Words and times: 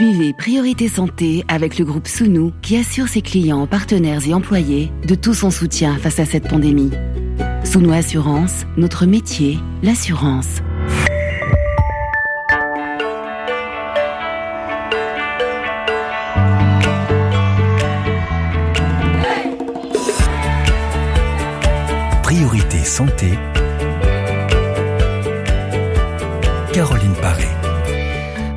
Suivez 0.00 0.32
Priorité 0.32 0.88
Santé 0.88 1.44
avec 1.46 1.78
le 1.78 1.84
groupe 1.84 2.08
Sounou 2.08 2.54
qui 2.62 2.78
assure 2.78 3.06
ses 3.06 3.20
clients, 3.20 3.66
partenaires 3.66 4.26
et 4.26 4.32
employés 4.32 4.90
de 5.06 5.14
tout 5.14 5.34
son 5.34 5.50
soutien 5.50 5.98
face 5.98 6.18
à 6.18 6.24
cette 6.24 6.48
pandémie. 6.48 6.90
Sounou 7.64 7.92
Assurance, 7.92 8.64
notre 8.78 9.04
métier, 9.04 9.58
l'assurance. 9.82 10.62
Priorité 22.22 22.78
Santé. 22.84 23.38
Caroline 26.72 27.12
Paré. 27.20 27.59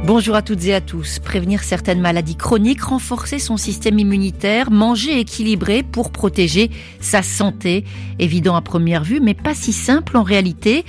Bonjour 0.05 0.35
à 0.35 0.41
toutes 0.41 0.65
et 0.65 0.73
à 0.73 0.81
tous. 0.81 1.19
Prévenir 1.19 1.63
certaines 1.63 2.01
maladies 2.01 2.35
chroniques, 2.35 2.81
renforcer 2.81 3.39
son 3.39 3.55
système 3.55 3.97
immunitaire, 3.99 4.69
manger 4.69 5.17
équilibré 5.17 5.81
pour 5.81 6.11
protéger 6.11 6.71
sa 6.99 7.23
santé. 7.23 7.85
Évident 8.19 8.57
à 8.57 8.61
première 8.61 9.05
vue, 9.05 9.21
mais 9.21 9.33
pas 9.33 9.55
si 9.55 9.71
simple 9.71 10.17
en 10.17 10.23
réalité. 10.23 10.83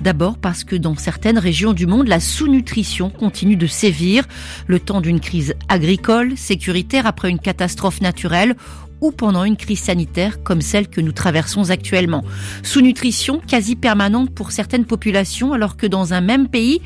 D'abord 0.00 0.38
parce 0.38 0.62
que 0.62 0.76
dans 0.76 0.94
certaines 0.94 1.38
régions 1.38 1.72
du 1.72 1.88
monde, 1.88 2.06
la 2.06 2.20
sous-nutrition 2.20 3.10
continue 3.10 3.56
de 3.56 3.66
sévir. 3.66 4.24
Le 4.68 4.78
temps 4.78 5.00
d'une 5.00 5.18
crise 5.18 5.56
agricole, 5.68 6.36
sécuritaire 6.36 7.08
après 7.08 7.28
une 7.28 7.40
catastrophe 7.40 8.00
naturelle 8.00 8.54
ou 9.00 9.12
pendant 9.12 9.44
une 9.44 9.56
crise 9.56 9.80
sanitaire 9.80 10.42
comme 10.42 10.60
celle 10.60 10.88
que 10.88 11.00
nous 11.00 11.12
traversons 11.12 11.70
actuellement. 11.70 12.22
Sous-nutrition 12.62 13.40
quasi 13.46 13.76
permanente 13.76 14.30
pour 14.30 14.52
certaines 14.52 14.84
populations 14.84 15.52
alors 15.52 15.76
que 15.76 15.86
dans 15.86 16.12
un 16.14 16.20
même 16.20 16.48
pays, 16.48 16.80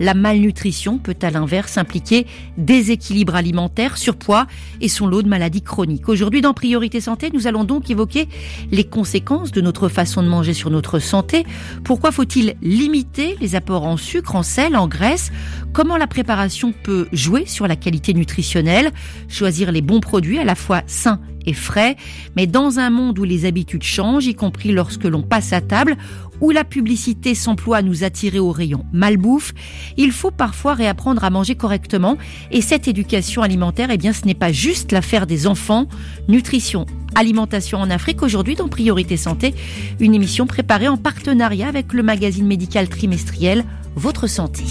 la 0.00 0.14
malnutrition 0.14 0.98
peut 0.98 1.16
à 1.22 1.30
l'inverse 1.30 1.78
impliquer 1.78 2.26
déséquilibre 2.56 3.34
alimentaire, 3.34 3.96
surpoids 3.96 4.46
et 4.80 4.88
son 4.88 5.06
lot 5.06 5.22
de 5.22 5.28
maladies 5.28 5.62
chroniques. 5.62 6.08
Aujourd'hui 6.08 6.40
dans 6.40 6.54
Priorité 6.54 7.00
Santé, 7.00 7.30
nous 7.32 7.46
allons 7.46 7.64
donc 7.64 7.90
évoquer 7.90 8.28
les 8.70 8.84
conséquences 8.84 9.52
de 9.52 9.60
notre 9.60 9.88
façon 9.88 10.22
de 10.22 10.28
manger 10.28 10.54
sur 10.54 10.70
notre 10.70 10.98
santé. 10.98 11.44
Pourquoi 11.84 12.12
faut-il 12.12 12.54
limiter 12.62 13.36
les 13.40 13.54
apports 13.54 13.84
en 13.84 13.96
sucre, 13.96 14.36
en 14.36 14.42
sel, 14.42 14.76
en 14.76 14.88
graisse? 14.88 15.30
Comment 15.72 15.96
la 15.96 16.06
préparation 16.06 16.72
peut 16.82 17.08
jouer 17.12 17.46
sur 17.46 17.66
la 17.66 17.76
qualité 17.76 18.14
nutritionnelle? 18.14 18.90
Choisir 19.28 19.72
les 19.72 19.82
bons 19.82 20.00
produits 20.00 20.38
à 20.38 20.44
la 20.44 20.54
fois 20.54 20.82
sains 20.86 21.20
et 21.46 21.54
frais, 21.54 21.96
mais 22.36 22.46
dans 22.46 22.78
un 22.78 22.90
monde 22.90 23.18
où 23.18 23.24
les 23.24 23.46
habitudes 23.46 23.82
changent, 23.82 24.26
y 24.26 24.34
compris 24.34 24.70
lorsque 24.70 25.04
l'on 25.04 25.22
passe 25.22 25.52
à 25.52 25.60
table, 25.60 25.96
où 26.40 26.50
la 26.50 26.64
publicité 26.64 27.34
s'emploie 27.34 27.78
à 27.78 27.82
nous 27.82 28.04
attirer 28.04 28.38
au 28.38 28.50
rayon 28.50 28.84
malbouffe, 28.92 29.52
il 29.96 30.12
faut 30.12 30.30
parfois 30.30 30.74
réapprendre 30.74 31.24
à 31.24 31.30
manger 31.30 31.54
correctement. 31.54 32.16
Et 32.50 32.60
cette 32.60 32.88
éducation 32.88 33.42
alimentaire, 33.42 33.88
eh 33.90 33.98
bien, 33.98 34.12
ce 34.12 34.24
n'est 34.24 34.34
pas 34.34 34.52
juste 34.52 34.92
l'affaire 34.92 35.26
des 35.26 35.46
enfants. 35.46 35.86
Nutrition, 36.28 36.86
alimentation 37.14 37.78
en 37.78 37.90
Afrique, 37.90 38.22
aujourd'hui 38.22 38.54
dans 38.54 38.68
Priorité 38.68 39.16
Santé, 39.16 39.54
une 40.00 40.14
émission 40.14 40.46
préparée 40.46 40.88
en 40.88 40.96
partenariat 40.96 41.68
avec 41.68 41.92
le 41.92 42.02
magazine 42.02 42.46
médical 42.46 42.88
trimestriel 42.88 43.64
Votre 43.96 44.26
Santé. 44.26 44.64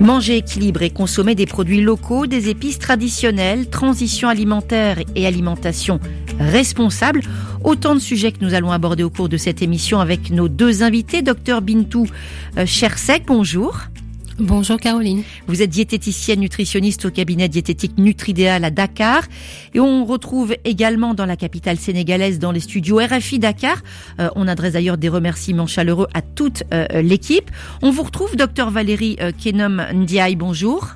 Manger 0.00 0.36
équilibré, 0.36 0.90
consommer 0.90 1.34
des 1.34 1.46
produits 1.46 1.80
locaux, 1.80 2.26
des 2.26 2.50
épices 2.50 2.78
traditionnelles, 2.78 3.70
transition 3.70 4.28
alimentaire 4.28 4.98
et 5.14 5.26
alimentation 5.26 5.98
responsable. 6.38 7.22
Autant 7.64 7.94
de 7.94 8.00
sujets 8.00 8.30
que 8.30 8.44
nous 8.44 8.52
allons 8.54 8.70
aborder 8.70 9.02
au 9.02 9.10
cours 9.10 9.30
de 9.30 9.38
cette 9.38 9.62
émission 9.62 9.98
avec 9.98 10.30
nos 10.30 10.48
deux 10.48 10.82
invités. 10.82 11.22
Docteur 11.22 11.62
Bintou 11.62 12.06
euh, 12.58 12.66
Chersek, 12.66 13.24
bonjour. 13.26 13.78
Bonjour 14.38 14.78
Caroline. 14.78 15.22
Vous 15.46 15.62
êtes 15.62 15.70
diététicienne 15.70 16.40
nutritionniste 16.40 17.04
au 17.06 17.10
cabinet 17.10 17.48
diététique 17.48 17.96
Nutridéal 17.96 18.64
à 18.64 18.70
Dakar 18.70 19.22
et 19.74 19.80
on 19.80 20.04
retrouve 20.04 20.54
également 20.64 21.14
dans 21.14 21.24
la 21.24 21.36
capitale 21.36 21.78
sénégalaise 21.78 22.38
dans 22.38 22.50
les 22.50 22.60
studios 22.60 22.98
RFI 22.98 23.38
Dakar. 23.38 23.78
Euh, 24.18 24.28
on 24.34 24.48
adresse 24.48 24.72
d'ailleurs 24.72 24.98
des 24.98 25.08
remerciements 25.08 25.66
chaleureux 25.68 26.08
à 26.14 26.20
toute 26.20 26.64
euh, 26.74 26.86
l'équipe. 27.00 27.50
On 27.80 27.90
vous 27.92 28.02
retrouve 28.02 28.36
docteur 28.36 28.70
Valérie 28.70 29.16
euh, 29.20 29.30
Kenom 29.32 29.80
Ndiaye, 29.94 30.36
bonjour. 30.36 30.88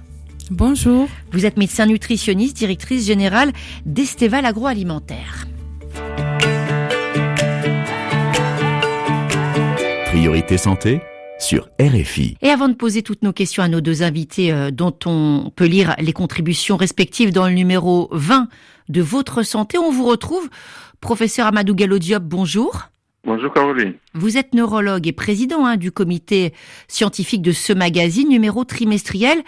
Bonjour. 0.50 1.08
Vous 1.32 1.46
êtes 1.46 1.56
médecin 1.56 1.86
nutritionniste, 1.86 2.56
directrice 2.56 3.06
générale 3.06 3.52
d'Esteval 3.86 4.44
Agroalimentaire. 4.44 5.46
Priorité 10.18 10.58
Santé 10.58 11.00
sur 11.38 11.68
RFI. 11.80 12.36
Et 12.42 12.48
avant 12.48 12.68
de 12.68 12.74
poser 12.74 13.02
toutes 13.02 13.22
nos 13.22 13.32
questions 13.32 13.62
à 13.62 13.68
nos 13.68 13.80
deux 13.80 14.02
invités, 14.02 14.52
euh, 14.52 14.72
dont 14.72 14.92
on 15.06 15.52
peut 15.54 15.66
lire 15.66 15.94
les 16.00 16.12
contributions 16.12 16.76
respectives 16.76 17.32
dans 17.32 17.46
le 17.46 17.54
numéro 17.54 18.08
20 18.10 18.48
de 18.88 19.00
Votre 19.00 19.44
Santé, 19.44 19.78
on 19.78 19.92
vous 19.92 20.04
retrouve. 20.04 20.50
Professeur 21.00 21.46
Amadou 21.46 21.72
Gallo 21.76 22.00
Diop, 22.00 22.24
bonjour. 22.24 22.88
Bonjour 23.22 23.52
Caroline. 23.52 23.94
Vous 24.12 24.36
êtes 24.36 24.54
neurologue 24.54 25.06
et 25.06 25.12
président 25.12 25.64
hein, 25.64 25.76
du 25.76 25.92
comité 25.92 26.52
scientifique 26.88 27.40
de 27.40 27.52
ce 27.52 27.72
magazine, 27.72 28.28
numéro 28.28 28.64
trimestriel, 28.64 29.38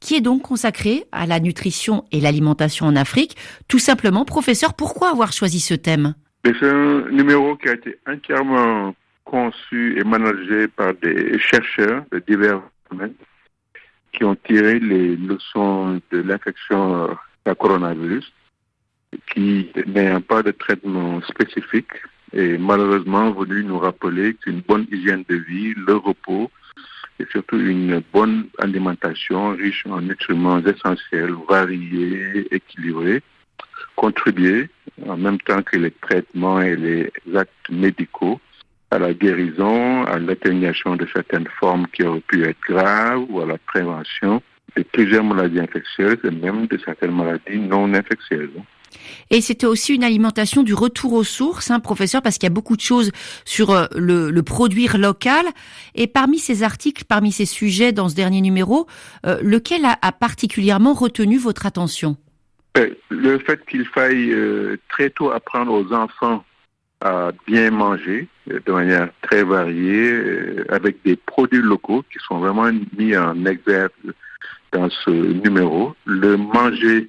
qui 0.00 0.16
est 0.16 0.20
donc 0.20 0.42
consacré 0.42 1.04
à 1.12 1.26
la 1.26 1.38
nutrition 1.38 2.04
et 2.10 2.18
l'alimentation 2.18 2.86
en 2.86 2.96
Afrique. 2.96 3.36
Tout 3.68 3.78
simplement, 3.78 4.24
professeur, 4.24 4.74
pourquoi 4.74 5.10
avoir 5.10 5.32
choisi 5.32 5.60
ce 5.60 5.74
thème? 5.74 6.16
C'est 6.44 6.68
un 6.68 7.12
numéro 7.12 7.54
qui 7.54 7.68
a 7.68 7.74
été 7.74 7.96
entièrement 8.08 8.92
conçu 9.26 9.98
et 9.98 10.04
managé 10.04 10.68
par 10.68 10.94
des 10.94 11.38
chercheurs 11.38 12.04
de 12.12 12.18
divers 12.26 12.62
domaines 12.90 13.14
qui 14.12 14.24
ont 14.24 14.36
tiré 14.36 14.78
les 14.78 15.16
leçons 15.16 16.00
de 16.10 16.18
l'infection 16.22 17.08
à 17.44 17.54
coronavirus, 17.54 18.32
qui 19.32 19.70
n'ayant 19.86 20.22
pas 20.22 20.42
de 20.42 20.52
traitement 20.52 21.20
spécifique 21.22 21.92
et 22.32 22.56
malheureusement 22.56 23.30
voulu 23.30 23.64
nous 23.64 23.78
rappeler 23.78 24.34
qu'une 24.34 24.60
bonne 24.60 24.86
hygiène 24.90 25.24
de 25.28 25.36
vie, 25.36 25.74
le 25.74 25.96
repos 25.96 26.50
et 27.18 27.24
surtout 27.30 27.58
une 27.58 28.02
bonne 28.12 28.48
alimentation 28.58 29.50
riche 29.50 29.84
en 29.86 30.00
nutriments 30.00 30.60
essentiels, 30.60 31.34
variés, 31.48 32.46
équilibrés, 32.54 33.22
contribuer 33.96 34.68
en 35.06 35.16
même 35.16 35.40
temps 35.40 35.62
que 35.62 35.76
les 35.76 35.90
traitements 35.90 36.60
et 36.60 36.76
les 36.76 37.12
actes 37.34 37.70
médicaux 37.70 38.40
à 38.90 38.98
la 38.98 39.12
guérison, 39.12 40.04
à 40.04 40.18
l'atténuation 40.18 40.96
de 40.96 41.06
certaines 41.12 41.48
formes 41.58 41.86
qui 41.92 42.04
auraient 42.04 42.20
pu 42.20 42.44
être 42.44 42.60
graves 42.68 43.24
ou 43.28 43.40
à 43.40 43.46
la 43.46 43.58
prévention 43.58 44.42
de 44.76 44.82
plusieurs 44.82 45.24
maladies 45.24 45.60
infectieuses 45.60 46.18
et 46.24 46.30
même 46.30 46.66
de 46.66 46.78
certaines 46.84 47.14
maladies 47.14 47.58
non 47.58 47.92
infectieuses. 47.94 48.50
Et 49.30 49.40
c'était 49.40 49.66
aussi 49.66 49.94
une 49.94 50.04
alimentation 50.04 50.62
du 50.62 50.74
retour 50.74 51.12
aux 51.12 51.24
sources, 51.24 51.70
hein, 51.70 51.80
professeur, 51.80 52.22
parce 52.22 52.38
qu'il 52.38 52.46
y 52.46 52.52
a 52.52 52.54
beaucoup 52.54 52.76
de 52.76 52.80
choses 52.80 53.10
sur 53.44 53.70
euh, 53.70 53.86
le, 53.94 54.30
le, 54.30 54.42
produire 54.42 54.96
local. 54.98 55.44
Et 55.94 56.06
parmi 56.06 56.38
ces 56.38 56.62
articles, 56.62 57.04
parmi 57.04 57.32
ces 57.32 57.46
sujets 57.46 57.92
dans 57.92 58.08
ce 58.08 58.14
dernier 58.14 58.40
numéro, 58.40 58.86
euh, 59.26 59.38
lequel 59.42 59.84
a, 59.84 59.98
a, 60.00 60.12
particulièrement 60.12 60.94
retenu 60.94 61.38
votre 61.38 61.66
attention? 61.66 62.16
Le 63.08 63.38
fait 63.38 63.64
qu'il 63.66 63.86
faille 63.86 64.32
euh, 64.32 64.76
très 64.88 65.10
tôt 65.10 65.30
apprendre 65.30 65.72
aux 65.72 65.92
enfants 65.94 66.44
à 67.00 67.30
bien 67.46 67.70
manger 67.70 68.28
de 68.46 68.72
manière 68.72 69.08
très 69.22 69.42
variée, 69.42 70.64
avec 70.68 71.02
des 71.04 71.16
produits 71.16 71.62
locaux 71.62 72.04
qui 72.10 72.18
sont 72.26 72.38
vraiment 72.38 72.70
mis 72.96 73.16
en 73.16 73.44
exergue 73.44 73.90
dans 74.72 74.88
ce 74.90 75.10
numéro. 75.10 75.94
Le 76.04 76.36
manger 76.36 77.08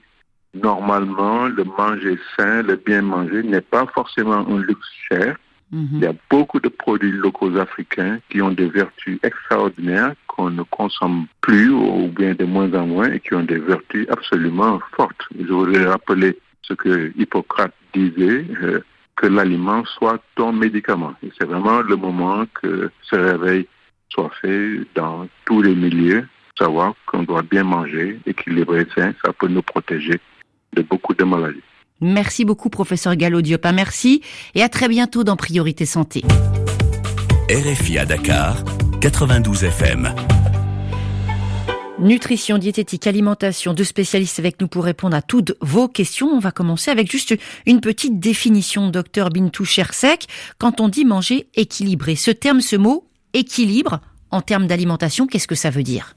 normalement, 0.53 1.47
le 1.47 1.63
manger 1.63 2.17
sain, 2.35 2.63
le 2.63 2.75
bien 2.75 3.01
manger 3.01 3.43
n'est 3.43 3.61
pas 3.61 3.85
forcément 3.93 4.45
un 4.47 4.59
luxe 4.59 4.87
cher. 5.09 5.37
-hmm. 5.71 5.87
Il 5.93 5.99
y 5.99 6.05
a 6.05 6.13
beaucoup 6.29 6.59
de 6.59 6.69
produits 6.69 7.11
locaux 7.11 7.55
africains 7.57 8.19
qui 8.29 8.41
ont 8.41 8.51
des 8.51 8.69
vertus 8.69 9.19
extraordinaires 9.23 10.13
qu'on 10.27 10.49
ne 10.49 10.63
consomme 10.63 11.25
plus 11.41 11.71
ou 11.71 12.07
bien 12.07 12.33
de 12.35 12.45
moins 12.45 12.71
en 12.73 12.87
moins 12.87 13.11
et 13.11 13.19
qui 13.19 13.33
ont 13.33 13.43
des 13.43 13.59
vertus 13.59 14.07
absolument 14.09 14.79
fortes. 14.95 15.23
Je 15.39 15.51
voudrais 15.51 15.85
rappeler 15.85 16.37
ce 16.61 16.73
que 16.73 17.11
Hippocrate 17.17 17.73
disait, 17.93 18.45
euh, 18.61 18.79
que 19.17 19.27
l'aliment 19.27 19.83
soit 19.85 20.19
ton 20.35 20.53
médicament. 20.53 21.13
Et 21.23 21.31
c'est 21.37 21.45
vraiment 21.45 21.81
le 21.81 21.95
moment 21.95 22.45
que 22.61 22.91
ce 23.09 23.15
réveil 23.15 23.67
soit 24.09 24.31
fait 24.41 24.79
dans 24.95 25.27
tous 25.45 25.61
les 25.61 25.75
milieux, 25.75 26.25
savoir 26.57 26.93
qu'on 27.07 27.23
doit 27.23 27.41
bien 27.41 27.63
manger, 27.63 28.19
équilibrer 28.25 28.87
sain, 28.95 29.13
ça 29.25 29.33
peut 29.33 29.47
nous 29.47 29.61
protéger 29.61 30.19
de 30.73 30.81
beaucoup 30.83 31.13
de 31.13 31.23
maladies. 31.23 31.61
Merci 31.99 32.45
beaucoup, 32.45 32.69
professeur 32.69 33.15
Gallo 33.15 33.41
Diopin. 33.41 33.71
Merci 33.71 34.21
et 34.53 34.61
à 34.61 34.69
très 34.69 34.87
bientôt 34.87 35.23
dans 35.23 35.35
Priorité 35.35 35.85
Santé. 35.85 36.21
RFI 37.49 37.97
à 37.97 38.05
Dakar, 38.05 38.63
92 39.01 39.63
FM. 39.63 40.13
Nutrition, 41.99 42.59
diététique, 42.59 43.07
alimentation, 43.07 43.73
deux 43.73 43.83
spécialistes 43.83 44.37
avec 44.37 44.61
nous 44.61 44.67
pour 44.67 44.83
répondre 44.83 45.17
à 45.17 45.23
toutes 45.23 45.55
vos 45.61 45.87
questions. 45.87 46.27
On 46.27 46.37
va 46.39 46.51
commencer 46.51 46.91
avec 46.91 47.11
juste 47.11 47.35
une 47.65 47.81
petite 47.81 48.19
définition, 48.19 48.89
docteur 48.89 49.31
Bintou 49.31 49.65
Chersek. 49.65 50.27
Quand 50.59 50.79
on 50.79 50.89
dit 50.89 51.05
manger 51.05 51.47
équilibré, 51.55 52.15
ce 52.15 52.29
terme, 52.29 52.61
ce 52.61 52.75
mot 52.75 53.07
équilibre, 53.33 53.99
en 54.29 54.41
termes 54.41 54.67
d'alimentation, 54.67 55.25
qu'est-ce 55.25 55.47
que 55.47 55.55
ça 55.55 55.71
veut 55.71 55.81
dire? 55.81 56.15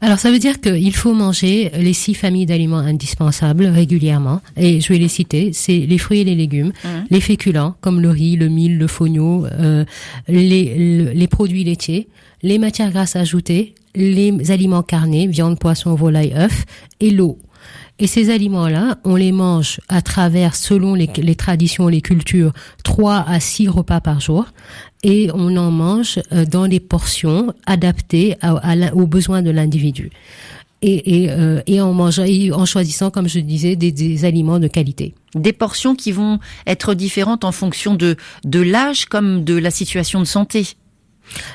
Alors 0.00 0.18
ça 0.18 0.30
veut 0.30 0.38
dire 0.38 0.62
qu'il 0.62 0.96
faut 0.96 1.12
manger 1.12 1.70
les 1.78 1.92
six 1.92 2.14
familles 2.14 2.46
d'aliments 2.46 2.78
indispensables 2.78 3.66
régulièrement. 3.66 4.40
Et 4.56 4.80
je 4.80 4.88
vais 4.94 4.98
les 4.98 5.08
citer. 5.08 5.52
C'est 5.52 5.78
les 5.78 5.98
fruits 5.98 6.20
et 6.20 6.24
les 6.24 6.34
légumes, 6.34 6.72
mmh. 6.84 6.88
les 7.10 7.20
féculents 7.20 7.76
comme 7.82 8.00
le 8.00 8.08
riz, 8.08 8.36
le 8.36 8.48
mil, 8.48 8.78
le 8.78 8.86
fonio, 8.86 9.44
euh, 9.46 9.84
les, 10.26 11.12
les 11.14 11.26
produits 11.28 11.64
laitiers, 11.64 12.08
les 12.42 12.58
matières 12.58 12.90
grasses 12.90 13.14
ajoutées, 13.14 13.74
les 13.94 14.50
aliments 14.50 14.82
carnés, 14.82 15.26
viande, 15.26 15.58
poisson, 15.58 15.94
volaille, 15.94 16.34
œufs, 16.34 16.64
et 17.00 17.10
l'eau. 17.10 17.38
Et 17.98 18.06
ces 18.06 18.30
aliments-là, 18.30 18.98
on 19.04 19.14
les 19.14 19.32
mange 19.32 19.80
à 19.88 20.02
travers, 20.02 20.56
selon 20.56 20.94
les, 20.94 21.34
traditions, 21.36 21.88
les 21.88 22.00
cultures, 22.00 22.52
trois 22.82 23.24
à 23.28 23.38
six 23.38 23.68
repas 23.68 24.00
par 24.00 24.20
jour. 24.20 24.46
Et 25.04 25.30
on 25.34 25.56
en 25.56 25.70
mange 25.70 26.18
euh, 26.32 26.44
dans 26.44 26.66
des 26.66 26.80
portions 26.80 27.54
adaptées 27.66 28.36
aux 28.94 29.06
besoins 29.06 29.42
de 29.42 29.50
l'individu. 29.50 30.10
Et, 30.84 31.22
et, 31.22 31.30
euh, 31.30 31.60
et, 31.68 31.80
en 31.80 31.92
mangeant, 31.92 32.24
en 32.24 32.66
choisissant, 32.66 33.10
comme 33.10 33.28
je 33.28 33.38
disais, 33.38 33.76
des, 33.76 33.92
des, 33.92 34.24
aliments 34.24 34.58
de 34.58 34.66
qualité. 34.66 35.14
Des 35.36 35.52
portions 35.52 35.94
qui 35.94 36.10
vont 36.10 36.40
être 36.66 36.94
différentes 36.94 37.44
en 37.44 37.52
fonction 37.52 37.94
de, 37.94 38.16
de 38.44 38.60
l'âge 38.60 39.04
comme 39.04 39.44
de 39.44 39.54
la 39.54 39.70
situation 39.70 40.18
de 40.18 40.24
santé. 40.24 40.66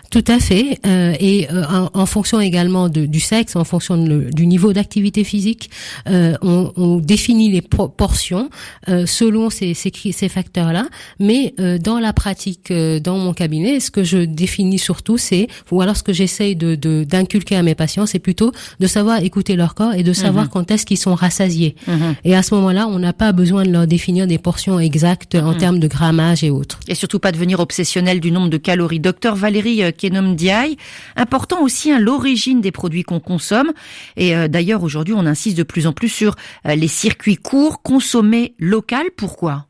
Tout 0.10 0.24
à 0.28 0.40
fait, 0.40 0.80
euh, 0.86 1.14
et 1.20 1.48
euh, 1.52 1.64
en, 1.94 2.06
fonction 2.06 2.40
également 2.40 2.90
de, 2.90 3.06
du 3.06 3.20
sexe, 3.20 3.56
en 3.56 3.64
fonction 3.64 3.98
du 3.98 4.48
niveau 4.48 4.74
d'activité 4.74 5.24
physique, 5.24 5.70
euh, 6.10 6.36
on, 6.42 6.72
on, 6.76 6.98
définit 6.98 7.52
les 7.52 7.62
portions 7.62 8.50
euh, 8.90 9.06
selon 9.06 9.50
ces, 9.50 9.74
ces, 9.74 9.92
ces 10.12 10.30
facteurs-là. 10.30 10.88
Mais 11.20 11.54
euh, 11.60 11.78
dans 11.78 12.00
la 12.00 12.14
pratique, 12.14 12.72
dans 12.72 13.18
mon 13.18 13.34
cabinet, 13.34 13.80
ce 13.80 13.92
que 13.92 14.04
je 14.04 14.20
définis 14.20 14.80
surtout, 14.80 15.18
c'est, 15.18 15.48
ou 15.72 15.82
alors 15.82 15.98
ce 15.98 16.04
que 16.04 16.14
j'essaye 16.14 16.56
de 16.56 16.76
d'inculquer 17.04 17.56
à 17.56 17.64
mes 17.64 17.76
patients, 17.76 18.06
c'est 18.06 18.20
plutôt 18.20 18.52
de 18.80 18.88
savoir 18.88 19.22
écouter 19.24 19.56
leur 19.56 19.76
corps 19.76 19.94
et 19.94 20.04
de 20.04 20.14
savoir 20.14 20.46
mhm. 20.46 20.52
quand 20.52 20.72
est-ce 20.72 20.86
qu'ils 20.86 20.98
sont 20.98 21.16
rassasiés. 21.16 21.76
Mhm. 21.88 22.16
Et 22.24 22.36
à 22.36 22.44
ce 22.44 22.54
moment-là, 22.56 22.88
on 22.88 23.00
n'a 23.00 23.14
pas 23.14 23.32
besoin 23.32 23.64
de 23.64 23.72
leur 23.72 23.88
définir 23.88 24.28
des 24.28 24.38
portions 24.38 24.80
exactes 24.80 25.36
en 25.36 25.52
mhm. 25.54 25.58
termes 25.58 25.80
de 25.80 25.88
grammage 25.88 26.44
et 26.44 26.50
autres. 26.50 26.80
Et 26.88 26.96
surtout 26.96 27.20
pas 27.20 27.32
devenir 27.32 27.60
obsessionnel 27.60 28.20
du 28.20 28.32
nombre 28.32 28.50
de 28.50 28.58
calories. 28.58 29.00
Docteur 29.00 29.36
Valérie 29.36 29.67
euh, 29.68 29.92
Kenom 29.92 30.34
Diaye. 30.34 30.78
Important 31.16 31.62
aussi 31.62 31.92
hein, 31.92 32.00
l'origine 32.00 32.62
des 32.62 32.72
produits 32.72 33.04
qu'on 33.04 33.20
consomme. 33.20 33.72
Et 34.16 34.36
euh, 34.36 34.48
d'ailleurs 34.48 34.84
aujourd'hui 34.84 35.14
on 35.16 35.26
insiste 35.26 35.58
de 35.58 35.64
plus 35.64 35.88
en 35.88 35.94
plus 35.94 36.10
sur 36.10 36.36
euh, 36.66 36.76
les 36.76 36.88
circuits 36.88 37.38
courts, 37.38 37.82
consommer 37.82 38.56
local. 38.60 39.08
Pourquoi? 39.16 39.68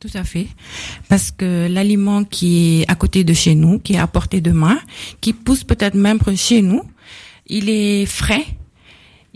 Tout 0.00 0.10
à 0.14 0.24
fait. 0.24 0.48
Parce 1.08 1.30
que 1.30 1.68
l'aliment 1.70 2.24
qui 2.24 2.80
est 2.80 2.90
à 2.90 2.94
côté 2.94 3.22
de 3.22 3.32
chez 3.32 3.54
nous, 3.54 3.78
qui 3.78 3.94
est 3.94 3.98
à 3.98 4.06
portée 4.06 4.40
de 4.40 4.50
main, 4.50 4.78
qui 5.20 5.32
pousse 5.32 5.62
peut-être 5.62 5.94
même 5.94 6.18
chez 6.34 6.60
nous, 6.62 6.82
il 7.46 7.70
est 7.70 8.06
frais. 8.06 8.44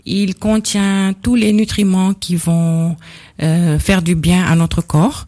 Il 0.05 0.35
contient 0.35 1.13
tous 1.21 1.35
les 1.35 1.53
nutriments 1.53 2.13
qui 2.13 2.35
vont 2.35 2.95
faire 3.37 4.01
du 4.01 4.15
bien 4.15 4.45
à 4.45 4.55
notre 4.55 4.81
corps. 4.81 5.27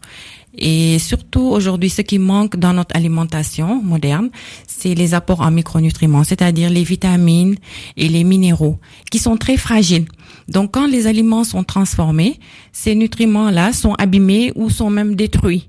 Et 0.56 0.98
surtout 0.98 1.42
aujourd'hui, 1.42 1.90
ce 1.90 2.02
qui 2.02 2.18
manque 2.18 2.56
dans 2.56 2.72
notre 2.72 2.96
alimentation 2.96 3.80
moderne, 3.82 4.30
c'est 4.66 4.94
les 4.94 5.14
apports 5.14 5.40
en 5.40 5.50
micronutriments, 5.50 6.24
c'est-à-dire 6.24 6.70
les 6.70 6.82
vitamines 6.82 7.56
et 7.96 8.08
les 8.08 8.24
minéraux, 8.24 8.78
qui 9.10 9.18
sont 9.18 9.36
très 9.36 9.56
fragiles. 9.56 10.06
Donc 10.48 10.72
quand 10.72 10.86
les 10.86 11.06
aliments 11.06 11.44
sont 11.44 11.62
transformés, 11.62 12.40
ces 12.72 12.94
nutriments-là 12.94 13.72
sont 13.72 13.94
abîmés 13.94 14.52
ou 14.56 14.70
sont 14.70 14.90
même 14.90 15.14
détruits. 15.14 15.68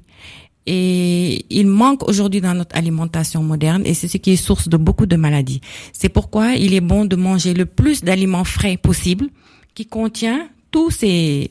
Et 0.67 1.45
il 1.49 1.67
manque 1.67 2.07
aujourd'hui 2.07 2.39
dans 2.41 2.53
notre 2.53 2.75
alimentation 2.75 3.41
moderne 3.41 3.81
et 3.85 3.93
c'est 3.93 4.07
ce 4.07 4.17
qui 4.17 4.31
est 4.31 4.35
source 4.35 4.69
de 4.69 4.77
beaucoup 4.77 5.07
de 5.07 5.15
maladies. 5.15 5.61
C'est 5.91 6.09
pourquoi 6.09 6.53
il 6.53 6.73
est 6.73 6.81
bon 6.81 7.05
de 7.05 7.15
manger 7.15 7.53
le 7.53 7.65
plus 7.65 8.03
d'aliments 8.03 8.43
frais 8.43 8.77
possible 8.77 9.27
qui 9.73 9.85
contient 9.85 10.49
tous 10.69 10.91
ces 10.91 11.49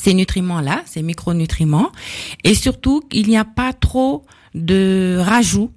ces 0.00 0.14
nutriments-là, 0.14 0.82
ces 0.86 1.02
micronutriments, 1.02 1.92
et 2.42 2.54
surtout 2.54 3.00
qu'il 3.10 3.28
n'y 3.28 3.36
a 3.36 3.44
pas 3.44 3.72
trop 3.74 4.24
de 4.54 5.18
rajouts 5.20 5.70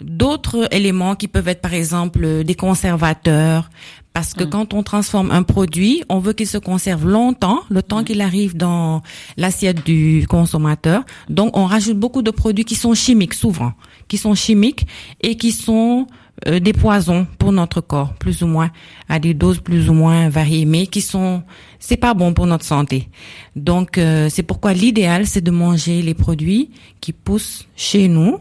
d'autres 0.00 0.68
éléments 0.72 1.14
qui 1.14 1.28
peuvent 1.28 1.48
être 1.48 1.60
par 1.60 1.72
exemple 1.72 2.44
des 2.44 2.54
conservateurs 2.54 3.70
parce 4.12 4.34
que 4.34 4.44
mm. 4.44 4.50
quand 4.50 4.74
on 4.74 4.82
transforme 4.82 5.30
un 5.30 5.42
produit, 5.42 6.02
on 6.08 6.18
veut 6.18 6.34
qu'il 6.34 6.46
se 6.46 6.58
conserve 6.58 7.08
longtemps, 7.08 7.60
le 7.70 7.82
temps 7.82 8.02
mm. 8.02 8.04
qu'il 8.04 8.20
arrive 8.20 8.56
dans 8.56 9.02
l'assiette 9.36 9.86
du 9.86 10.26
consommateur. 10.28 11.04
Donc 11.30 11.56
on 11.56 11.64
rajoute 11.64 11.98
beaucoup 11.98 12.22
de 12.22 12.30
produits 12.30 12.64
qui 12.64 12.74
sont 12.74 12.94
chimiques 12.94 13.34
souvent, 13.34 13.72
qui 14.08 14.18
sont 14.18 14.34
chimiques 14.34 14.86
et 15.22 15.36
qui 15.36 15.52
sont 15.52 16.06
euh, 16.46 16.60
des 16.60 16.72
poisons 16.72 17.26
pour 17.38 17.52
notre 17.52 17.80
corps, 17.80 18.14
plus 18.14 18.42
ou 18.42 18.46
moins 18.46 18.70
à 19.08 19.18
des 19.18 19.34
doses 19.34 19.60
plus 19.60 19.88
ou 19.88 19.92
moins 19.92 20.28
variées, 20.28 20.64
mais 20.64 20.86
qui 20.86 21.00
sont 21.00 21.42
c'est 21.78 21.96
pas 21.96 22.14
bon 22.14 22.32
pour 22.32 22.46
notre 22.46 22.64
santé. 22.64 23.08
Donc 23.54 23.98
euh, 23.98 24.28
c'est 24.28 24.42
pourquoi 24.42 24.72
l'idéal 24.72 25.26
c'est 25.26 25.40
de 25.40 25.50
manger 25.50 26.02
les 26.02 26.14
produits 26.14 26.70
qui 27.00 27.12
poussent 27.12 27.68
chez 27.76 28.08
nous, 28.08 28.38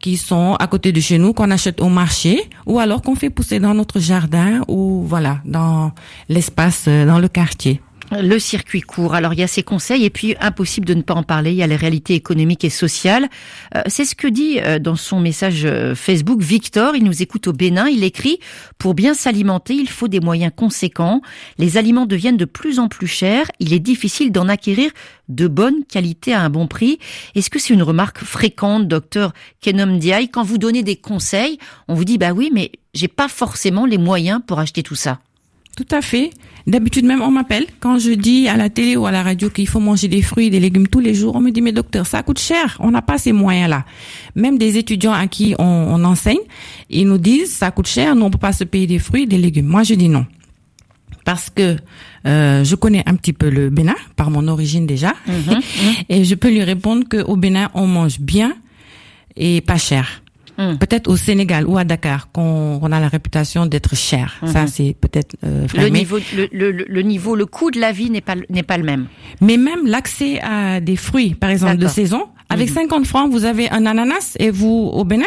qui 0.00 0.16
sont 0.16 0.54
à 0.54 0.66
côté 0.66 0.92
de 0.92 1.00
chez 1.00 1.18
nous, 1.18 1.32
qu'on 1.32 1.50
achète 1.50 1.80
au 1.80 1.88
marché, 1.88 2.48
ou 2.64 2.78
alors 2.78 3.02
qu'on 3.02 3.14
fait 3.14 3.30
pousser 3.30 3.60
dans 3.60 3.74
notre 3.74 4.00
jardin 4.00 4.62
ou 4.66 5.02
voilà 5.04 5.40
dans 5.44 5.92
l'espace, 6.28 6.84
euh, 6.88 7.06
dans 7.06 7.18
le 7.18 7.28
quartier. 7.28 7.80
Le 8.12 8.38
circuit 8.38 8.82
court. 8.82 9.14
Alors 9.14 9.34
il 9.34 9.40
y 9.40 9.42
a 9.42 9.48
ces 9.48 9.64
conseils 9.64 10.04
et 10.04 10.10
puis 10.10 10.36
impossible 10.40 10.86
de 10.86 10.94
ne 10.94 11.02
pas 11.02 11.14
en 11.14 11.24
parler. 11.24 11.50
Il 11.50 11.56
y 11.56 11.62
a 11.62 11.66
les 11.66 11.76
réalités 11.76 12.14
économiques 12.14 12.64
et 12.64 12.70
sociales. 12.70 13.28
Euh, 13.74 13.82
c'est 13.86 14.04
ce 14.04 14.14
que 14.14 14.28
dit 14.28 14.60
euh, 14.60 14.78
dans 14.78 14.94
son 14.94 15.18
message 15.18 15.64
euh, 15.64 15.96
Facebook 15.96 16.40
Victor. 16.40 16.94
Il 16.94 17.02
nous 17.02 17.22
écoute 17.22 17.48
au 17.48 17.52
Bénin. 17.52 17.88
Il 17.88 18.04
écrit 18.04 18.38
pour 18.78 18.94
bien 18.94 19.12
s'alimenter, 19.12 19.74
il 19.74 19.88
faut 19.88 20.06
des 20.06 20.20
moyens 20.20 20.52
conséquents. 20.54 21.20
Les 21.58 21.78
aliments 21.78 22.06
deviennent 22.06 22.36
de 22.36 22.44
plus 22.44 22.78
en 22.78 22.86
plus 22.86 23.08
chers. 23.08 23.50
Il 23.58 23.72
est 23.72 23.80
difficile 23.80 24.30
d'en 24.30 24.48
acquérir 24.48 24.92
de 25.28 25.48
bonne 25.48 25.84
qualité 25.84 26.32
à 26.32 26.42
un 26.42 26.50
bon 26.50 26.68
prix. 26.68 27.00
Est-ce 27.34 27.50
que 27.50 27.58
c'est 27.58 27.74
une 27.74 27.82
remarque 27.82 28.22
fréquente, 28.22 28.86
docteur 28.86 29.32
Kenom 29.60 29.96
Diaye, 29.96 30.28
quand 30.28 30.44
vous 30.44 30.58
donnez 30.58 30.84
des 30.84 30.96
conseils, 30.96 31.58
on 31.88 31.94
vous 31.94 32.04
dit 32.04 32.18
bah 32.18 32.30
oui, 32.30 32.50
mais 32.54 32.70
j'ai 32.94 33.08
pas 33.08 33.28
forcément 33.28 33.84
les 33.84 33.98
moyens 33.98 34.40
pour 34.46 34.60
acheter 34.60 34.84
tout 34.84 34.94
ça. 34.94 35.18
Tout 35.76 35.86
à 35.90 36.00
fait. 36.00 36.30
D'habitude 36.66 37.04
même, 37.04 37.20
on 37.20 37.30
m'appelle 37.30 37.66
quand 37.80 37.98
je 37.98 38.10
dis 38.10 38.48
à 38.48 38.56
la 38.56 38.70
télé 38.70 38.96
ou 38.96 39.04
à 39.04 39.10
la 39.10 39.22
radio 39.22 39.50
qu'il 39.50 39.68
faut 39.68 39.78
manger 39.78 40.08
des 40.08 40.22
fruits 40.22 40.46
et 40.46 40.50
des 40.50 40.58
légumes 40.58 40.88
tous 40.88 41.00
les 41.00 41.12
jours. 41.12 41.36
On 41.36 41.40
me 41.40 41.50
dit, 41.50 41.60
mais 41.60 41.70
docteur, 41.70 42.06
ça 42.06 42.22
coûte 42.22 42.38
cher. 42.38 42.78
On 42.80 42.90
n'a 42.90 43.02
pas 43.02 43.18
ces 43.18 43.32
moyens-là. 43.32 43.84
Même 44.34 44.56
des 44.56 44.78
étudiants 44.78 45.12
à 45.12 45.26
qui 45.26 45.54
on, 45.58 46.02
enseigne, 46.02 46.40
ils 46.88 47.06
nous 47.06 47.18
disent, 47.18 47.52
ça 47.52 47.70
coûte 47.70 47.86
cher, 47.86 48.16
nous 48.16 48.24
on 48.24 48.30
peut 48.30 48.38
pas 48.38 48.54
se 48.54 48.64
payer 48.64 48.86
des 48.86 48.98
fruits 48.98 49.24
et 49.24 49.26
des 49.26 49.38
légumes. 49.38 49.66
Moi, 49.66 49.82
je 49.82 49.94
dis 49.94 50.08
non. 50.08 50.24
Parce 51.26 51.50
que 51.50 51.76
euh, 52.26 52.64
je 52.64 52.74
connais 52.74 53.02
un 53.06 53.14
petit 53.14 53.34
peu 53.34 53.50
le 53.50 53.68
Bénin, 53.68 53.96
par 54.16 54.30
mon 54.30 54.48
origine 54.48 54.86
déjà, 54.86 55.12
mhm, 55.26 55.34
mhm. 55.56 55.60
et 56.08 56.24
je 56.24 56.34
peux 56.34 56.48
lui 56.48 56.62
répondre 56.62 57.04
qu'au 57.08 57.36
Bénin, 57.36 57.70
on 57.74 57.86
mange 57.86 58.18
bien 58.18 58.54
et 59.36 59.60
pas 59.60 59.76
cher. 59.76 60.22
Hmm. 60.58 60.76
Peut-être 60.76 61.08
au 61.08 61.16
Sénégal 61.16 61.66
ou 61.66 61.76
à 61.76 61.84
Dakar 61.84 62.30
qu'on 62.32 62.80
a 62.82 63.00
la 63.00 63.08
réputation 63.08 63.66
d'être 63.66 63.94
cher. 63.94 64.36
Ça 64.46 64.64
hmm. 64.64 64.68
c'est 64.68 64.96
peut-être 65.00 65.36
euh, 65.44 65.66
le 65.74 65.88
niveau 65.88 66.18
le, 66.34 66.48
le, 66.52 66.70
le, 66.72 67.02
niveau 67.02 67.34
le 67.36 67.46
coût 67.46 67.70
de 67.70 67.78
la 67.78 67.92
vie 67.92 68.10
n'est 68.10 68.20
pas 68.22 68.34
n'est 68.48 68.62
pas 68.62 68.78
le 68.78 68.84
même. 68.84 69.06
Mais 69.40 69.56
même 69.56 69.86
l'accès 69.86 70.40
à 70.40 70.80
des 70.80 70.96
fruits 70.96 71.34
par 71.34 71.50
exemple 71.50 71.76
de 71.76 71.86
saison 71.86 72.24
avec 72.48 72.70
50 72.70 73.00
hmm. 73.00 73.04
francs 73.04 73.30
vous 73.30 73.44
avez 73.44 73.68
un 73.70 73.84
ananas 73.86 74.36
et 74.38 74.50
vous 74.50 74.90
au 74.92 75.04
Bénin 75.04 75.26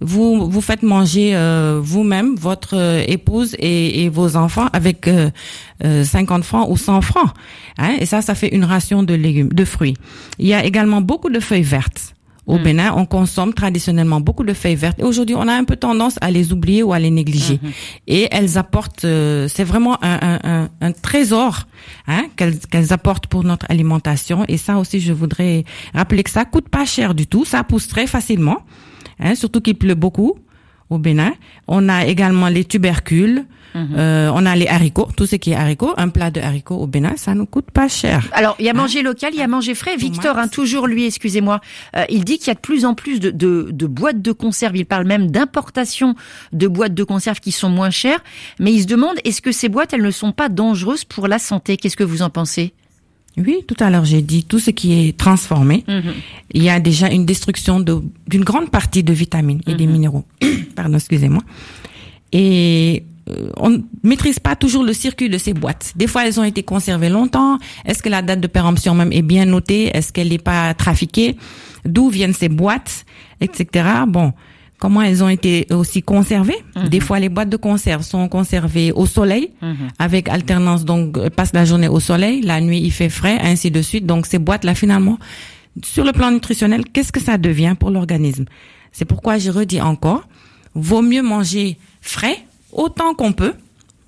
Vous 0.00 0.50
vous 0.50 0.60
faites 0.60 0.82
manger 0.82 1.34
euh, 1.34 1.80
vous-même 1.82 2.34
votre 2.36 2.76
euh, 2.76 3.04
épouse 3.06 3.54
et, 3.58 4.04
et, 4.04 4.08
vos 4.08 4.36
enfants 4.36 4.68
avec 4.72 5.06
euh, 5.08 5.30
50 5.82 6.40
euh, 6.40 6.42
francs 6.42 6.68
ou 6.70 6.76
100 6.76 7.00
francs. 7.02 7.30
Hein, 7.78 7.96
et 8.00 8.06
ça, 8.06 8.22
ça 8.22 8.34
fait 8.34 8.48
une 8.48 8.64
ration 8.64 9.02
de 9.02 9.14
légumes, 9.14 9.48
de 9.52 9.64
fruits. 9.64 9.96
Il 10.38 10.46
y 10.46 10.54
a 10.54 10.64
également 10.64 11.00
beaucoup 11.00 11.30
de 11.30 11.40
feuilles 11.40 11.62
vertes. 11.62 12.14
Au 12.46 12.58
hmm. 12.58 12.62
Bénin, 12.62 12.94
on 12.96 13.06
consomme 13.06 13.54
traditionnellement 13.54 14.20
beaucoup 14.20 14.42
de 14.42 14.52
feuilles 14.52 14.74
vertes. 14.74 14.98
Et 14.98 15.04
aujourd'hui, 15.04 15.36
on 15.36 15.46
a 15.46 15.52
un 15.52 15.64
peu 15.64 15.76
tendance 15.76 16.16
à 16.20 16.30
les 16.30 16.52
oublier 16.52 16.82
ou 16.82 16.92
à 16.92 16.98
les 16.98 17.10
négliger. 17.10 17.60
Hmm. 17.62 17.70
Et 18.08 18.28
elles 18.32 18.58
apportent, 18.58 19.04
euh, 19.04 19.46
c'est 19.48 19.64
vraiment 19.64 19.96
un, 20.02 20.40
un, 20.42 20.68
un, 20.80 20.92
trésor 20.92 21.66
hein, 22.08 22.26
qu'elles 22.36 22.92
apportent 22.92 23.28
pour 23.28 23.44
notre 23.44 23.66
alimentation. 23.70 24.44
Et 24.48 24.56
ça 24.56 24.78
aussi, 24.78 25.00
je 25.00 25.12
voudrais 25.12 25.64
rappeler 25.94 26.24
que 26.24 26.30
ça 26.30 26.44
coûte 26.44 26.68
pas 26.68 26.84
cher 26.84 27.14
du 27.14 27.28
tout. 27.28 27.44
Ça 27.44 27.62
pousse 27.62 27.86
très 27.86 28.08
facilement, 28.08 28.58
hein, 29.20 29.36
surtout 29.36 29.60
qu'il 29.60 29.76
pleut 29.76 29.94
beaucoup 29.94 30.34
au 30.90 30.98
Bénin. 30.98 31.32
On 31.68 31.88
a 31.88 32.06
également 32.06 32.48
les 32.48 32.64
tubercules. 32.64 33.44
Mhm. 33.74 33.88
Euh, 33.96 34.30
on 34.34 34.44
a 34.46 34.54
les 34.56 34.66
haricots, 34.66 35.08
tout 35.16 35.26
ce 35.26 35.36
qui 35.36 35.52
est 35.52 35.54
haricots. 35.54 35.94
Un 35.96 36.08
plat 36.08 36.30
de 36.30 36.40
haricots 36.40 36.76
au 36.76 36.86
Bénin, 36.86 37.14
ça 37.16 37.34
nous 37.34 37.46
coûte 37.46 37.70
pas 37.70 37.88
cher. 37.88 38.28
Alors, 38.32 38.56
il 38.58 38.66
y 38.66 38.68
a 38.68 38.74
manger 38.74 39.00
hein? 39.00 39.04
local, 39.04 39.30
il 39.32 39.38
y 39.38 39.42
a 39.42 39.48
manger 39.48 39.74
frais. 39.74 39.96
Victor, 39.96 40.38
hein, 40.38 40.48
toujours 40.48 40.86
lui, 40.86 41.06
excusez-moi, 41.06 41.60
euh, 41.96 42.04
il 42.08 42.24
dit 42.24 42.38
qu'il 42.38 42.48
y 42.48 42.50
a 42.50 42.54
de 42.54 42.60
plus 42.60 42.84
en 42.84 42.94
plus 42.94 43.20
de, 43.20 43.30
de, 43.30 43.68
de 43.70 43.86
boîtes 43.86 44.22
de 44.22 44.32
conserve. 44.32 44.76
Il 44.76 44.86
parle 44.86 45.06
même 45.06 45.30
d'importation 45.30 46.14
de 46.52 46.68
boîtes 46.68 46.94
de 46.94 47.04
conserve 47.04 47.40
qui 47.40 47.52
sont 47.52 47.70
moins 47.70 47.90
chères. 47.90 48.22
Mais 48.58 48.72
il 48.72 48.82
se 48.82 48.86
demande, 48.86 49.16
est-ce 49.24 49.42
que 49.42 49.52
ces 49.52 49.68
boîtes, 49.68 49.92
elles 49.92 50.02
ne 50.02 50.10
sont 50.10 50.32
pas 50.32 50.48
dangereuses 50.48 51.04
pour 51.04 51.28
la 51.28 51.38
santé? 51.38 51.76
Qu'est-ce 51.76 51.96
que 51.96 52.04
vous 52.04 52.22
en 52.22 52.30
pensez? 52.30 52.72
Oui, 53.38 53.64
tout 53.66 53.76
à 53.80 53.88
l'heure 53.88 54.04
j'ai 54.04 54.20
dit 54.20 54.44
tout 54.44 54.58
ce 54.58 54.70
qui 54.70 54.92
est 54.92 55.16
transformé. 55.16 55.84
Mhm. 55.88 56.12
Il 56.52 56.62
y 56.62 56.68
a 56.68 56.80
déjà 56.80 57.10
une 57.10 57.24
destruction 57.24 57.80
d'une 57.80 58.44
grande 58.44 58.70
partie 58.70 59.02
de 59.02 59.12
vitamines 59.12 59.62
et 59.66 59.74
des 59.74 59.86
mhm. 59.86 59.92
minéraux. 59.92 60.24
Pardon, 60.76 60.96
excusez-moi. 60.96 61.42
Et 62.32 63.04
on 63.56 63.70
ne 63.70 63.78
maîtrise 64.02 64.38
pas 64.38 64.56
toujours 64.56 64.82
le 64.82 64.92
circuit 64.92 65.28
de 65.28 65.38
ces 65.38 65.54
boîtes. 65.54 65.92
Des 65.96 66.06
fois, 66.06 66.26
elles 66.26 66.40
ont 66.40 66.44
été 66.44 66.62
conservées 66.62 67.08
longtemps. 67.08 67.58
Est-ce 67.84 68.02
que 68.02 68.08
la 68.08 68.22
date 68.22 68.40
de 68.40 68.46
péremption 68.46 68.94
même 68.94 69.12
est 69.12 69.22
bien 69.22 69.44
notée? 69.44 69.96
Est-ce 69.96 70.12
qu'elle 70.12 70.30
n'est 70.30 70.38
pas 70.38 70.74
trafiquée? 70.74 71.36
D'où 71.84 72.08
viennent 72.08 72.34
ces 72.34 72.48
boîtes, 72.48 73.04
etc. 73.40 73.86
Bon, 74.08 74.32
comment 74.78 75.02
elles 75.02 75.22
ont 75.22 75.28
été 75.28 75.66
aussi 75.70 76.02
conservées? 76.02 76.58
Mhm. 76.76 76.88
Des 76.88 77.00
fois, 77.00 77.20
les 77.20 77.28
boîtes 77.28 77.48
de 77.48 77.56
conserve 77.56 78.02
sont 78.02 78.28
conservées 78.28 78.92
au 78.92 79.06
soleil, 79.06 79.50
mhm. 79.62 79.76
avec 79.98 80.28
alternance. 80.28 80.84
Donc, 80.84 81.28
passe 81.30 81.52
la 81.52 81.64
journée 81.64 81.88
au 81.88 82.00
soleil, 82.00 82.42
la 82.42 82.60
nuit 82.60 82.80
il 82.82 82.90
fait 82.90 83.08
frais, 83.08 83.38
ainsi 83.40 83.70
de 83.70 83.82
suite. 83.82 84.06
Donc, 84.06 84.26
ces 84.26 84.38
boîtes-là, 84.38 84.74
finalement, 84.74 85.18
sur 85.84 86.04
le 86.04 86.12
plan 86.12 86.30
nutritionnel, 86.30 86.84
qu'est-ce 86.92 87.12
que 87.12 87.20
ça 87.20 87.38
devient 87.38 87.74
pour 87.78 87.90
l'organisme? 87.90 88.44
C'est 88.90 89.04
pourquoi 89.04 89.38
je 89.38 89.50
redis 89.50 89.80
encore, 89.80 90.26
vaut 90.74 91.02
mieux 91.02 91.22
manger 91.22 91.78
frais 92.00 92.36
autant 92.72 93.14
qu'on 93.14 93.32
peut, 93.32 93.54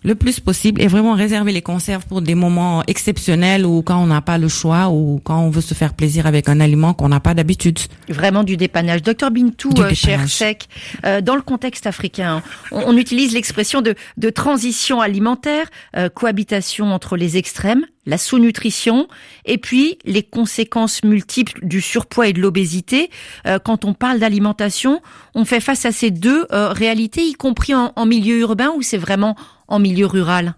le 0.04 0.14
plus 0.14 0.38
possible, 0.38 0.82
et 0.82 0.86
vraiment 0.86 1.14
réserver 1.14 1.50
les 1.50 1.62
conserves 1.62 2.06
pour 2.06 2.20
des 2.20 2.34
moments 2.34 2.82
exceptionnels 2.86 3.64
ou 3.64 3.82
quand 3.82 4.02
on 4.02 4.06
n'a 4.06 4.20
pas 4.20 4.36
le 4.36 4.48
choix 4.48 4.90
ou 4.90 5.20
quand 5.24 5.40
on 5.40 5.48
veut 5.48 5.62
se 5.62 5.72
faire 5.72 5.94
plaisir 5.94 6.26
avec 6.26 6.48
un 6.48 6.60
aliment 6.60 6.92
qu'on 6.92 7.08
n'a 7.08 7.20
pas 7.20 7.32
d'habitude. 7.32 7.78
Vraiment 8.10 8.44
du 8.44 8.58
dépannage. 8.58 9.02
Docteur 9.02 9.30
Bintou, 9.30 9.70
euh, 9.78 9.94
cher 9.94 10.28
sec, 10.28 10.68
euh, 11.06 11.22
dans 11.22 11.36
le 11.36 11.42
contexte 11.42 11.86
africain, 11.86 12.42
on, 12.70 12.96
utilise 12.98 13.32
l'expression 13.32 13.80
de, 13.80 13.94
de, 14.18 14.30
transition 14.30 15.00
alimentaire, 15.00 15.68
euh, 15.96 16.10
cohabitation 16.10 16.92
entre 16.92 17.16
les 17.16 17.38
extrêmes, 17.38 17.86
la 18.06 18.18
sous-nutrition 18.18 19.08
et 19.44 19.58
puis 19.58 19.98
les 20.04 20.22
conséquences 20.22 21.02
multiples 21.04 21.64
du 21.64 21.80
surpoids 21.80 22.28
et 22.28 22.32
de 22.32 22.40
l'obésité. 22.40 23.10
Euh, 23.46 23.58
quand 23.58 23.84
on 23.84 23.94
parle 23.94 24.18
d'alimentation, 24.18 25.00
on 25.34 25.44
fait 25.44 25.60
face 25.60 25.84
à 25.84 25.92
ces 25.92 26.10
deux 26.10 26.46
euh, 26.52 26.68
réalités, 26.68 27.22
y 27.22 27.34
compris 27.34 27.74
en, 27.74 27.92
en 27.96 28.06
milieu 28.06 28.38
urbain 28.38 28.72
ou 28.76 28.82
c'est 28.82 28.98
vraiment 28.98 29.36
en 29.68 29.78
milieu 29.78 30.06
rural? 30.06 30.54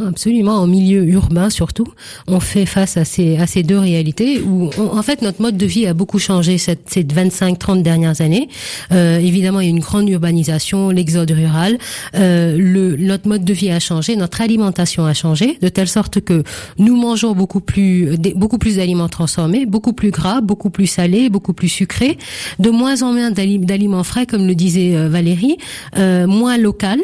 Absolument. 0.00 0.56
En 0.56 0.66
milieu 0.66 1.04
urbain, 1.04 1.50
surtout, 1.50 1.86
on 2.26 2.40
fait 2.40 2.66
face 2.66 2.96
à 2.96 3.04
ces, 3.04 3.36
à 3.36 3.46
ces 3.46 3.62
deux 3.62 3.78
réalités 3.78 4.40
où, 4.40 4.70
en 4.78 5.02
fait, 5.02 5.22
notre 5.22 5.42
mode 5.42 5.56
de 5.56 5.66
vie 5.66 5.86
a 5.86 5.94
beaucoup 5.94 6.18
changé 6.18 6.58
cette, 6.58 6.88
ces 6.90 7.04
25-30 7.04 7.82
dernières 7.82 8.20
années. 8.20 8.48
Euh, 8.92 9.18
évidemment, 9.18 9.60
il 9.60 9.64
y 9.64 9.68
a 9.68 9.70
une 9.70 9.80
grande 9.80 10.08
urbanisation, 10.08 10.90
l'exode 10.90 11.30
rural. 11.30 11.78
Euh, 12.14 12.56
le, 12.58 12.96
notre 12.96 13.28
mode 13.28 13.44
de 13.44 13.52
vie 13.52 13.70
a 13.70 13.80
changé, 13.80 14.16
notre 14.16 14.40
alimentation 14.40 15.04
a 15.04 15.14
changé, 15.14 15.58
de 15.60 15.68
telle 15.68 15.88
sorte 15.88 16.20
que 16.20 16.42
nous 16.78 16.96
mangeons 16.96 17.32
beaucoup 17.32 17.60
plus, 17.60 18.16
beaucoup 18.34 18.58
plus 18.58 18.76
d'aliments 18.76 19.08
transformés, 19.08 19.66
beaucoup 19.66 19.92
plus 19.92 20.10
gras, 20.10 20.40
beaucoup 20.40 20.70
plus 20.70 20.86
salés, 20.86 21.28
beaucoup 21.28 21.52
plus 21.52 21.68
sucrés, 21.68 22.18
de 22.58 22.70
moins 22.70 23.02
en 23.02 23.12
moins 23.12 23.30
d'aliments 23.30 24.04
frais, 24.04 24.26
comme 24.26 24.46
le 24.46 24.54
disait 24.54 24.96
euh, 24.96 25.08
Valérie, 25.08 25.56
euh, 25.98 26.26
moins 26.26 26.56
local, 26.56 27.00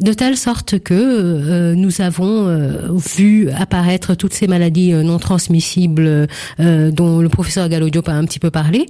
de 0.00 0.12
telle 0.12 0.36
sorte 0.36 0.78
que 0.78 0.94
euh, 0.94 1.74
nous 1.74 2.00
avons 2.00 2.29
euh, 2.30 2.88
vu 3.16 3.50
apparaître 3.50 4.14
toutes 4.14 4.34
ces 4.34 4.46
maladies 4.46 4.92
euh, 4.92 5.02
non 5.02 5.18
transmissibles 5.18 6.28
euh, 6.60 6.90
dont 6.90 7.20
le 7.20 7.28
professeur 7.28 7.68
Gallo 7.68 7.90
Diop 7.90 8.08
a 8.08 8.12
un 8.12 8.24
petit 8.24 8.38
peu 8.38 8.50
parlé. 8.50 8.86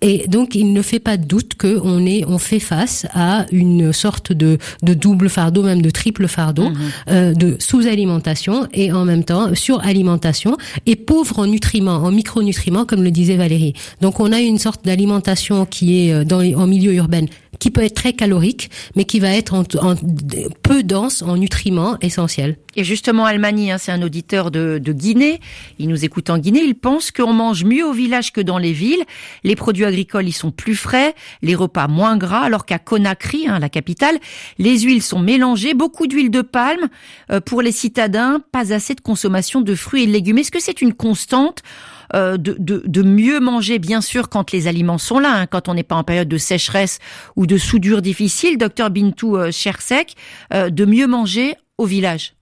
Et 0.00 0.26
donc, 0.28 0.54
il 0.54 0.72
ne 0.72 0.82
fait 0.82 0.98
pas 0.98 1.16
de 1.16 1.24
doute 1.24 1.54
qu'on 1.54 2.06
est, 2.06 2.24
on 2.26 2.38
fait 2.38 2.60
face 2.60 3.06
à 3.14 3.46
une 3.52 3.92
sorte 3.92 4.32
de, 4.32 4.58
de 4.82 4.94
double 4.94 5.28
fardeau, 5.28 5.62
même 5.62 5.82
de 5.82 5.90
triple 5.90 6.28
fardeau, 6.28 6.70
mhm. 7.08 7.34
de 7.34 7.56
sous-alimentation 7.58 8.68
et 8.72 8.92
en 8.92 9.04
même 9.04 9.24
temps 9.24 9.54
suralimentation 9.54 10.56
et 10.86 10.96
pauvre 10.96 11.40
en 11.40 11.46
nutriments, 11.46 11.96
en 11.96 12.10
micronutriments, 12.10 12.84
comme 12.84 13.02
le 13.02 13.10
disait 13.10 13.36
Valérie. 13.36 13.74
Donc, 14.00 14.20
on 14.20 14.32
a 14.32 14.40
une 14.40 14.58
sorte 14.58 14.84
d'alimentation 14.84 15.66
qui 15.66 16.08
est 16.08 16.24
dans 16.24 16.42
en 16.42 16.66
milieu 16.66 16.94
urbain 16.94 17.26
qui 17.62 17.70
peut 17.70 17.84
être 17.84 17.94
très 17.94 18.12
calorique, 18.12 18.70
mais 18.96 19.04
qui 19.04 19.20
va 19.20 19.30
être 19.30 19.54
en, 19.54 19.64
peu 20.62 20.82
dense 20.82 21.22
en 21.22 21.36
nutriments 21.36 21.96
essentiels. 22.00 22.56
Et 22.74 22.81
justement, 22.82 23.24
Almani, 23.24 23.70
hein, 23.70 23.78
c'est 23.78 23.92
un 23.92 24.02
auditeur 24.02 24.50
de, 24.50 24.78
de, 24.82 24.92
Guinée. 24.92 25.40
Il 25.78 25.88
nous 25.88 26.04
écoute 26.04 26.30
en 26.30 26.38
Guinée. 26.38 26.62
Il 26.62 26.74
pense 26.74 27.10
qu'on 27.10 27.32
mange 27.32 27.64
mieux 27.64 27.86
au 27.86 27.92
village 27.92 28.32
que 28.32 28.40
dans 28.40 28.58
les 28.58 28.72
villes. 28.72 29.04
Les 29.44 29.56
produits 29.56 29.84
agricoles, 29.84 30.28
ils 30.28 30.32
sont 30.32 30.50
plus 30.50 30.76
frais, 30.76 31.14
les 31.42 31.54
repas 31.54 31.88
moins 31.88 32.16
gras, 32.16 32.42
alors 32.42 32.66
qu'à 32.66 32.78
Conakry, 32.78 33.48
hein, 33.48 33.58
la 33.58 33.68
capitale, 33.68 34.18
les 34.58 34.80
huiles 34.80 35.02
sont 35.02 35.20
mélangées, 35.20 35.74
beaucoup 35.74 36.06
d'huile 36.06 36.30
de 36.30 36.42
palme. 36.42 36.88
Euh, 37.30 37.40
pour 37.40 37.62
les 37.62 37.72
citadins, 37.72 38.40
pas 38.52 38.72
assez 38.72 38.94
de 38.94 39.00
consommation 39.00 39.60
de 39.60 39.74
fruits 39.74 40.04
et 40.04 40.06
de 40.06 40.12
légumes. 40.12 40.38
Est-ce 40.38 40.50
que 40.50 40.60
c'est 40.60 40.82
une 40.82 40.94
constante 40.94 41.62
euh, 42.14 42.36
de, 42.36 42.56
de, 42.58 42.82
de, 42.84 43.02
mieux 43.02 43.40
manger, 43.40 43.78
bien 43.78 44.00
sûr, 44.02 44.28
quand 44.28 44.52
les 44.52 44.66
aliments 44.66 44.98
sont 44.98 45.18
là, 45.18 45.34
hein, 45.34 45.46
quand 45.46 45.68
on 45.68 45.74
n'est 45.74 45.82
pas 45.82 45.94
en 45.94 46.04
période 46.04 46.28
de 46.28 46.36
sécheresse 46.36 46.98
ou 47.36 47.46
de 47.46 47.56
soudure 47.56 48.02
difficile, 48.02 48.58
docteur 48.58 48.90
Bintou 48.90 49.36
euh, 49.36 49.50
Chersek, 49.50 50.14
euh, 50.52 50.68
de 50.68 50.84
mieux 50.84 51.06
manger 51.06 51.54
au 51.78 51.86
village? 51.86 52.34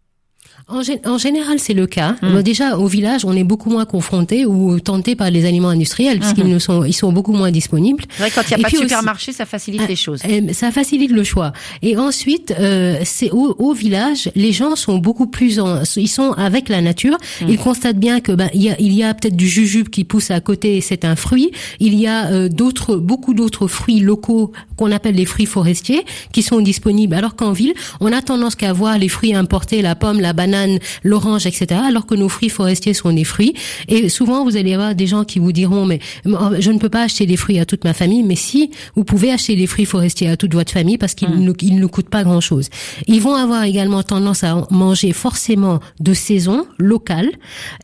En, 0.69 1.19
général, 1.19 1.59
c'est 1.59 1.75
le 1.75 1.87
cas. 1.87 2.17
Hmm. 2.23 2.43
déjà, 2.43 2.79
au 2.79 2.87
village, 2.87 3.25
on 3.25 3.33
est 3.33 3.45
beaucoup 3.45 3.71
moins 3.71 3.85
confronté 3.85 4.47
ou 4.47 4.79
tenté 4.79 5.17
par 5.17 5.31
les 5.31 5.45
aliments 5.45 5.71
industriels, 5.71 6.21
puisqu'ils 6.21 6.45
hmm. 6.45 6.55
ne 6.55 6.59
sont, 6.59 6.85
ils 6.85 6.93
sont 6.93 7.13
beaucoup 7.13 7.33
moins 7.33 7.51
disponibles. 7.51 8.05
Vrai, 8.19 8.31
quand 8.31 8.43
il 8.43 8.57
n'y 8.57 8.65
a 8.65 8.69
pas 8.69 8.71
de 8.71 8.83
supermarché, 8.83 9.33
ça 9.33 9.47
facilite 9.47 9.89
les 9.89 9.97
choses. 9.97 10.21
Ah, 10.25 10.53
ça 10.53 10.71
facilite 10.71 11.11
le 11.11 11.25
choix. 11.25 11.53
Et 11.83 11.97
ensuite, 11.97 12.55
euh, 12.59 13.01
c'est 13.05 13.31
au, 13.31 13.57
au, 13.59 13.73
village, 13.73 14.31
les 14.37 14.53
gens 14.53 14.77
sont 14.77 14.99
beaucoup 14.99 15.27
plus 15.27 15.59
en, 15.59 15.83
ils 15.97 16.09
sont 16.09 16.33
avec 16.33 16.69
la 16.69 16.81
nature. 16.81 17.17
Hmm. 17.41 17.49
Ils 17.49 17.59
constatent 17.59 17.99
bien 17.99 18.21
que 18.21 18.33
ben 18.33 18.49
il 18.55 18.63
y 18.63 18.71
a, 18.71 18.81
il 18.81 18.93
y 18.93 19.03
a 19.03 19.13
peut-être 19.15 19.37
du 19.37 19.49
jujube 19.49 19.89
qui 19.89 20.05
pousse 20.05 20.31
à 20.31 20.41
côté, 20.41 20.81
c'est 20.81 21.05
un 21.05 21.17
fruit. 21.17 21.51
Il 21.81 21.95
y 21.95 22.07
a 22.07 22.31
euh, 22.31 22.49
d'autres, 22.49 22.97
beaucoup 22.97 23.35
d'autres 23.35 23.67
fruits 23.67 24.01
locaux 24.01 24.53
qu'on 24.77 24.93
appelle 24.93 25.17
les 25.17 25.27
fruits 25.27 25.47
forestiers 25.47 26.05
qui 26.33 26.43
sont 26.43 26.61
disponibles. 26.61 27.15
Alors 27.15 27.35
qu'en 27.35 27.53
ville, 27.53 27.75
on 28.01 28.13
a 28.13 28.23
tendance 28.23 28.55
qu'à 28.55 28.73
voir 28.73 28.99
les 28.99 29.09
fruits 29.09 29.35
importés, 29.35 29.83
la 29.83 29.95
pomme, 29.95 30.21
la 30.21 30.33
banane 30.33 30.50
l'orange, 31.05 31.47
etc. 31.47 31.81
Alors 31.87 32.07
que 32.07 32.15
nos 32.15 32.29
fruits 32.29 32.49
forestiers 32.49 32.95
sont 32.95 33.13
des 33.13 33.25
fruits. 33.25 33.55
Et 33.89 34.09
souvent, 34.09 34.45
vous 34.45 34.57
allez 34.57 34.75
avoir 34.75 34.95
des 34.95 35.07
gens 35.07 35.25
qui 35.25 35.39
vous 35.39 35.53
diront, 35.53 35.87
mais 35.87 36.01
je 36.25 36.71
ne 36.71 36.79
peux 36.79 36.89
pas 36.89 37.03
acheter 37.03 37.27
des 37.27 37.37
fruits 37.37 37.59
à 37.59 37.65
toute 37.65 37.85
ma 37.85 37.95
famille. 37.95 38.23
Mais 38.23 38.37
si, 38.37 38.71
vous 38.97 39.05
pouvez 39.05 39.33
acheter 39.33 39.57
des 39.57 39.67
fruits 39.67 39.87
forestiers 39.87 40.29
à 40.29 40.37
toute 40.37 40.55
votre 40.55 40.73
famille 40.73 40.99
parce 40.99 41.15
qu'ils 41.15 41.29
mmh. 41.29 41.41
ne, 41.41 41.81
ne 41.81 41.87
coûtent 41.87 42.09
pas 42.09 42.25
grand-chose. 42.25 42.69
Ils 43.07 43.21
vont 43.21 43.35
avoir 43.35 43.65
également 43.65 44.03
tendance 44.03 44.45
à 44.45 44.67
manger 44.71 45.13
forcément 45.13 45.81
de 46.01 46.15
saison, 46.15 46.67
locale. 46.79 47.31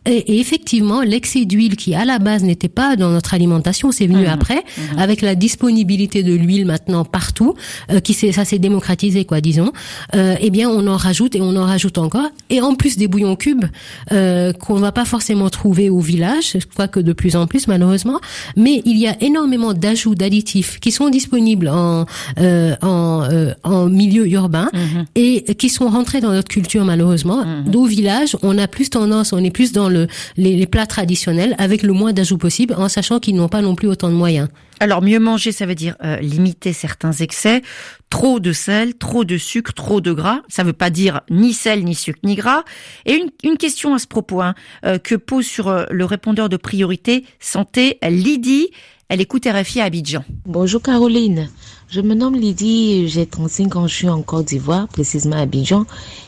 Et, 0.04 0.38
effectivement, 0.40 1.02
l'excès 1.02 1.44
d'huile 1.44 1.76
qui, 1.76 1.94
à 1.94 2.04
la 2.04 2.18
base, 2.18 2.42
n'était 2.42 2.68
pas 2.68 2.96
dans 2.96 3.10
notre 3.10 3.34
alimentation, 3.34 3.92
c'est 3.92 4.06
venu 4.06 4.24
mmh. 4.24 4.30
après, 4.30 4.56
mmh. 4.58 4.98
avec 4.98 5.22
la 5.22 5.34
disponibilité 5.34 6.22
de 6.22 6.34
l'huile 6.34 6.66
maintenant 6.66 7.04
partout, 7.04 7.54
euh, 7.90 8.00
qui 8.00 8.14
ça 8.14 8.44
s'est 8.44 8.58
démocratisé, 8.58 9.24
quoi, 9.24 9.40
disons. 9.40 9.72
Euh, 10.14 10.36
eh 10.40 10.50
bien, 10.50 10.68
on 10.68 10.86
en 10.86 10.96
rajoute 10.96 11.34
et 11.34 11.40
on 11.40 11.56
en 11.56 11.64
rajoute 11.64 11.98
encore. 11.98 12.28
Et 12.50 12.55
en 12.60 12.74
plus 12.74 12.96
des 12.96 13.08
bouillons 13.08 13.36
cubes 13.36 13.64
euh, 14.12 14.52
qu'on 14.52 14.74
va 14.74 14.92
pas 14.92 15.04
forcément 15.04 15.50
trouver 15.50 15.90
au 15.90 16.00
village, 16.00 16.56
je 16.58 16.66
crois 16.66 16.88
que 16.88 17.00
de 17.00 17.12
plus 17.12 17.36
en 17.36 17.46
plus 17.46 17.68
malheureusement, 17.68 18.20
mais 18.56 18.82
il 18.84 18.98
y 18.98 19.06
a 19.06 19.16
énormément 19.22 19.72
d'ajouts 19.74 20.14
d'additifs 20.14 20.78
qui 20.80 20.90
sont 20.90 21.08
disponibles 21.08 21.68
en 21.68 22.06
euh, 22.38 22.74
en, 22.82 23.22
euh, 23.30 23.52
en 23.62 23.86
milieu 23.86 24.28
urbain 24.28 24.68
mhm. 24.72 25.04
et 25.14 25.54
qui 25.54 25.68
sont 25.68 25.88
rentrés 25.88 26.20
dans 26.20 26.32
notre 26.32 26.48
culture 26.48 26.84
malheureusement. 26.84 27.44
Mm 27.44 27.74
Au 27.76 27.84
village, 27.84 28.36
on 28.42 28.56
a 28.56 28.66
plus 28.68 28.88
tendance, 28.88 29.32
on 29.32 29.44
est 29.44 29.50
plus 29.50 29.72
dans 29.72 29.88
le 29.88 30.06
les, 30.36 30.56
les 30.56 30.66
plats 30.66 30.86
traditionnels 30.86 31.54
avec 31.58 31.82
le 31.82 31.92
moins 31.92 32.12
d'ajouts 32.12 32.38
possible, 32.38 32.74
en 32.78 32.88
sachant 32.88 33.20
qu'ils 33.20 33.36
n'ont 33.36 33.48
pas 33.48 33.60
non 33.60 33.74
plus 33.74 33.88
autant 33.88 34.08
de 34.08 34.14
moyens. 34.14 34.48
Alors 34.78 35.00
mieux 35.00 35.18
manger, 35.18 35.52
ça 35.52 35.64
veut 35.64 35.74
dire 35.74 35.96
euh, 36.04 36.18
limiter 36.18 36.72
certains 36.72 37.12
excès. 37.12 37.62
Trop 38.10 38.40
de 38.40 38.52
sel, 38.52 38.94
trop 38.94 39.24
de 39.24 39.38
sucre, 39.38 39.72
trop 39.72 40.00
de 40.00 40.12
gras. 40.12 40.40
Ça 40.48 40.64
veut 40.64 40.74
pas 40.74 40.90
dire 40.90 41.22
ni 41.30 41.54
sel, 41.54 41.84
ni 41.84 41.94
sucre, 41.94 42.18
ni 42.24 42.34
gras. 42.34 42.62
Et 43.06 43.14
une, 43.14 43.30
une 43.42 43.56
question 43.56 43.94
à 43.94 43.98
ce 43.98 44.06
propos 44.06 44.42
hein, 44.42 44.54
euh, 44.84 44.98
que 44.98 45.14
pose 45.14 45.46
sur 45.46 45.68
euh, 45.68 45.84
le 45.90 46.04
répondeur 46.04 46.48
de 46.48 46.58
priorité 46.58 47.24
santé 47.40 47.98
Lydie. 48.02 48.68
Elle 49.08 49.20
écoute 49.20 49.46
RFI 49.46 49.80
à 49.80 49.84
Abidjan. 49.84 50.24
Bonjour 50.44 50.82
Caroline. 50.82 51.48
Je 51.88 52.00
me 52.00 52.14
nomme 52.14 52.34
Lydie, 52.34 53.08
j'ai 53.08 53.24
35 53.24 53.76
ans, 53.76 53.86
je 53.86 53.94
suis 53.94 54.08
en 54.08 54.20
Côte 54.22 54.46
d'Ivoire, 54.46 54.88
précisément 54.88 55.36
à 55.36 55.42
Abidjan, 55.42 55.86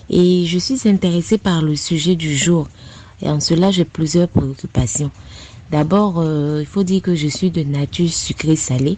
et 0.09 0.47
je 0.47 0.59
suis 0.59 0.89
intéressée 0.89 1.39
par 1.39 1.63
le 1.63 1.75
sujet 1.75 2.15
du 2.15 2.37
jour. 2.37 2.69
Et 3.21 3.29
en 3.29 3.41
cela, 3.41 3.73
j'ai 3.73 3.85
plusieurs 3.85 4.29
préoccupations. 4.29 5.11
D'abord, 5.71 6.19
euh, 6.19 6.61
il 6.61 6.67
faut 6.67 6.83
dire 6.83 7.03
que 7.03 7.15
je 7.15 7.29
suis 7.29 7.51
de 7.51 7.63
nature 7.63 8.09
sucrée-salée 8.09 8.97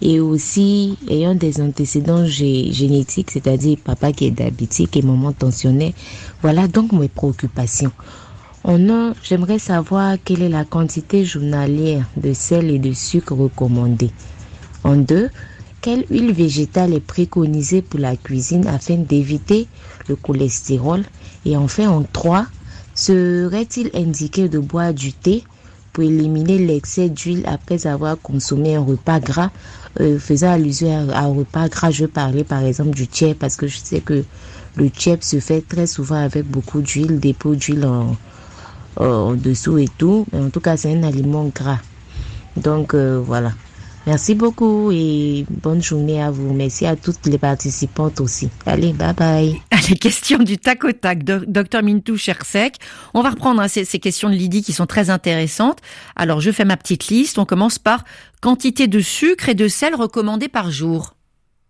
et 0.00 0.20
aussi 0.20 0.98
ayant 1.08 1.34
des 1.34 1.60
antécédents 1.60 2.26
génétiques, 2.26 3.30
c'est-à-dire 3.30 3.78
papa 3.82 4.12
qui 4.12 4.26
est 4.26 4.30
diabétique 4.30 4.96
et 4.96 5.02
maman 5.02 5.32
tensionnaire. 5.32 5.92
Voilà 6.42 6.68
donc 6.68 6.92
mes 6.92 7.08
préoccupations. 7.08 7.92
En 8.62 8.88
un, 8.88 9.14
j'aimerais 9.22 9.58
savoir 9.58 10.16
quelle 10.24 10.42
est 10.42 10.48
la 10.48 10.64
quantité 10.64 11.24
journalière 11.24 12.04
de 12.16 12.32
sel 12.32 12.70
et 12.70 12.78
de 12.78 12.92
sucre 12.92 13.34
recommandée. 13.34 14.10
En 14.84 14.96
deux, 14.96 15.30
quelle 15.80 16.04
huile 16.10 16.32
végétale 16.32 16.94
est 16.94 17.00
préconisée 17.00 17.82
pour 17.82 18.00
la 18.00 18.16
cuisine 18.16 18.66
afin 18.66 18.96
d'éviter 18.96 19.68
le 20.08 20.16
cholestérol? 20.16 21.04
Et 21.44 21.56
enfin, 21.56 21.88
en 21.88 22.02
trois, 22.02 22.46
serait-il 22.94 23.90
indiqué 23.94 24.48
de 24.48 24.58
boire 24.58 24.92
du 24.92 25.12
thé 25.12 25.44
pour 25.96 26.04
éliminer 26.04 26.58
l'excès 26.58 27.08
d'huile 27.08 27.42
après 27.46 27.86
avoir 27.86 28.20
consommé 28.20 28.76
un 28.76 28.82
repas 28.82 29.18
gras, 29.18 29.50
euh, 29.98 30.18
faisant 30.18 30.50
allusion 30.50 31.08
à, 31.10 31.20
un 31.20 31.32
repas 31.32 31.68
gras, 31.70 31.90
je 31.90 32.04
parlais 32.04 32.44
par 32.44 32.62
exemple 32.62 32.90
du 32.90 33.06
tchèp 33.06 33.38
parce 33.38 33.56
que 33.56 33.66
je 33.66 33.78
sais 33.78 34.00
que 34.00 34.22
le 34.76 34.88
tchèp 34.88 35.24
se 35.24 35.40
fait 35.40 35.62
très 35.66 35.86
souvent 35.86 36.22
avec 36.22 36.44
beaucoup 36.44 36.82
d'huile, 36.82 37.18
des 37.18 37.32
pots 37.32 37.54
d'huile 37.54 37.86
en, 37.86 39.34
dessous 39.36 39.78
et 39.78 39.88
tout. 39.96 40.26
En 40.34 40.50
tout 40.50 40.60
cas, 40.60 40.76
c'est 40.76 40.94
un 40.94 41.02
aliment 41.02 41.46
gras. 41.46 41.78
Donc 42.58 42.92
euh, 42.92 43.18
voilà. 43.24 43.52
Merci 44.06 44.36
beaucoup 44.36 44.92
et 44.92 45.44
bonne 45.50 45.82
journée 45.82 46.22
à 46.22 46.30
vous. 46.30 46.52
Merci 46.54 46.86
à 46.86 46.94
toutes 46.94 47.26
les 47.26 47.38
participantes 47.38 48.20
aussi. 48.20 48.48
Allez, 48.64 48.92
bye 48.92 49.12
bye. 49.12 49.60
Les 49.90 49.96
questions 49.96 50.38
du 50.38 50.58
tac 50.58 50.84
au 50.84 50.92
tac, 50.92 51.24
docteur 51.24 51.82
Mintou 51.82 52.16
Chersek. 52.16 52.76
On 53.14 53.22
va 53.22 53.30
reprendre 53.30 53.60
hein, 53.60 53.68
ces, 53.68 53.84
ces 53.84 53.98
questions 53.98 54.30
de 54.30 54.34
Lydie 54.34 54.62
qui 54.62 54.72
sont 54.72 54.86
très 54.86 55.10
intéressantes. 55.10 55.80
Alors, 56.14 56.40
je 56.40 56.52
fais 56.52 56.64
ma 56.64 56.76
petite 56.76 57.08
liste. 57.08 57.38
On 57.38 57.44
commence 57.44 57.80
par 57.80 58.04
quantité 58.40 58.86
de 58.86 59.00
sucre 59.00 59.48
et 59.48 59.54
de 59.54 59.66
sel 59.66 59.94
recommandée 59.96 60.48
par 60.48 60.70
jour. 60.70 61.15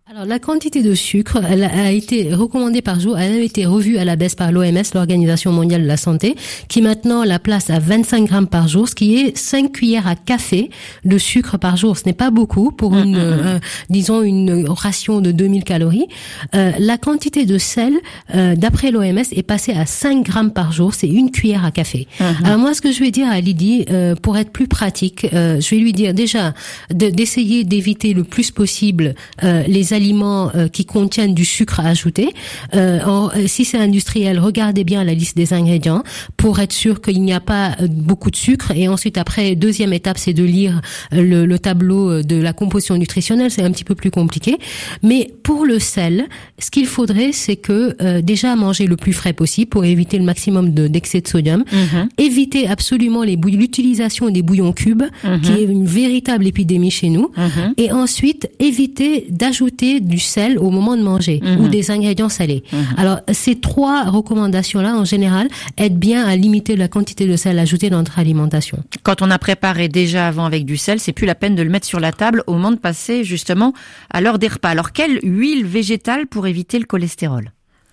Alors 0.09 0.25
la 0.25 0.39
quantité 0.39 0.85
de 0.85 0.95
sucre 0.95 1.41
elle 1.51 1.65
a 1.65 1.91
été 1.91 2.33
recommandée 2.33 2.81
par 2.81 3.01
jour, 3.01 3.19
elle 3.19 3.41
a 3.41 3.41
été 3.41 3.67
revue 3.67 3.99
à 3.99 4.05
la 4.05 4.15
baisse 4.15 4.37
par 4.37 4.53
l'OMS, 4.53 4.85
l'Organisation 4.95 5.51
mondiale 5.51 5.83
de 5.83 5.89
la 5.89 5.97
santé, 5.97 6.37
qui 6.69 6.81
maintenant 6.81 7.25
la 7.25 7.41
place 7.41 7.71
à 7.71 7.81
25 7.81 8.25
grammes 8.25 8.47
par 8.47 8.69
jour, 8.69 8.89
ce 8.89 8.95
qui 8.95 9.17
est 9.17 9.37
5 9.37 9.73
cuillères 9.73 10.07
à 10.07 10.15
café 10.15 10.71
de 11.05 11.19
sucre 11.19 11.59
par 11.59 11.77
jour. 11.77 11.99
Ce 11.99 12.05
n'est 12.07 12.13
pas 12.13 12.31
beaucoup 12.31 12.71
pour 12.71 12.93
mm, 12.93 13.03
une, 13.03 13.17
mm, 13.17 13.37
mm. 13.37 13.47
Euh, 13.47 13.59
disons 13.91 14.23
une 14.23 14.69
ration 14.69 15.21
de 15.21 15.33
2000 15.33 15.65
calories. 15.65 16.07
Euh, 16.55 16.71
la 16.79 16.99
quantité 16.99 17.45
de 17.45 17.59
sel, 17.59 17.95
euh, 18.33 18.55
d'après 18.55 18.93
l'OMS, 18.93 19.25
est 19.33 19.43
passée 19.43 19.73
à 19.73 19.87
5 19.87 20.25
grammes 20.25 20.53
par 20.53 20.71
jour. 20.71 20.95
C'est 20.95 21.09
une 21.09 21.33
cuillère 21.33 21.65
à 21.65 21.73
café. 21.73 22.07
Mm-hmm. 22.21 22.45
Alors 22.45 22.59
moi, 22.61 22.75
ce 22.75 22.81
que 22.81 22.93
je 22.93 23.01
vais 23.01 23.11
dire 23.11 23.29
à 23.29 23.41
Lydie, 23.41 23.87
pour 24.23 24.37
être 24.37 24.53
plus 24.53 24.69
pratique, 24.69 25.27
je 25.33 25.69
vais 25.69 25.81
lui 25.81 25.93
dire 25.93 26.15
déjà 26.15 26.55
d'essayer 26.91 27.65
d'éviter 27.65 28.15
le 28.15 28.23
plus 28.23 28.53
possible 28.53 29.17
les 29.43 29.96
aliments 29.97 30.51
euh, 30.55 30.69
qui 30.69 30.85
contiennent 30.85 31.35
du 31.35 31.45
sucre 31.45 31.81
ajouté. 31.81 32.29
Euh, 32.75 33.01
euh, 33.37 33.47
si 33.47 33.65
c'est 33.65 33.79
industriel, 33.79 34.39
regardez 34.39 34.85
bien 34.85 35.03
la 35.05 35.15
liste 35.15 35.37
des 35.37 35.53
ingrédients 35.53 36.03
pour 36.37 36.61
être 36.61 36.73
sûr 36.73 37.01
qu'il 37.01 37.23
n'y 37.23 37.33
a 37.33 37.41
pas 37.41 37.77
beaucoup 37.89 38.31
de 38.31 38.37
sucre. 38.37 38.71
Et 38.75 38.89
ensuite, 38.89 39.19
après, 39.19 39.55
deuxième 39.57 39.93
étape, 39.93 40.19
c'est 40.19 40.35
de 40.35 40.45
lire 40.45 40.81
le, 41.11 41.47
le, 41.47 41.59
tableau 41.59 42.23
de 42.23 42.37
la 42.37 42.53
composition 42.53 42.97
nutritionnelle. 42.97 43.51
C'est 43.51 43.63
un 43.63 43.71
petit 43.71 43.85
peu 43.85 43.95
plus 43.95 44.11
compliqué. 44.11 44.57
Mais 45.03 45.31
pour 45.43 45.65
le 45.65 45.79
sel, 45.79 46.27
ce 46.59 46.71
qu'il 46.71 46.87
faudrait, 46.87 47.33
c'est 47.33 47.57
que 47.57 47.97
déjà 48.21 48.55
manger 48.57 48.87
le 48.87 48.97
plus 48.97 49.13
frais 49.13 49.33
possible 49.33 49.71
pour 49.71 49.85
éviter 49.85 50.19
le 50.19 50.25
maximum 50.25 50.71
d'excès 50.71 51.21
de, 51.21 51.29
sodium. 51.29 51.65
Mhm. 51.73 52.09
Éviter 52.19 52.69
absolument 52.69 53.23
l'utilisation 53.25 54.31
des 54.31 54.43
bouillons 54.43 54.73
cubes, 54.73 55.05
mhm. 55.25 55.41
qui 55.41 55.53
est 55.53 55.65
une 55.65 55.87
véritable 55.87 56.47
épidémie 56.47 56.91
chez 56.91 57.09
nous. 57.09 57.31
Mhm. 57.37 57.75
Et 57.77 57.93
ensuite, 57.93 58.49
éviter 58.59 59.27
d'ajouter 59.31 59.86
du 60.01 60.19
sel 60.19 60.59
au 60.59 60.71
moment 60.71 60.97
de 60.97 61.03
manger 61.03 61.41
ou 61.43 61.65
mhm. 61.65 61.69
des 61.69 61.91
ingrédients 61.91 62.29
salés. 62.29 62.63
Mhm. 62.73 62.79
Alors, 62.97 63.21
ces 63.33 63.57
trois 63.57 64.05
recommandations-là, 64.05 64.95
en 64.95 65.05
général, 65.05 65.49
aident 65.77 65.99
bien 65.99 66.25
à 66.27 66.37
limiter 66.37 66.77
la 66.77 66.89
quantité 66.89 67.27
de 67.27 67.37
sel 67.37 67.59
ajouté 67.59 67.91
dans 67.91 67.99
notre 67.99 68.19
alimentation. 68.19 68.79
Quand 69.03 69.23
on 69.23 69.31
a 69.31 69.39
préparé 69.39 69.89
déjà 69.89 70.29
avant 70.29 70.45
avec 70.45 70.65
du 70.65 70.77
sel, 70.77 71.01
c'est 71.01 71.13
plus 71.13 71.27
la 71.27 71.35
peine 71.35 71.55
de 71.55 71.63
le 71.63 71.71
mettre 71.71 71.87
sur 71.87 72.01
la 72.01 72.13
table 72.13 72.43
au 72.47 72.53
moment 72.53 72.71
de 72.71 72.77
passer 72.77 73.25
justement 73.25 73.73
à 74.11 74.21
l'heure 74.21 74.39
des 74.39 74.49
repas. 74.49 74.71
Alors, 74.71 74.93
quelle 74.93 75.21
huile 75.23 75.65
végétale 75.65 76.27
pour 76.27 76.47
éviter 76.47 76.79
le 76.79 76.85
cholestérol? 76.85 77.53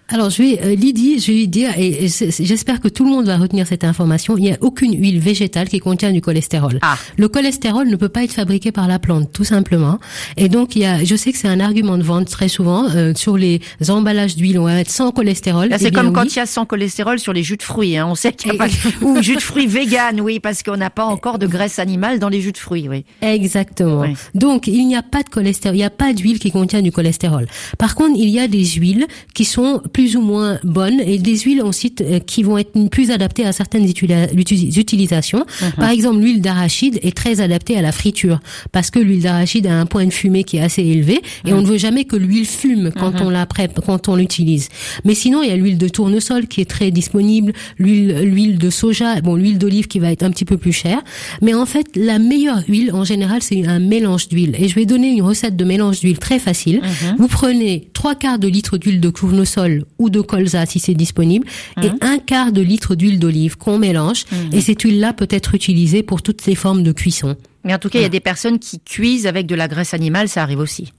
Alors, 0.10 0.30
je 0.30 0.44
vais, 0.44 0.60
euh, 0.62 0.76
Lydie, 0.76 1.20
je 1.20 1.28
vais 1.28 1.34
lui 1.34 1.48
dire, 1.48 1.70
et, 1.78 2.08
j'espère 2.08 2.82
que 2.82 2.90
tout 2.90 3.06
le 3.06 3.10
monde 3.10 3.26
va 3.26 3.38
retenir 3.38 3.66
cette 3.66 3.86
information, 3.86 4.38
il 4.38 4.44
n'y 4.44 4.52
a 4.52 4.58
aucune 4.60 4.94
huile 5.00 5.20
végétale 5.20 5.70
qui 5.70 5.80
contient 5.80 6.12
du 6.12 6.20
cholestérol. 6.20 6.80
Ah. 6.82 6.98
Le 7.18 7.30
cholestérol 7.30 7.88
ne 7.88 7.96
peut 7.96 8.10
pas 8.10 8.24
être 8.24 8.34
fabriqué 8.34 8.74
par 8.74 8.88
la 8.88 9.00
plante, 9.00 9.32
tout 9.32 9.46
simplement. 9.46 10.00
Et 10.36 10.50
donc, 10.50 10.76
il 10.76 10.82
y 10.82 10.86
a, 10.86 11.04
je 11.04 11.16
sais 11.16 11.32
que 11.32 11.38
c'est 11.38 11.48
un 11.48 11.62
argument 11.62 11.98
de 11.98 12.04
vente 12.04 12.30
très 12.30 12.50
souvent, 12.50 12.90
euh, 12.90 13.14
sur 13.16 13.38
les 13.38 13.62
emballages 13.88 14.36
d'huile, 14.36 14.60
on 14.60 14.66
va 14.66 14.76
mettre 14.76 14.92
sans 14.92 15.12
cholestérol. 15.12 15.70
c'est 15.80 15.92
comme 15.92 16.12
quand 16.12 16.26
il 16.26 16.36
y 16.36 16.42
a 16.42 16.46
sans 16.46 16.66
cholestérol 16.66 17.18
sur 17.18 17.32
les 17.32 17.44
jus 17.44 17.58
de 17.58 17.64
fruits, 17.64 17.96
hein. 17.96 18.06
on 18.08 18.16
sait 18.16 18.34
qu'il 18.34 18.52
n'y 18.52 18.58
a 18.58 18.66
pas, 18.66 18.70
ou 19.02 19.22
jus 19.22 19.36
de 19.36 19.42
fruits 19.42 19.68
vegan, 19.68 20.20
oui, 20.20 20.42
parce 20.42 20.64
qu'on 20.64 20.78
n'a 20.78 20.90
pas 20.90 21.06
encore 21.06 21.40
de 21.40 21.48
graisse 21.48 21.80
animale 21.80 22.20
dans 22.20 22.30
les 22.30 22.42
jus 22.42 22.52
de 22.52 22.58
fruits, 22.58 22.90
oui. 22.90 23.06
Exactement. 23.22 24.06
Donc, 24.36 24.68
il 24.68 24.86
n'y 24.86 24.98
a 24.98 25.04
pas 25.04 25.24
de 25.24 25.30
cholestérol, 25.30 25.78
il 25.78 25.80
n'y 25.80 25.86
a 25.86 25.90
pas 25.90 26.12
d'huile 26.12 26.40
qui 26.40 26.52
contient 26.52 26.82
du 26.82 26.92
cholestérol. 26.92 27.48
Par 27.78 27.96
contre, 27.96 28.20
il 28.20 28.30
y 28.30 28.40
a 28.40 28.50
des 28.50 28.66
huiles 28.66 29.08
qui 29.34 29.46
sont 29.46 29.82
plus 29.94 30.18
ou 30.18 30.22
moins 30.22 30.60
bonnes 30.64 31.00
et 31.00 31.20
des 31.20 31.38
huiles 31.38 31.62
ensuite 31.62 32.02
euh, 32.02 32.20
qui 32.20 32.44
vont 32.44 32.58
être 32.58 32.74
plus 32.90 33.12
adaptées 33.12 33.46
à 33.46 33.52
certaines 33.52 33.86
utilisations. 33.86 35.46
Mhm. 35.62 35.72
Par 35.78 35.90
exemple, 35.90 36.20
l'huile 36.20 36.42
d'arachide 36.42 37.00
est 37.04 37.16
très 37.16 37.40
adaptée 37.40 37.78
à 37.78 37.82
la 37.82 37.92
friture 37.92 38.40
parce 38.72 38.90
que 38.90 39.00
l'huile 39.00 39.22
d'arachide 39.22 39.68
a 39.68 39.80
un 39.80 39.86
point 39.86 40.06
de 40.06 40.12
fumée 40.12 40.44
qui 40.44 40.58
est 40.58 40.62
assez 40.62 40.82
élevé 40.82 41.22
et 41.46 41.52
mhm. 41.52 41.58
on 41.58 41.62
ne 41.62 41.68
veut 41.68 41.78
jamais 41.78 42.06
que 42.06 42.16
l'huile 42.16 42.46
fume 42.46 42.92
quand 42.98 43.14
mhm. 43.14 43.28
on 43.28 43.30
la 43.30 43.46
prép 43.46 43.80
quand 43.86 44.10
on 44.10 44.16
l'utilise. 44.16 44.70
Mais 45.06 45.14
sinon, 45.14 45.44
il 45.44 45.50
y 45.50 45.52
a 45.52 45.56
l'huile 45.56 45.78
de 45.78 45.88
tournesol 45.88 46.48
qui 46.48 46.62
est 46.62 46.70
très 46.70 46.92
disponible, 46.92 47.54
l'huile 47.78 48.24
l'huile 48.24 48.58
de 48.58 48.70
soja, 48.70 49.22
bon 49.22 49.36
l'huile 49.36 49.58
d'olive 49.58 49.88
qui 49.88 50.00
va 50.00 50.12
être 50.12 50.24
un 50.24 50.32
petit 50.32 50.46
peu 50.46 50.58
plus 50.58 50.74
chère, 50.74 51.02
mais 51.42 51.54
en 51.54 51.66
fait, 51.66 51.86
la 51.96 52.20
meilleure 52.20 52.64
huile 52.68 52.92
en 52.94 53.04
général, 53.04 53.42
c'est 53.42 53.66
un 53.66 53.80
mélange 53.80 54.28
d'huile 54.28 54.56
et 54.58 54.68
je 54.68 54.76
vais 54.76 54.86
donner 54.86 55.10
une 55.10 55.22
recette 55.22 55.56
de 55.56 55.64
mélange 55.64 56.00
d'huile 56.00 56.18
très 56.18 56.40
facile. 56.40 56.82
Vous 57.18 57.28
prenez 57.28 57.90
trois 57.94 58.16
quarts 58.16 58.40
de 58.40 58.48
litre 58.48 58.78
d'huile 58.78 59.00
de 59.00 59.10
tournesol 59.10 59.83
ou 59.98 60.10
de 60.10 60.22
colza 60.22 60.66
si 60.66 60.80
c'est 60.80 60.94
disponible 60.94 61.48
et 61.82 61.88
hein 61.88 61.98
un 62.02 62.18
quart 62.20 62.52
de 62.52 62.62
litre 62.62 62.96
d'huile 62.96 63.20
d'olive 63.20 63.58
qu'on 63.58 63.78
mélange 63.78 64.26
mhm. 64.32 64.50
et 64.54 64.62
cette 64.62 64.82
huile-là 64.82 65.14
peut 65.14 65.28
être 65.30 65.56
utilisée 65.56 66.04
pour 66.04 66.22
toutes 66.22 66.46
les 66.46 66.56
formes 66.56 66.84
de 66.84 66.92
cuisson. 66.92 67.36
Mais 67.64 67.74
en 67.74 67.80
tout 67.80 67.90
cas, 67.90 68.00
il 68.00 68.02
y 68.02 68.06
a 68.06 68.10
des 68.10 68.20
personnes 68.20 68.60
qui 68.60 68.80
cuisent 68.80 69.26
avec 69.26 69.48
de 69.48 69.56
la 69.56 69.68
graisse 69.68 69.94
animale, 69.94 70.28
ça 70.28 70.44
arrive 70.44 70.60
aussi. 70.60 70.92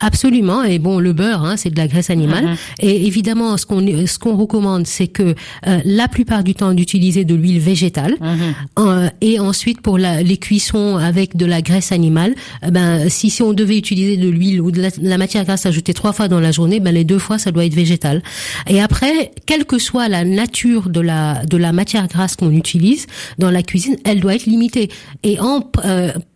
Absolument. 0.00 0.62
Et 0.62 0.78
bon, 0.78 0.98
le 0.98 1.12
beurre, 1.12 1.44
hein, 1.44 1.56
c'est 1.56 1.70
de 1.70 1.76
la 1.76 1.88
graisse 1.88 2.10
animale. 2.10 2.44
Mm-hmm. 2.44 2.56
Et 2.80 3.06
évidemment, 3.06 3.56
ce 3.56 3.66
qu'on 3.66 3.84
ce 4.06 4.18
qu'on 4.18 4.36
recommande, 4.36 4.86
c'est 4.86 5.08
que 5.08 5.34
euh, 5.66 5.80
la 5.84 6.08
plupart 6.08 6.44
du 6.44 6.54
temps 6.54 6.74
d'utiliser 6.74 7.24
de 7.24 7.34
l'huile 7.34 7.60
végétale. 7.60 8.14
Mm-hmm. 8.20 8.54
Euh, 8.78 9.08
et 9.20 9.40
ensuite, 9.40 9.80
pour 9.80 9.98
la, 9.98 10.22
les 10.22 10.36
cuissons 10.36 10.96
avec 10.96 11.36
de 11.36 11.46
la 11.46 11.62
graisse 11.62 11.92
animale, 11.92 12.34
euh, 12.64 12.70
ben 12.70 13.08
si 13.08 13.30
si 13.30 13.42
on 13.42 13.52
devait 13.52 13.78
utiliser 13.78 14.16
de 14.16 14.28
l'huile 14.28 14.60
ou 14.60 14.70
de 14.70 14.88
la, 15.00 15.18
matière 15.18 15.44
grasse 15.44 15.66
ajoutée 15.66 15.94
trois 15.94 16.12
fois 16.12 16.28
dans 16.28 16.40
la 16.40 16.52
journée, 16.52 16.80
ben 16.80 16.92
les 16.92 17.04
deux 17.04 17.18
fois 17.18 17.38
ça 17.38 17.50
doit 17.50 17.64
être 17.64 17.74
végétal. 17.74 18.22
Et 18.68 18.80
après, 18.80 19.32
quelle 19.46 19.64
que 19.64 19.78
soit 19.78 20.08
la 20.08 20.24
nature 20.24 20.88
de 20.88 21.00
la 21.00 21.44
de 21.46 21.56
la 21.56 21.72
matière 21.72 22.08
grasse 22.08 22.36
qu'on 22.36 22.50
utilise 22.50 23.06
dans 23.38 23.50
la 23.50 23.62
cuisine, 23.62 23.96
elle 24.04 24.20
doit 24.20 24.34
être 24.34 24.46
limitée. 24.46 24.90
Et 25.22 25.38
en 25.40 25.60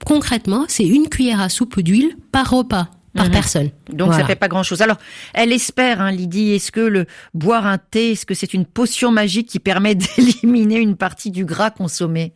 concrètement, 0.04 0.64
c'est 0.68 0.86
une 0.86 1.08
cuillère 1.08 1.40
à 1.40 1.48
soupe 1.48 1.80
d'huile 1.80 2.16
par 2.32 2.50
repas 2.50 2.88
par 3.18 3.26
mhm. 3.26 3.32
personne. 3.32 3.70
Donc 3.92 4.14
ça 4.14 4.24
fait 4.24 4.36
pas 4.36 4.48
grand 4.48 4.62
chose. 4.62 4.80
Alors, 4.82 4.96
elle 5.34 5.52
espère, 5.52 6.00
hein, 6.00 6.10
Lydie, 6.10 6.52
est-ce 6.52 6.72
que 6.72 6.80
le 6.80 7.06
boire 7.34 7.66
un 7.66 7.78
thé, 7.78 8.12
est-ce 8.12 8.24
que 8.24 8.34
c'est 8.34 8.54
une 8.54 8.64
potion 8.64 9.10
magique 9.10 9.48
qui 9.48 9.58
permet 9.58 9.94
d'éliminer 10.16 10.78
une 10.78 10.96
partie 10.96 11.30
du 11.30 11.44
gras 11.44 11.70
consommé? 11.70 12.32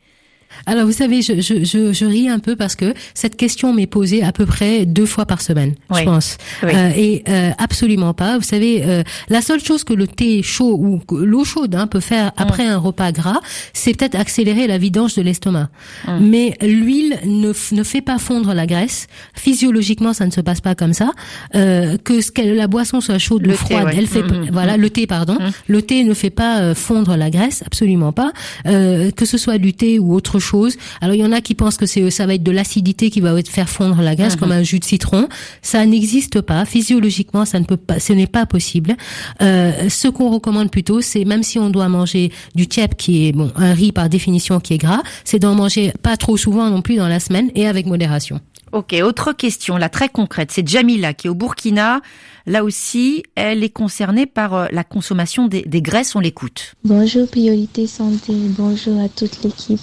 Alors 0.67 0.87
vous 0.87 0.93
savez, 0.93 1.23
je, 1.23 1.41
je, 1.41 1.65
je, 1.65 1.93
je, 1.93 2.05
ris 2.05 2.29
un 2.29 2.39
peu 2.39 2.57
parce 2.57 2.77
que 2.77 2.95
cette 3.15 3.37
question 3.37 3.73
m'est 3.73 3.87
posée 3.87 4.23
à 4.23 4.33
peu 4.33 4.47
près 4.47 4.87
deux 4.87 5.07
fois 5.07 5.27
par 5.27 5.41
semaine, 5.41 5.75
je 5.95 6.03
pense. 6.05 6.37
Euh, 6.65 6.91
et 6.97 7.25
euh, 7.29 7.51
absolument 7.59 8.15
pas. 8.15 8.39
Vous 8.39 8.45
savez, 8.45 8.83
euh, 8.85 9.03
la 9.29 9.43
seule 9.43 9.63
chose 9.63 9.85
que 9.85 9.93
le 9.93 10.07
thé 10.07 10.43
chaud 10.43 10.79
ou 10.79 11.01
l'eau 11.17 11.45
chaude 11.45 11.75
hein, 11.75 11.87
peut 11.87 12.01
faire 12.01 12.27
mm. 12.27 12.33
après 12.37 12.67
un 12.67 12.79
repas 12.79 13.13
gras, 13.13 13.41
c'est 13.73 13.95
peut-être 13.95 14.15
accélérer 14.15 14.67
la 14.67 14.79
vidange 14.79 15.15
de 15.15 15.23
l'estomac. 15.23 15.69
Mm. 16.07 16.19
Mais 16.21 16.57
l'huile 16.61 17.19
ne, 17.25 17.53
ne 17.73 17.83
fait 17.83 18.01
pas 18.01 18.19
fondre 18.19 18.55
la 18.55 18.67
graisse. 18.67 19.07
Physiologiquement, 19.35 20.13
ça 20.13 20.27
ne 20.27 20.31
se 20.31 20.41
passe 20.41 20.61
pas 20.61 20.75
comme 20.75 20.93
ça. 20.93 21.11
Euh, 21.55 21.97
que 21.99 22.21
ce 22.21 22.31
la 22.55 22.67
boisson 22.67 23.01
soit 23.01 23.19
chaude 23.19 23.47
ou 23.47 23.53
froide, 23.53 23.89
elle 23.97 24.07
fait 24.07 24.23
mm, 24.23 24.51
voilà 24.53 24.77
le 24.77 24.91
thé 24.91 25.07
pardon. 25.07 25.39
Le 25.67 25.83
thé 25.83 26.05
ne 26.05 26.15
fait 26.15 26.31
pas 26.31 26.75
fondre 26.75 27.17
la 27.17 27.31
graisse, 27.31 27.63
absolument 27.67 28.13
pas. 28.13 28.33
que 28.65 29.25
ce 29.25 29.39
soit 29.39 29.59
du 29.59 29.75
thé 29.75 29.99
ou 29.99 30.15
autre 30.15 30.39
chose. 30.43 30.77
Alors 31.01 31.15
il 31.15 31.21
y 31.21 31.25
en 31.25 31.33
a 31.33 31.41
qui 31.41 31.55
pensent 31.55 31.77
que 31.77 31.87
c'est 31.87 32.11
ça 32.11 32.27
va 32.27 32.35
être 32.35 32.43
de 32.43 32.51
l'acidité 32.51 33.11
qui 33.11 33.21
va 33.21 33.35
faire 33.43 33.69
fondre 33.69 34.03
la 34.03 34.15
graisse 34.15 34.35
mhm. 34.35 34.41
comme 34.41 34.53
un 34.53 34.63
jus 34.63 34.79
de 34.79 34.85
citron. 34.85 35.29
Ça 35.63 35.85
n'existe 35.87 36.41
pas 36.41 36.65
physiologiquement, 36.65 37.45
ça 37.45 37.61
ne 37.61 37.65
peut 37.65 37.77
pas, 37.77 37.99
ce 37.99 38.13
n'est 38.13 38.27
pas 38.27 38.47
possible. 38.47 38.97
Euh, 39.41 39.89
ce 39.89 40.09
qu'on 40.09 40.31
recommande 40.31 40.71
plutôt, 40.71 41.01
c'est 41.01 41.25
même 41.25 41.43
si 41.43 41.59
on 41.59 41.71
doit 41.71 41.89
manger 41.89 42.33
du 42.55 42.67
tiep 42.67 42.97
qui 42.97 43.29
est 43.29 43.33
bon 43.33 43.51
un 43.57 43.73
riz 43.73 43.93
par 43.93 44.09
définition 44.09 44.61
qui 44.61 44.75
est 44.75 44.79
gras, 44.79 45.03
c'est 45.25 45.39
d'en 45.39 45.55
manger 45.55 45.93
pas 46.03 46.17
trop 46.17 46.37
souvent 46.37 46.69
non 46.71 46.83
plus 46.83 46.97
dans 46.97 47.09
la 47.09 47.21
semaine 47.21 47.51
et 47.55 47.67
avec 47.67 47.87
modération. 47.87 48.41
Ok, 48.73 48.95
autre 49.05 49.33
question, 49.35 49.77
là 49.77 49.91
très 49.91 50.09
concrète, 50.09 50.51
c'est 50.51 50.67
Jamila 50.67 51.13
qui 51.13 51.27
est 51.27 51.31
au 51.31 51.35
Burkina. 51.35 52.01
Là 52.47 52.65
aussi, 52.65 53.23
elle 53.35 53.63
est 53.63 53.69
concernée 53.69 54.25
par 54.25 54.55
euh, 54.55 54.67
la 54.73 54.83
consommation 54.83 55.47
des, 55.47 55.63
des 55.63 55.83
graisses, 55.83 56.17
on 56.17 56.21
l'écoute. 56.21 56.75
Bonjour 56.83 57.29
Priorité 57.29 57.87
Santé, 57.87 58.33
bonjour 58.33 58.99
à 59.01 59.11
toute 59.11 59.45
l'équipe. 59.45 59.81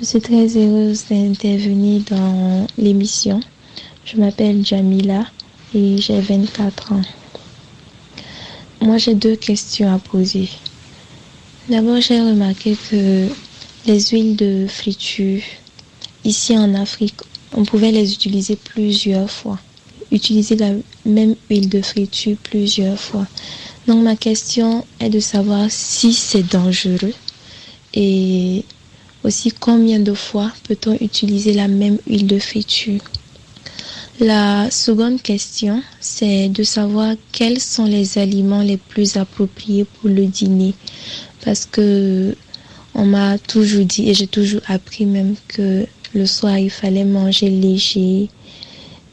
Je 0.00 0.06
suis 0.06 0.20
très 0.22 0.56
heureuse 0.56 1.04
d'intervenir 1.10 2.00
dans 2.08 2.66
l'émission. 2.78 3.38
Je 4.06 4.16
m'appelle 4.16 4.64
Jamila 4.64 5.26
et 5.74 5.98
j'ai 5.98 6.18
24 6.22 6.92
ans. 6.94 7.02
Moi, 8.80 8.96
j'ai 8.96 9.14
deux 9.14 9.36
questions 9.36 9.94
à 9.94 9.98
poser. 9.98 10.48
D'abord, 11.68 12.00
j'ai 12.00 12.18
remarqué 12.18 12.78
que 12.90 13.28
les 13.84 14.00
huiles 14.00 14.36
de 14.36 14.66
friture, 14.66 15.42
ici 16.24 16.56
en 16.56 16.74
Afrique, 16.76 17.20
on 17.54 17.66
pouvait 17.66 17.92
les 17.92 18.14
utiliser 18.14 18.56
plusieurs 18.56 19.30
fois. 19.30 19.58
Utiliser 20.10 20.56
la 20.56 20.70
même 21.04 21.36
huile 21.50 21.68
de 21.68 21.82
friture 21.82 22.38
plusieurs 22.42 22.98
fois. 22.98 23.26
Donc 23.86 24.02
ma 24.02 24.16
question 24.16 24.86
est 24.98 25.10
de 25.10 25.20
savoir 25.20 25.66
si 25.68 26.14
c'est 26.14 26.50
dangereux 26.50 27.12
et 27.92 28.64
aussi 29.24 29.52
combien 29.52 30.00
de 30.00 30.14
fois 30.14 30.52
peut-on 30.68 30.94
utiliser 31.00 31.52
la 31.52 31.68
même 31.68 31.98
huile 32.06 32.26
de 32.26 32.38
friture. 32.38 33.00
La 34.18 34.70
seconde 34.70 35.22
question, 35.22 35.82
c'est 35.98 36.50
de 36.50 36.62
savoir 36.62 37.14
quels 37.32 37.58
sont 37.58 37.86
les 37.86 38.18
aliments 38.18 38.62
les 38.62 38.76
plus 38.76 39.16
appropriés 39.16 39.84
pour 39.84 40.10
le 40.10 40.26
dîner. 40.26 40.74
Parce 41.42 41.64
que 41.64 42.34
on 42.94 43.06
m'a 43.06 43.38
toujours 43.38 43.84
dit, 43.84 44.10
et 44.10 44.14
j'ai 44.14 44.26
toujours 44.26 44.60
appris 44.66 45.06
même 45.06 45.36
que 45.48 45.86
le 46.12 46.26
soir, 46.26 46.58
il 46.58 46.70
fallait 46.70 47.04
manger 47.04 47.48
léger 47.48 48.28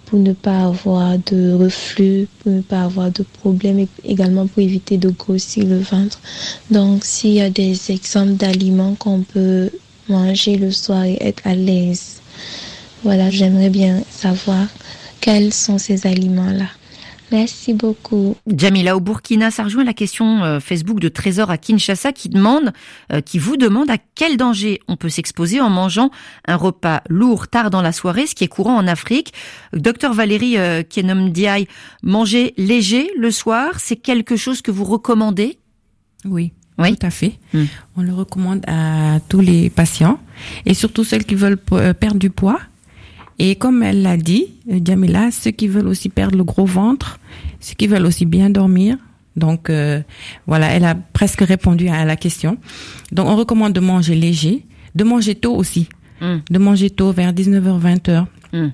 pour 0.05 0.19
ne 0.19 0.33
pas 0.33 0.65
avoir 0.65 1.17
de 1.19 1.53
reflux, 1.53 2.27
pour 2.39 2.51
ne 2.51 2.61
pas 2.61 2.83
avoir 2.83 3.11
de 3.11 3.23
problèmes, 3.23 3.79
et 3.79 3.87
également 4.03 4.47
pour 4.47 4.63
éviter 4.63 4.97
de 4.97 5.09
grossir 5.09 5.65
le 5.65 5.79
ventre. 5.79 6.19
Donc, 6.71 7.05
s'il 7.05 7.33
y 7.33 7.41
a 7.41 7.49
des 7.49 7.91
exemples 7.91 8.33
d'aliments 8.33 8.95
qu'on 8.95 9.21
peut 9.21 9.69
manger 10.09 10.57
le 10.57 10.71
soir 10.71 11.03
et 11.03 11.17
être 11.21 11.45
à 11.45 11.55
l'aise, 11.55 12.21
voilà, 13.03 13.29
j'aimerais 13.29 13.69
bien 13.69 14.03
savoir 14.09 14.67
quels 15.21 15.53
sont 15.53 15.77
ces 15.77 16.07
aliments-là. 16.07 16.67
Merci 17.31 17.73
beaucoup. 17.73 18.35
Jamila, 18.47 18.95
au 18.95 19.01
Burkina, 19.01 19.51
ça 19.51 19.63
rejoint 19.63 19.83
la 19.83 19.93
question 19.93 20.43
euh, 20.43 20.59
Facebook 20.61 20.99
de 20.99 21.09
Trésor 21.09 21.51
à 21.51 21.57
Kinshasa 21.57 22.13
qui 22.13 22.29
demande, 22.29 22.71
euh, 23.11 23.19
qui 23.19 23.37
vous 23.37 23.57
demande 23.57 23.89
à 23.89 23.97
quel 24.15 24.37
danger 24.37 24.79
on 24.87 24.95
peut 24.95 25.09
s'exposer 25.09 25.59
en 25.59 25.69
mangeant 25.69 26.09
un 26.47 26.55
repas 26.55 27.01
lourd 27.09 27.49
tard 27.49 27.69
dans 27.69 27.81
la 27.81 27.91
soirée, 27.91 28.27
ce 28.27 28.35
qui 28.35 28.45
est 28.45 28.47
courant 28.47 28.77
en 28.77 28.87
Afrique. 28.87 29.33
Docteur 29.73 30.13
Valérie 30.13 30.57
euh, 30.57 30.83
Kenom 30.83 31.27
Diaye, 31.27 31.67
manger 32.01 32.53
léger 32.55 33.11
le 33.17 33.29
soir, 33.29 33.71
c'est 33.79 33.97
quelque 33.97 34.37
chose 34.37 34.61
que 34.61 34.71
vous 34.71 34.85
recommandez? 34.85 35.59
Oui. 36.23 36.53
Oui. 36.77 36.95
Tout 36.95 37.05
à 37.05 37.09
fait. 37.09 37.33
Hmm. 37.53 37.65
On 37.95 38.01
le 38.01 38.13
recommande 38.13 38.61
à 38.67 39.19
tous 39.29 39.41
les 39.41 39.69
patients 39.69 40.19
et 40.65 40.73
surtout 40.73 41.03
celles 41.03 41.25
qui 41.25 41.35
veulent 41.35 41.57
perdre 41.57 42.19
du 42.19 42.29
poids 42.29 42.59
et 43.39 43.55
comme 43.55 43.83
elle 43.83 44.01
l'a 44.01 44.17
dit, 44.17 44.47
euh, 44.71 44.79
Jamila, 44.83 45.29
ceux 45.31 45.51
qui 45.51 45.67
veulent 45.67 45.87
aussi 45.87 46.09
perdre 46.09 46.37
le 46.37 46.43
gros 46.43 46.65
ventre, 46.65 47.19
ceux 47.59 47.75
qui 47.75 47.87
veulent 47.87 48.05
aussi 48.05 48.25
bien 48.25 48.49
dormir. 48.49 48.97
Donc 49.35 49.69
euh, 49.69 50.01
voilà, 50.47 50.67
elle 50.71 50.85
a 50.85 50.95
presque 50.95 51.41
répondu 51.41 51.87
à 51.89 52.05
la 52.05 52.15
question. 52.15 52.57
Donc 53.11 53.27
on 53.27 53.35
recommande 53.35 53.73
de 53.73 53.79
manger 53.79 54.15
léger, 54.15 54.65
de 54.95 55.03
manger 55.03 55.35
tôt 55.35 55.55
aussi, 55.55 55.87
hmm. 56.21 56.37
de 56.49 56.57
manger 56.59 56.89
tôt 56.89 57.11
vers 57.11 57.31
19h 57.31 57.79
20h. 57.79 58.25
Hmm. 58.53 58.69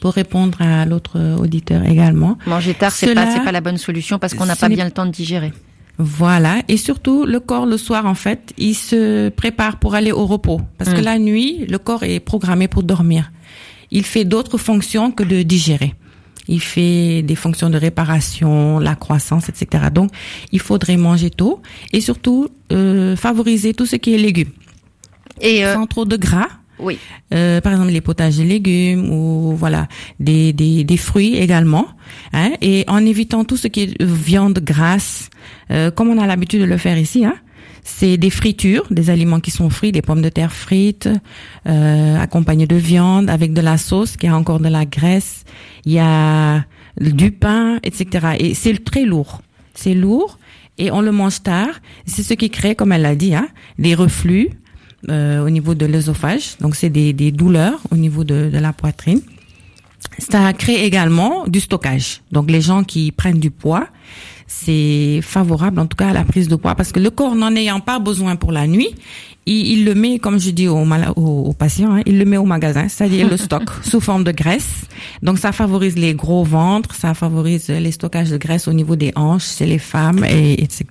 Pour 0.00 0.12
répondre 0.12 0.62
à 0.62 0.84
l'autre 0.84 1.18
auditeur 1.40 1.84
également. 1.84 2.38
Manger 2.46 2.72
tard, 2.74 2.92
c'est 2.92 3.14
pas 3.14 3.32
c'est 3.34 3.42
pas 3.42 3.50
la 3.50 3.60
bonne 3.60 3.78
solution 3.78 4.20
parce 4.20 4.32
qu'on 4.32 4.46
n'a 4.46 4.54
pas 4.54 4.68
bien 4.68 4.84
le 4.84 4.92
temps 4.92 5.06
de 5.06 5.10
digérer. 5.10 5.52
Voilà, 5.98 6.62
et 6.68 6.76
surtout 6.76 7.24
le 7.24 7.40
corps 7.40 7.66
le 7.66 7.76
soir 7.76 8.06
en 8.06 8.14
fait, 8.14 8.52
il 8.56 8.74
se 8.74 9.30
prépare 9.30 9.78
pour 9.78 9.96
aller 9.96 10.12
au 10.12 10.26
repos 10.26 10.60
parce 10.78 10.92
que 10.92 11.00
hmm. 11.00 11.04
la 11.04 11.18
nuit, 11.18 11.66
le 11.68 11.78
corps 11.78 12.04
est 12.04 12.20
programmé 12.20 12.68
pour 12.68 12.84
dormir 12.84 13.32
il 13.90 14.04
fait 14.04 14.24
d'autres 14.24 14.58
fonctions 14.58 15.10
que 15.10 15.22
de 15.22 15.42
digérer. 15.42 15.94
Il 16.46 16.60
fait 16.60 17.22
des 17.22 17.34
fonctions 17.34 17.68
de 17.68 17.76
réparation, 17.76 18.78
la 18.78 18.94
croissance, 18.94 19.50
etc. 19.50 19.84
Donc, 19.92 20.10
il 20.50 20.60
faudrait 20.60 20.96
manger 20.96 21.30
tôt 21.30 21.60
et 21.92 22.00
surtout 22.00 22.48
euh, 22.72 23.16
favoriser 23.16 23.74
tout 23.74 23.84
ce 23.84 23.96
qui 23.96 24.14
est 24.14 24.18
légumes. 24.18 24.52
Et 25.40 25.64
euh, 25.64 25.74
sans 25.74 25.86
trop 25.86 26.06
de 26.06 26.16
gras. 26.16 26.48
Oui. 26.78 26.98
Euh, 27.34 27.60
par 27.60 27.72
exemple, 27.72 27.90
les 27.90 28.00
potages 28.00 28.40
et 28.40 28.44
légumes 28.44 29.10
ou 29.10 29.54
voilà 29.56 29.88
des, 30.20 30.52
des, 30.52 30.84
des 30.84 30.96
fruits 30.96 31.36
également. 31.36 31.86
Hein, 32.32 32.52
et 32.62 32.84
en 32.88 33.04
évitant 33.04 33.44
tout 33.44 33.56
ce 33.56 33.68
qui 33.68 33.82
est 33.82 34.02
viande 34.02 34.60
grasse, 34.60 35.28
euh, 35.70 35.90
comme 35.90 36.08
on 36.08 36.18
a 36.18 36.26
l'habitude 36.26 36.60
de 36.60 36.66
le 36.66 36.76
faire 36.76 36.98
ici. 36.98 37.24
Hein, 37.24 37.36
c'est 37.84 38.16
des 38.16 38.30
fritures, 38.30 38.86
des 38.90 39.10
aliments 39.10 39.40
qui 39.40 39.50
sont 39.50 39.70
frits, 39.70 39.92
des 39.92 40.02
pommes 40.02 40.22
de 40.22 40.28
terre 40.28 40.52
frites, 40.52 41.08
euh, 41.66 42.18
accompagnées 42.18 42.66
de 42.66 42.76
viande, 42.76 43.30
avec 43.30 43.52
de 43.52 43.60
la 43.60 43.78
sauce, 43.78 44.16
qui 44.16 44.26
a 44.26 44.36
encore 44.36 44.60
de 44.60 44.68
la 44.68 44.84
graisse. 44.84 45.44
Il 45.84 45.92
y 45.92 45.98
a 45.98 46.64
du 47.00 47.30
pain, 47.30 47.78
etc. 47.82 48.36
Et 48.38 48.54
c'est 48.54 48.84
très 48.84 49.04
lourd. 49.04 49.40
C'est 49.74 49.94
lourd 49.94 50.38
et 50.76 50.90
on 50.90 51.00
le 51.00 51.12
mange 51.12 51.42
tard. 51.42 51.80
C'est 52.06 52.22
ce 52.22 52.34
qui 52.34 52.50
crée, 52.50 52.74
comme 52.74 52.92
elle 52.92 53.02
l'a 53.02 53.14
dit, 53.14 53.34
hein, 53.34 53.48
des 53.78 53.94
reflux 53.94 54.50
euh, 55.08 55.44
au 55.44 55.50
niveau 55.50 55.74
de 55.74 55.86
l'œsophage. 55.86 56.56
Donc 56.60 56.76
c'est 56.76 56.90
des, 56.90 57.12
des 57.12 57.30
douleurs 57.32 57.80
au 57.90 57.96
niveau 57.96 58.24
de, 58.24 58.50
de 58.50 58.58
la 58.58 58.72
poitrine. 58.72 59.20
Ça 60.18 60.52
crée 60.52 60.84
également 60.84 61.46
du 61.46 61.60
stockage. 61.60 62.20
Donc 62.32 62.50
les 62.50 62.60
gens 62.60 62.84
qui 62.84 63.12
prennent 63.12 63.40
du 63.40 63.50
poids, 63.50 63.88
c'est 64.48 65.20
favorable 65.22 65.78
en 65.78 65.86
tout 65.86 65.96
cas 65.96 66.08
à 66.08 66.12
la 66.12 66.24
prise 66.24 66.48
de 66.48 66.56
poids. 66.56 66.74
Parce 66.74 66.90
que 66.90 66.98
le 66.98 67.10
corps 67.10 67.36
n'en 67.36 67.54
ayant 67.54 67.80
pas 67.80 68.00
besoin 68.00 68.34
pour 68.34 68.50
la 68.50 68.66
nuit, 68.66 68.88
il, 69.48 69.84
le 69.84 69.94
met, 69.94 70.18
comme 70.18 70.38
je 70.40 70.50
dis 70.50 70.68
aux, 70.68 70.84
aux, 71.16 71.52
patients, 71.52 71.96
hein, 71.96 72.02
il 72.06 72.18
le 72.18 72.24
met 72.24 72.36
au 72.36 72.44
magasin, 72.44 72.88
c'est-à-dire 72.88 73.28
le 73.28 73.36
stock 73.36 73.62
sous 73.82 74.00
forme 74.00 74.24
de 74.24 74.32
graisse. 74.32 74.82
Donc 75.22 75.38
ça 75.38 75.52
favorise 75.52 75.96
les 75.96 76.14
gros 76.14 76.44
ventres, 76.44 76.94
ça 76.94 77.14
favorise 77.14 77.68
les 77.68 77.92
stockages 77.92 78.30
de 78.30 78.36
graisse 78.36 78.68
au 78.68 78.72
niveau 78.72 78.96
des 78.96 79.12
hanches 79.16 79.56
chez 79.56 79.66
les 79.66 79.78
femmes, 79.78 80.24
et, 80.24 80.62
etc. 80.62 80.86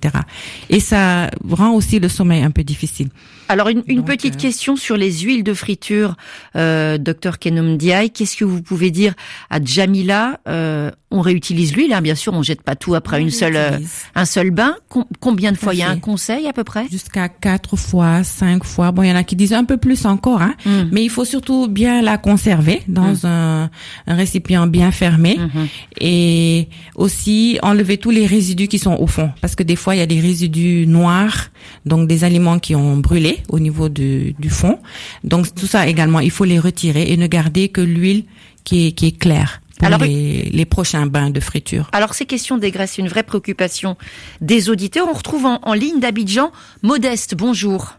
Et 0.70 0.80
ça 0.80 1.30
rend 1.48 1.70
aussi 1.72 2.00
le 2.00 2.08
sommeil 2.08 2.42
un 2.42 2.50
peu 2.50 2.64
difficile. 2.64 3.08
Alors 3.48 3.68
une, 3.68 3.82
une 3.86 4.04
petite 4.04 4.36
euh, 4.36 4.38
question 4.38 4.76
sur 4.76 4.96
les 4.96 5.10
huiles 5.20 5.42
de 5.42 5.54
friture, 5.54 6.16
euh, 6.56 6.98
docteur 6.98 7.38
Kenom 7.38 7.76
Diaye. 7.76 8.10
Qu'est-ce 8.10 8.36
que 8.36 8.44
vous 8.44 8.60
pouvez 8.60 8.90
dire 8.90 9.14
à 9.48 9.58
Jamila 9.62 10.38
euh, 10.46 10.90
On 11.10 11.22
réutilise 11.22 11.74
l'huile, 11.74 11.94
hein, 11.94 12.02
bien 12.02 12.14
sûr, 12.14 12.34
on 12.34 12.42
jette 12.42 12.60
pas 12.62 12.76
tout 12.76 12.94
après 12.94 13.20
une 13.20 13.30
seule, 13.30 13.80
un 14.14 14.24
seul 14.26 14.50
bain. 14.50 14.76
combien 15.20 15.52
de 15.52 15.56
fois 15.56 15.72
Il 15.72 15.78
y 15.78 15.82
a 15.82 15.88
un 15.88 15.98
conseil 15.98 16.46
à 16.46 16.52
peu 16.52 16.64
près? 16.64 16.86
Jusqu'à 16.90 17.28
quatre 17.30 17.76
fois, 17.76 18.22
cinq 18.22 18.47
fois. 18.62 18.92
Bon, 18.92 19.02
il 19.02 19.08
y 19.08 19.12
en 19.12 19.16
a 19.16 19.24
qui 19.24 19.36
disent 19.36 19.52
un 19.52 19.64
peu 19.64 19.76
plus 19.76 20.06
encore, 20.06 20.42
hein, 20.42 20.54
hmm. 20.64 20.88
mais 20.92 21.04
il 21.04 21.10
faut 21.10 21.24
surtout 21.24 21.68
bien 21.68 22.02
la 22.02 22.18
conserver 22.18 22.82
dans 22.88 23.12
hmm. 23.12 23.26
un, 23.26 23.70
un, 24.06 24.14
récipient 24.14 24.66
bien 24.66 24.90
fermé 24.90 25.36
hmm, 25.38 25.66
et 26.00 26.68
aussi 26.94 27.58
enlever 27.62 27.98
tous 27.98 28.10
les 28.10 28.26
résidus 28.26 28.68
qui 28.68 28.78
sont 28.78 28.96
au 28.96 29.06
fond, 29.06 29.30
parce 29.40 29.54
que 29.54 29.62
des 29.62 29.76
fois 29.76 29.94
il 29.94 29.98
y 29.98 30.02
a 30.02 30.06
des 30.06 30.20
résidus 30.20 30.86
noirs, 30.86 31.50
donc 31.86 32.08
des 32.08 32.24
aliments 32.24 32.58
qui 32.58 32.74
ont 32.74 32.96
brûlé 32.96 33.38
au 33.48 33.58
niveau 33.58 33.88
du, 33.88 34.34
du 34.38 34.50
fond. 34.50 34.78
Donc 35.24 35.54
tout 35.54 35.66
ça 35.66 35.86
également, 35.86 36.20
il 36.20 36.30
faut 36.30 36.44
les 36.44 36.58
retirer 36.58 37.12
et 37.12 37.16
ne 37.16 37.26
garder 37.26 37.68
que 37.68 37.80
l'huile 37.80 38.24
qui 38.64 38.88
est, 38.88 38.92
qui 38.92 39.06
est 39.06 39.18
claire. 39.18 39.60
Pour 39.78 39.86
alors, 39.86 40.00
les, 40.00 40.50
les, 40.50 40.64
prochains 40.64 41.06
bains 41.06 41.30
de 41.30 41.38
friture. 41.38 41.88
Alors 41.92 42.14
ces 42.14 42.26
questions 42.26 42.58
des 42.58 42.72
graisses, 42.72 42.98
une 42.98 43.06
vraie 43.06 43.22
préoccupation 43.22 43.96
des 44.40 44.70
auditeurs. 44.70 45.06
On 45.08 45.12
retrouve 45.12 45.46
en, 45.46 45.72
ligne 45.72 46.00
d'Abidjan 46.00 46.50
Modeste. 46.82 47.36
Bonjour. 47.36 47.94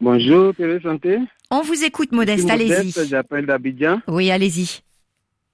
Bonjour, 0.00 0.54
Télé 0.54 0.80
Santé. 0.80 1.18
On 1.50 1.62
vous 1.62 1.84
écoute, 1.84 2.12
Modeste, 2.12 2.50
allez-y. 2.50 2.92
J'appelle 3.08 3.46
d'Abidjan. 3.46 4.00
Oui, 4.08 4.30
allez-y. 4.30 4.80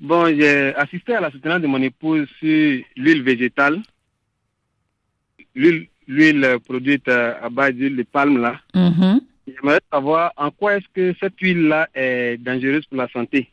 Bon, 0.01 0.27
j'ai 0.27 0.75
assisté 0.75 1.15
à 1.15 1.21
la 1.21 1.31
soutenance 1.31 1.61
de 1.61 1.67
mon 1.67 1.81
épouse 1.81 2.27
sur 2.39 2.83
l'huile 2.97 3.23
végétale. 3.23 3.81
L'huile 5.55 6.59
produite 6.65 7.09
à 7.09 7.49
base 7.51 7.73
d'huile 7.73 7.97
de 7.97 8.03
palme 8.03 8.41
là. 8.41 8.61
Mm-hmm. 8.75 9.21
J'aimerais 9.47 9.81
savoir 9.93 10.33
en 10.37 10.51
quoi 10.51 10.77
est-ce 10.77 10.87
que 10.95 11.15
cette 11.21 11.39
huile-là 11.41 11.89
est 11.95 12.37
dangereuse 12.39 12.87
pour 12.87 12.97
la 12.97 13.09
santé, 13.09 13.51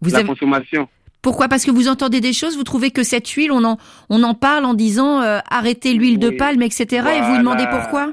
vous 0.00 0.10
la 0.10 0.22
consommation. 0.24 0.88
Pourquoi? 1.20 1.48
Parce 1.48 1.64
que 1.64 1.70
vous 1.70 1.88
entendez 1.88 2.20
des 2.20 2.32
choses, 2.32 2.56
vous 2.56 2.64
trouvez 2.64 2.90
que 2.90 3.02
cette 3.02 3.28
huile, 3.28 3.52
on 3.52 3.64
en, 3.64 3.76
on 4.08 4.22
en 4.22 4.34
parle 4.34 4.64
en 4.64 4.74
disant 4.74 5.20
euh, 5.20 5.38
arrêtez 5.50 5.92
l'huile 5.92 6.18
de 6.18 6.30
palme, 6.30 6.62
etc. 6.62 6.86
Et 7.16 7.20
vous 7.20 7.38
demandez 7.38 7.66
pourquoi? 7.70 8.12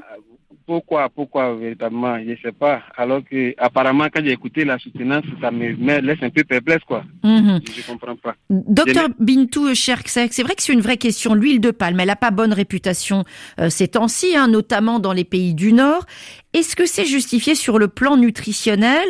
Pourquoi, 0.68 1.08
pourquoi 1.08 1.54
véritablement, 1.54 2.18
je 2.18 2.32
ne 2.32 2.36
sais 2.36 2.52
pas. 2.52 2.82
Alors 2.94 3.22
que 3.24 3.54
apparemment, 3.56 4.04
quand 4.12 4.22
j'ai 4.22 4.32
écouté 4.32 4.66
la 4.66 4.78
soutenance, 4.78 5.24
ça 5.40 5.50
me, 5.50 5.70
laisse 6.00 6.18
un 6.20 6.28
peu 6.28 6.44
perplexe, 6.44 6.84
quoi. 6.84 7.04
Mhm. 7.24 7.60
Je 7.74 7.80
ne 7.80 7.86
comprends 7.86 8.16
pas. 8.16 8.34
Docteur 8.50 9.08
Bintou 9.18 9.74
Cherksek, 9.74 10.34
c'est 10.34 10.42
vrai 10.42 10.54
que 10.54 10.62
c'est 10.62 10.74
une 10.74 10.82
vraie 10.82 10.98
question. 10.98 11.32
L'huile 11.32 11.62
de 11.62 11.70
palme, 11.70 11.98
elle 12.00 12.08
n'a 12.08 12.16
pas 12.16 12.30
bonne 12.30 12.52
réputation 12.52 13.24
euh, 13.58 13.70
ces 13.70 13.88
temps-ci, 13.88 14.36
hein, 14.36 14.46
notamment 14.46 15.00
dans 15.00 15.14
les 15.14 15.24
pays 15.24 15.54
du 15.54 15.72
Nord. 15.72 16.04
Est-ce 16.52 16.76
que 16.76 16.84
c'est 16.84 17.06
justifié 17.06 17.54
sur 17.54 17.78
le 17.78 17.88
plan 17.88 18.18
nutritionnel? 18.18 19.08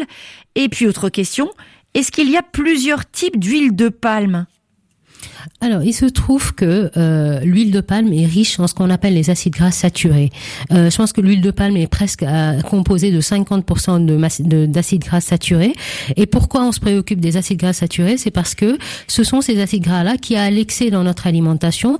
Et 0.55 0.69
puis 0.69 0.87
autre 0.87 1.09
question, 1.09 1.51
est-ce 1.95 2.13
qu'il 2.13 2.31
y 2.31 2.37
a 2.37 2.43
plusieurs 2.43 3.11
types 3.11 3.37
d'huile 3.37 3.75
de 3.75 3.89
palme? 3.89 4.47
Alors, 5.61 5.83
il 5.83 5.93
se 5.93 6.07
trouve 6.07 6.55
que 6.55 6.91
euh, 6.97 7.41
l'huile 7.41 7.73
de 7.73 7.81
palme 7.81 8.13
est 8.13 8.27
riche 8.27 8.61
en 8.61 8.67
ce 8.67 8.75
qu'on 8.75 8.91
appelle 8.91 9.15
les 9.15 9.31
acides 9.31 9.53
gras 9.53 9.73
saturés. 9.73 10.31
Euh, 10.73 10.89
je 10.91 10.97
pense 10.97 11.13
que 11.13 11.21
l'huile 11.21 11.41
de 11.41 11.51
palme 11.51 11.77
est 11.77 11.89
presque 11.89 12.23
euh, 12.23 12.61
composée 12.61 13.11
de 13.11 13.21
50% 13.21 14.05
de 14.05 14.67
d'acides 14.67 15.03
gras 15.03 15.21
saturés. 15.21 15.73
Et 16.17 16.27
pourquoi 16.27 16.63
on 16.63 16.73
se 16.73 16.81
préoccupe 16.81 17.21
des 17.21 17.37
acides 17.37 17.59
gras 17.59 17.73
saturés? 17.73 18.17
C'est 18.19 18.31
parce 18.31 18.55
que 18.55 18.79
ce 19.09 19.25
sont 19.25 19.41
ces 19.41 19.61
acides 19.61 19.83
gras-là 19.83 20.17
qui, 20.17 20.37
à 20.37 20.51
l'excès 20.51 20.91
dans 20.91 21.03
notre 21.03 21.27
alimentation, 21.27 21.99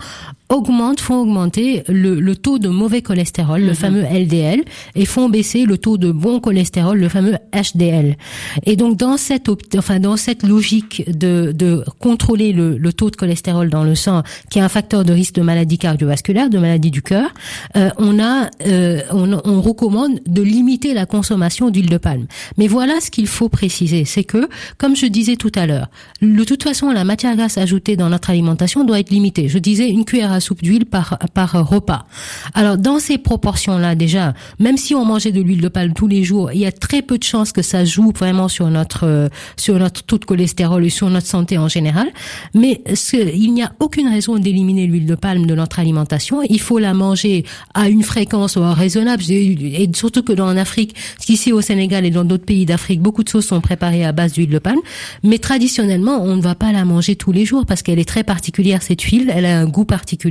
augmentent, 0.49 1.01
font 1.01 1.21
augmenter 1.23 1.83
le, 1.89 2.21
le 2.21 2.37
taux 2.37 2.59
de 2.59 2.69
mauvais 2.69 3.03
cholestérol, 3.03 3.61
le 3.61 3.69
mhm. 3.69 3.75
fameux 3.75 4.03
LDL, 4.03 4.63
et 4.95 5.05
font 5.05 5.29
baisser 5.29 5.65
le 5.65 5.79
taux 5.79 5.99
de 5.99 6.11
bon 6.11 6.41
cholestérol, 6.41 6.99
le 6.99 7.09
fameux 7.09 7.37
HDL. 7.53 8.17
Et 8.65 8.77
donc 8.77 8.97
dans 8.97 9.17
cette, 9.17 9.51
enfin 9.77 10.01
dans 10.01 10.17
cette 10.17 10.43
logique 10.43 11.05
de, 11.09 11.53
de 11.53 11.85
contrôler 11.99 12.53
le, 12.53 12.79
le 12.79 12.93
taux 12.93 13.11
de 13.11 13.17
cholestérol 13.17 13.71
dans 13.71 13.85
le 13.85 13.95
sang, 13.95 14.23
qui 14.51 14.59
est 14.59 14.63
un 14.63 14.69
facteur 14.69 15.05
de 15.05 15.13
risque 15.13 15.35
de 15.35 15.43
maladie 15.43 15.79
cardiovasculaire, 15.79 16.51
de 16.51 16.59
maladie 16.59 16.91
du 16.91 17.03
cœur, 17.03 17.31
euh, 17.77 17.91
on 17.99 18.19
a, 18.19 18.51
euh, 18.67 19.03
on, 19.11 19.33
on 19.45 19.61
recommande 19.61 20.21
de 20.27 20.43
limiter 20.43 20.95
la 20.95 21.07
consommation 21.07 21.71
d'huile 21.71 21.91
de 21.91 21.99
palme. 21.99 22.27
Mais 22.57 22.69
voilà 22.69 23.01
ce 23.01 23.11
qu'il 23.11 23.27
faut 23.27 23.49
préciser, 23.49 24.05
c'est 24.05 24.25
que, 24.25 24.49
comme 24.79 24.97
je 24.97 25.07
disais 25.07 25.37
tout 25.37 25.53
à 25.55 25.67
l'heure, 25.67 25.89
de 26.23 26.45
toute 26.45 26.63
façon 26.63 26.91
la 26.91 27.05
matière 27.05 27.37
grasse 27.37 27.59
ajoutée 27.59 27.97
dans 27.97 28.09
notre 28.09 28.31
alimentation 28.31 28.85
doit 28.85 29.01
être 29.01 29.11
limitée. 29.11 29.49
Je 29.49 29.59
disais 29.59 29.89
une 29.89 30.05
cuillère 30.05 30.33
à 30.33 30.38
soupe 30.41 30.63
d'huile 30.63 30.87
par 30.87 31.19
par 31.35 31.53
repas. 31.69 32.07
Alors 32.55 32.79
dans 32.79 32.99
ces 32.99 33.19
proportions-là 33.19 33.95
déjà, 33.95 34.35
même 34.59 34.77
si 34.77 34.95
on 34.95 35.05
mangeait 35.05 35.33
de 35.33 35.41
l'huile 35.41 35.61
de 35.61 35.69
palme 35.69 35.93
tous 35.93 36.09
les 36.09 36.25
jours, 36.25 36.53
il 36.53 36.61
y 36.61 36.67
a 36.67 36.73
très 36.73 37.03
peu 37.03 37.19
de 37.19 37.25
chances 37.25 37.53
que 37.53 37.63
ça 37.63 37.85
joue 37.85 38.13
vraiment 38.17 38.49
sur 38.49 38.69
notre 38.69 39.05
euh, 39.05 39.29
sur 39.57 39.79
notre 39.79 40.03
taux 40.03 40.19
de 40.19 40.25
cholestérol 40.25 40.85
et 40.85 40.91
sur 40.91 41.11
notre 41.11 41.27
santé 41.27 41.59
en 41.59 41.69
général. 41.69 42.09
Mais 42.55 42.83
ce, 42.95 43.17
il 43.17 43.53
n'y 43.53 43.63
a 43.63 43.73
aucune 43.81 44.09
raison 44.09 44.39
d'éliminer 44.39 44.87
l'huile 44.87 45.07
de 45.07 45.15
palme 45.15 45.47
de 45.47 45.55
notre 45.55 45.79
alimentation. 45.79 46.43
Il 46.49 46.61
faut 46.61 46.79
la 46.79 46.95
manger 46.95 47.45
à 47.75 47.89
une 47.89 48.03
fréquence 48.03 48.57
raisonnable 48.57 49.23
et 49.31 49.89
surtout 49.95 50.23
que 50.23 50.33
dans 50.33 50.53
l'Afrique, 50.53 50.95
ici 51.29 51.53
au 51.53 51.61
Sénégal 51.61 52.05
et 52.05 52.11
dans 52.11 52.25
d'autres 52.25 52.45
pays 52.45 52.67
d'Afrique, 52.67 53.01
beaucoup 53.01 53.25
de 53.25 53.29
sauces 53.29 53.47
sont 53.47 53.61
préparées 53.61 54.05
à 54.05 54.13
base 54.13 54.33
d'huile 54.33 54.51
de 54.51 54.59
palme. 54.59 54.81
Mais 55.23 55.39
traditionnellement, 55.39 56.23
on 56.23 56.37
ne 56.37 56.43
va 56.43 56.55
pas 56.55 56.73
la 56.73 56.85
manger 56.85 57.17
tous 57.17 57.33
les 57.33 57.45
jours 57.45 57.67
parce 57.67 57.83
qu'elle 57.83 57.99
est 57.99 58.09
très 58.09 58.25
particulière 58.25 58.83
cette 58.83 59.03
huile. 59.03 59.33
Elle 59.35 59.47
a 59.47 59.59
un 59.59 59.67
goût 59.67 59.85
particulier. 59.85 60.28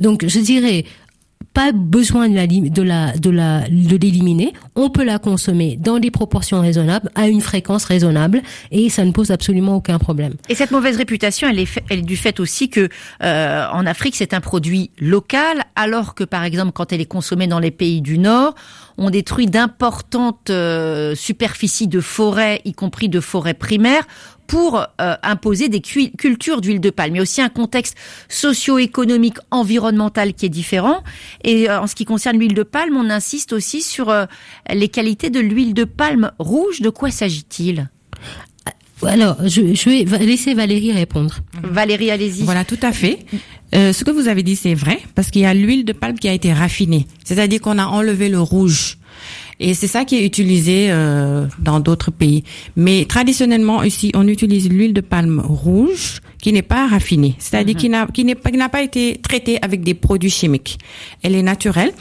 Donc 0.00 0.26
je 0.26 0.38
dirais 0.40 0.84
pas 1.54 1.72
besoin 1.72 2.28
de 2.28 2.34
la 2.34 2.46
de 2.46 2.82
la 2.82 3.12
de 3.16 3.30
la 3.30 3.60
de 3.68 3.96
l'éliminer. 3.96 4.52
On 4.74 4.90
peut 4.90 5.04
la 5.04 5.18
consommer 5.18 5.76
dans 5.78 5.98
des 5.98 6.10
proportions 6.10 6.60
raisonnables, 6.60 7.10
à 7.14 7.28
une 7.28 7.40
fréquence 7.40 7.84
raisonnable, 7.84 8.42
et 8.70 8.88
ça 8.88 9.04
ne 9.04 9.12
pose 9.12 9.30
absolument 9.30 9.76
aucun 9.76 9.98
problème. 9.98 10.34
Et 10.48 10.54
cette 10.54 10.70
mauvaise 10.70 10.96
réputation, 10.96 11.48
elle 11.48 11.58
est, 11.58 11.68
elle 11.90 12.00
est 12.00 12.02
du 12.02 12.16
fait 12.16 12.40
aussi 12.40 12.68
que 12.68 12.88
euh, 13.22 13.66
en 13.70 13.86
Afrique, 13.86 14.16
c'est 14.16 14.34
un 14.34 14.40
produit 14.40 14.90
local, 14.98 15.62
alors 15.76 16.14
que 16.14 16.24
par 16.24 16.44
exemple, 16.44 16.72
quand 16.72 16.92
elle 16.92 17.00
est 17.00 17.06
consommée 17.06 17.46
dans 17.46 17.60
les 17.60 17.70
pays 17.70 18.00
du 18.00 18.18
Nord, 18.18 18.54
on 18.98 19.10
détruit 19.10 19.46
d'importantes 19.46 20.50
euh, 20.50 21.14
superficies 21.14 21.88
de 21.88 22.00
forêts, 22.00 22.60
y 22.64 22.72
compris 22.72 23.08
de 23.08 23.20
forêts 23.20 23.54
primaires, 23.54 24.06
pour 24.46 24.86
euh, 25.00 25.14
imposer 25.22 25.70
des 25.70 25.80
cultures 25.80 26.60
d'huile 26.60 26.80
de 26.80 26.90
palme. 26.90 27.14
Il 27.14 27.16
y 27.16 27.20
a 27.20 27.22
aussi 27.22 27.40
un 27.40 27.48
contexte 27.48 27.96
socio-économique, 28.28 29.38
environnemental 29.50 30.34
qui 30.34 30.44
est 30.44 30.50
différent. 30.50 31.02
Et 31.44 31.68
euh, 31.68 31.80
en 31.80 31.86
ce 31.86 31.94
qui 31.94 32.04
concerne 32.04 32.38
l'huile 32.38 32.54
de 32.54 32.62
palme, 32.62 32.96
on 32.96 33.10
insiste 33.10 33.52
aussi 33.52 33.82
sur 33.82 34.08
euh, 34.08 34.26
les 34.72 34.88
qualités 34.88 35.30
de 35.30 35.40
l'huile 35.40 35.74
de 35.74 35.84
palme 35.84 36.32
rouge. 36.38 36.80
De 36.80 36.90
quoi 36.90 37.10
s'agit-il? 37.10 37.88
Alors, 39.04 39.36
je, 39.42 39.74
je, 39.74 40.04
vais 40.04 40.18
laisser 40.18 40.54
Valérie 40.54 40.92
répondre. 40.92 41.38
Valérie, 41.60 42.10
allez-y. 42.12 42.44
Voilà, 42.44 42.64
tout 42.64 42.78
à 42.82 42.92
fait. 42.92 43.18
ce 43.72 44.04
que 44.04 44.12
vous 44.12 44.28
avez 44.28 44.44
dit, 44.44 44.54
c'est 44.54 44.74
vrai, 44.74 45.00
parce 45.16 45.32
qu'il 45.32 45.42
y 45.42 45.44
a 45.44 45.54
l'huile 45.54 45.84
de 45.84 45.92
palme 45.92 46.16
qui 46.16 46.28
a 46.28 46.32
été 46.32 46.52
raffinée. 46.52 47.08
C'est-à-dire 47.24 47.60
qu'on 47.60 47.78
a 47.78 47.86
enlevé 47.86 48.28
le 48.28 48.40
rouge. 48.40 48.98
Et 49.62 49.74
c'est 49.74 49.86
ça 49.86 50.04
qui 50.04 50.16
est 50.16 50.26
utilisé 50.26 50.88
euh, 50.90 51.46
dans 51.60 51.78
d'autres 51.78 52.10
pays. 52.10 52.42
Mais 52.74 53.04
traditionnellement 53.04 53.84
ici, 53.84 54.10
on 54.14 54.26
utilise 54.26 54.68
l'huile 54.68 54.92
de 54.92 55.00
palme 55.00 55.38
rouge 55.38 56.20
qui 56.42 56.52
n'est 56.52 56.62
pas 56.62 56.88
raffinée, 56.88 57.36
c'est-à-dire 57.38 57.76
qui 57.76 57.88
mhm. 57.88 57.92
n'a 57.92 58.06
qui 58.12 58.56
n'a 58.56 58.68
pas 58.68 58.82
été 58.82 59.20
traitée 59.22 59.62
avec 59.62 59.84
des 59.84 59.94
produits 59.94 60.30
chimiques. 60.30 60.78
Elle 61.22 61.36
est 61.36 61.44
naturelle 61.44 61.92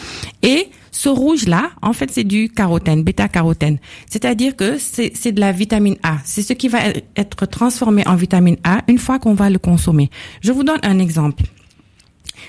et 0.41 0.69
ce 0.89 1.08
rouge 1.08 1.45
là, 1.47 1.69
en 1.84 1.93
fait, 1.93 2.10
c'est 2.12 2.24
du 2.24 2.50
carotène, 2.50 3.04
bêta-carotène. 3.04 3.78
C'est-à-dire 4.10 4.56
que 4.56 4.80
c'est 4.80 5.12
c'est 5.15 5.32
de 5.32 5.39
la 5.39 5.52
vitamine 5.52 5.97
A. 6.02 6.17
C'est 6.26 6.41
ce 6.41 6.54
qui 6.54 6.67
va 6.67 6.80
être 7.15 7.45
transformé 7.45 8.02
en 8.08 8.15
vitamine 8.15 8.58
A 8.63 8.82
une 8.88 8.97
fois 8.97 9.19
qu'on 9.19 9.36
va 9.36 9.52
le 9.52 9.60
consommer. 9.60 10.10
Je 10.41 10.52
vous 10.52 10.63
donne 10.63 10.80
un 10.82 10.97
exemple. 10.97 11.43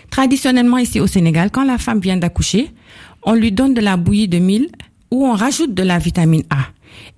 Traditionnellement 0.09 0.79
ici 0.79 1.01
au 1.01 1.07
Sénégal, 1.07 1.51
quand 1.51 1.65
la 1.65 1.77
femme 1.77 2.01
vient 2.01 2.17
d'accoucher, 2.17 2.71
on 3.25 3.35
lui 3.35 3.53
donne 3.53 3.75
de 3.75 3.83
la 3.83 3.99
bouillie 3.99 4.29
de 4.29 4.39
mille 4.39 4.71
où 5.13 5.27
on 5.27 5.35
rajoute 5.35 5.75
de 5.75 5.83
la 5.83 5.99
vitamine 5.99 6.43
A. 6.49 6.65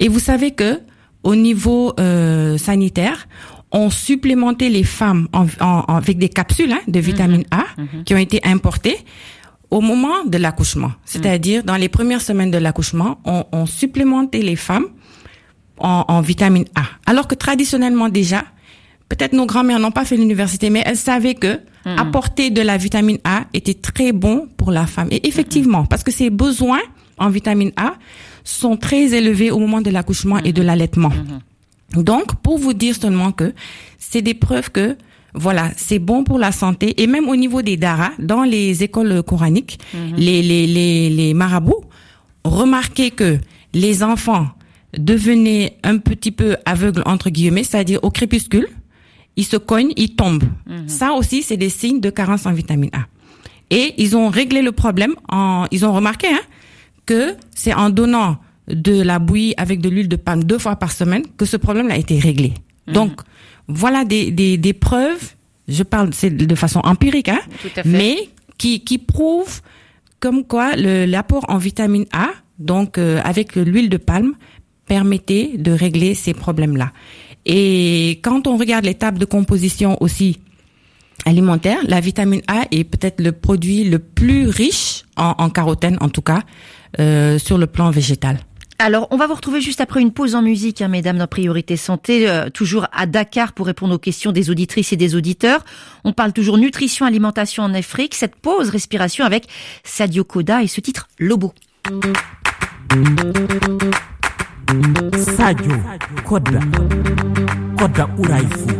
Et 0.01 0.09
vous 0.09 0.19
savez 0.19 0.51
que 0.51 0.81
au 1.23 1.37
niveau 1.37 1.95
euh, 1.99 2.59
sanitaire, 2.59 3.29
on 3.71 3.89
supplémentait 3.89 4.69
les 4.69 4.83
femmes 4.83 5.29
en, 5.33 5.47
avec 5.89 6.19
des 6.19 6.29
capsules 6.29 6.73
hein, 6.73 6.81
de 6.89 6.99
vitamine 6.99 7.45
A 7.51 7.65
mhm. 7.79 7.89
Mhm. 7.93 8.05
qui 8.05 8.15
ont 8.15 8.19
été 8.19 8.41
importées 8.45 8.99
au 9.71 9.81
moment 9.81 10.25
de 10.27 10.39
l'accouchement. 10.39 10.93
C'est-à-dire 11.05 11.63
dans 11.63 11.77
les 11.77 11.89
premières 11.89 12.21
semaines 12.21 12.51
de 12.51 12.59
l'accouchement, 12.59 13.19
on, 13.25 13.45
on, 13.53 13.67
supplémentait 13.67 14.43
les 14.43 14.57
femmes 14.57 14.87
en, 15.79 16.05
en 16.07 16.21
vitamine 16.21 16.67
A. 16.75 16.83
Alors 17.07 17.27
que 17.27 17.35
traditionnellement 17.35 18.09
déjà, 18.09 18.45
peut-être 19.09 19.33
nos 19.33 19.47
grands-mères 19.47 19.79
n'ont 19.79 19.91
pas 19.93 20.05
fait 20.05 20.17
l'université, 20.17 20.69
mais 20.69 20.83
elles 20.85 20.97
savaient 20.97 21.35
que 21.35 21.61
mhm. 21.87 21.99
apporter 21.99 22.51
de 22.51 22.61
la 22.61 22.77
vitamine 22.77 23.19
A 23.25 23.45
était 23.55 23.75
très 23.75 24.13
bon 24.13 24.49
pour 24.57 24.73
la 24.73 24.87
femme. 24.87 25.09
Et 25.11 25.27
effectivement, 25.29 25.85
parce 25.87 26.03
que 26.03 26.13
c'est 26.13 26.31
besoin 26.31 26.81
en 27.19 27.29
vitamine 27.31 27.73
A 27.77 27.95
sont 28.45 28.77
très 28.77 29.15
élevés 29.15 29.51
au 29.51 29.59
moment 29.59 29.81
de 29.81 29.91
l'accouchement 29.91 30.39
et 30.39 30.53
de 30.53 30.61
mhm. 30.61 30.67
l'allaitement. 30.67 31.11
Mhm. 31.11 32.03
Donc, 32.03 32.35
pour 32.43 32.59
vous 32.59 32.73
dire 32.75 32.97
seulement 32.97 33.33
que 33.33 33.55
c'est 33.99 34.23
des 34.23 34.35
preuves 34.35 34.71
que 34.71 34.97
voilà, 35.35 35.71
c'est 35.77 35.99
bon 35.99 36.23
pour 36.23 36.39
la 36.39 36.53
santé 36.53 37.03
et 37.03 37.07
même 37.07 37.29
au 37.29 37.37
niveau 37.37 37.61
des 37.63 37.77
daras, 37.77 38.13
dans 38.19 38.45
les 38.45 38.85
écoles 38.85 39.23
coraniques, 39.23 39.79
mhm. 39.93 40.17
les, 40.17 40.43
les, 40.43 40.67
les, 40.67 41.11
les 41.11 41.35
marabouts 41.35 41.85
remarquaient 42.45 43.11
que 43.11 43.39
les 43.73 44.03
enfants 44.03 44.49
devenaient 44.97 45.77
un 45.83 45.99
petit 45.99 46.31
peu 46.31 46.57
aveugles 46.65 47.03
entre 47.07 47.31
guillemets, 47.31 47.65
c'est-à-dire 47.65 47.99
au 48.03 48.11
crépuscule, 48.11 48.69
ils 49.37 49.45
se 49.45 49.57
cognent, 49.57 49.93
ils 49.97 50.15
tombent. 50.15 50.45
Ça 50.87 51.13
aussi, 51.13 51.43
c'est 51.43 51.57
des 51.57 51.69
signes 51.69 52.01
de 52.01 52.11
carence 52.11 52.47
en 52.47 52.53
vitamine 52.53 52.91
A. 52.93 53.07
Et 53.71 53.95
ils 53.99 54.17
ont 54.17 54.29
réglé 54.29 54.63
le 54.63 54.73
problème 54.73 55.15
en, 55.29 55.67
ils 55.71 55.85
ont 55.85 55.93
remarqué, 55.93 56.29
hein, 56.29 56.41
que 57.07 57.35
c'est 57.55 57.75
en 57.75 57.91
donnant 57.91 58.39
de 58.69 59.03
la 59.03 59.19
bouillie 59.19 59.55
avec 59.57 59.81
de 59.81 59.89
l'huile 59.89 60.09
de 60.09 60.17
palme 60.17 60.45
deux 60.45 60.59
fois 60.59 60.77
par 60.77 60.93
semaine 60.93 61.23
que 61.37 61.45
ce 61.45 61.57
problème 61.57 61.91
a 61.91 61.97
été 61.97 62.19
réglé. 62.19 62.55
Mhm. 62.87 62.95
Donc, 62.95 63.21
voilà 63.69 64.05
des, 64.05 64.31
des, 64.31 64.57
des, 64.57 64.73
preuves, 64.73 65.35
je 65.69 65.83
parle 65.83 66.11
c'est 66.13 66.31
de 66.31 66.55
façon 66.55 66.81
empirique, 66.85 67.29
hein, 67.29 67.41
mais 67.85 68.29
qui, 68.59 68.81
qui 68.81 68.99
prouvent 68.99 69.61
comme 70.21 70.45
quoi 70.45 70.77
l'apport 70.77 71.45
en 71.49 71.59
vitamine 71.59 72.07
A, 72.13 72.29
donc 72.59 72.99
euh, 72.99 73.21
avec 73.25 73.57
l'huile 73.57 73.91
de 73.91 73.97
palme, 73.97 74.33
permettait 74.87 75.53
de 75.59 75.73
régler 75.73 76.15
ces 76.15 76.35
problèmes-là. 76.35 76.93
Et 77.47 78.21
quand 78.23 78.47
on 78.47 78.57
regarde 78.57 78.85
les 78.85 78.95
tables 78.95 79.19
de 79.19 79.25
composition 79.27 80.03
aussi 80.03 80.39
alimentaire, 81.27 81.79
la 81.87 82.01
vitamine 82.01 82.43
A 82.49 82.63
est 82.71 82.85
peut-être 82.85 83.21
le 83.21 83.33
produit 83.33 83.85
le 83.85 83.99
plus 83.99 84.49
riche 84.49 85.05
en, 85.17 85.35
en 85.39 85.51
carotène, 85.51 85.99
en 86.01 86.09
tout 86.09 86.23
cas, 86.23 86.43
euh, 87.01 87.39
sur 87.39 87.59
le 87.59 87.67
plan 87.67 87.91
végétal. 87.91 88.39
Alors, 88.79 89.07
on 89.11 89.17
va 89.17 89.27
vous 89.27 89.35
retrouver 89.35 89.61
juste 89.61 89.81
après 89.81 90.01
une 90.01 90.13
pause 90.13 90.35
en 90.35 90.43
musique, 90.43 90.83
hein, 90.83 90.89
mesdames, 90.89 91.17
dans 91.17 91.29
Priorité 91.29 91.77
Santé, 91.77 92.29
euh, 92.29 92.51
toujours 92.51 92.87
à 92.93 93.07
Dakar 93.07 93.53
pour 93.53 93.67
répondre 93.67 93.95
aux 93.95 93.99
questions 93.99 94.33
des 94.33 94.51
auditrices 94.51 94.93
et 94.93 94.97
des 94.97 95.15
auditeurs. 95.15 95.65
On 96.03 96.13
parle 96.13 96.33
toujours 96.33 96.59
nutrition, 96.59 97.07
alimentation 97.07 97.63
en 97.63 97.73
Afrique. 97.73 98.15
Cette 98.15 98.35
pause, 98.35 98.71
respiration 98.71 99.25
avec 99.25 99.47
Sadio 99.85 100.25
Koda 100.25 100.63
et 100.63 100.67
ce 100.67 100.81
titre, 100.81 101.09
Lobo. 101.19 101.55
Sadio 105.37 105.77
Koda, 106.25 106.61
Koda 107.79 108.09
Uraifu, 108.19 108.75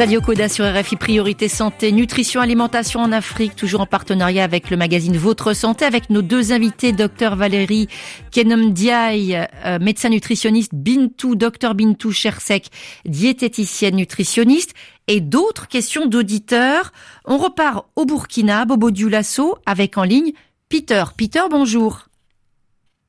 Salut 0.00 0.22
Koda 0.22 0.48
sur 0.48 0.64
RFI 0.64 0.96
Priorité 0.96 1.46
Santé, 1.46 1.92
Nutrition, 1.92 2.40
Alimentation 2.40 3.00
en 3.00 3.12
Afrique, 3.12 3.54
toujours 3.54 3.82
en 3.82 3.86
partenariat 3.86 4.44
avec 4.44 4.70
le 4.70 4.78
magazine 4.78 5.18
Votre 5.18 5.52
Santé, 5.52 5.84
avec 5.84 6.08
nos 6.08 6.22
deux 6.22 6.52
invités, 6.52 6.92
docteur 6.92 7.36
Valérie 7.36 7.86
Kenom 8.32 8.70
Diaye, 8.70 9.46
euh, 9.66 9.78
médecin 9.78 10.08
nutritionniste, 10.08 10.74
Bintou, 10.74 11.34
docteur 11.34 11.74
Bintou 11.74 12.12
Chersek, 12.12 12.68
diététicienne 13.04 13.96
nutritionniste, 13.96 14.72
et 15.06 15.20
d'autres 15.20 15.68
questions 15.68 16.06
d'auditeurs. 16.06 16.92
On 17.26 17.36
repart 17.36 17.86
au 17.94 18.06
Burkina, 18.06 18.64
Bobo 18.64 18.90
Dioulasso, 18.90 19.58
avec 19.66 19.98
en 19.98 20.04
ligne 20.04 20.32
Peter. 20.70 21.04
Peter, 21.14 21.42
bonjour. 21.50 22.06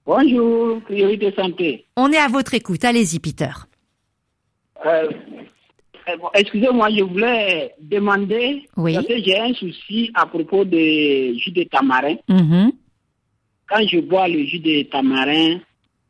Bonjour, 0.06 0.82
Priorité 0.82 1.34
Santé. 1.38 1.86
On 1.95 2.12
est 2.12 2.17
à 2.17 2.27
votre 2.27 2.54
écoute, 2.54 2.84
allez-y 2.84 3.19
Peter. 3.19 3.51
Euh, 4.86 5.08
excusez-moi, 6.33 6.89
je 6.89 7.03
voulais 7.03 7.73
demander, 7.79 8.67
parce 8.75 9.05
que 9.05 9.21
j'ai 9.23 9.39
un 9.39 9.53
souci 9.53 10.11
à 10.13 10.25
propos 10.25 10.65
du 10.65 11.37
jus 11.39 11.51
de 11.51 11.63
tamarin. 11.63 12.15
Mm-hmm. 12.29 12.71
Quand 13.67 13.87
je 13.87 13.99
bois 13.99 14.27
le 14.27 14.43
jus 14.45 14.59
de 14.59 14.83
tamarin, 14.83 15.59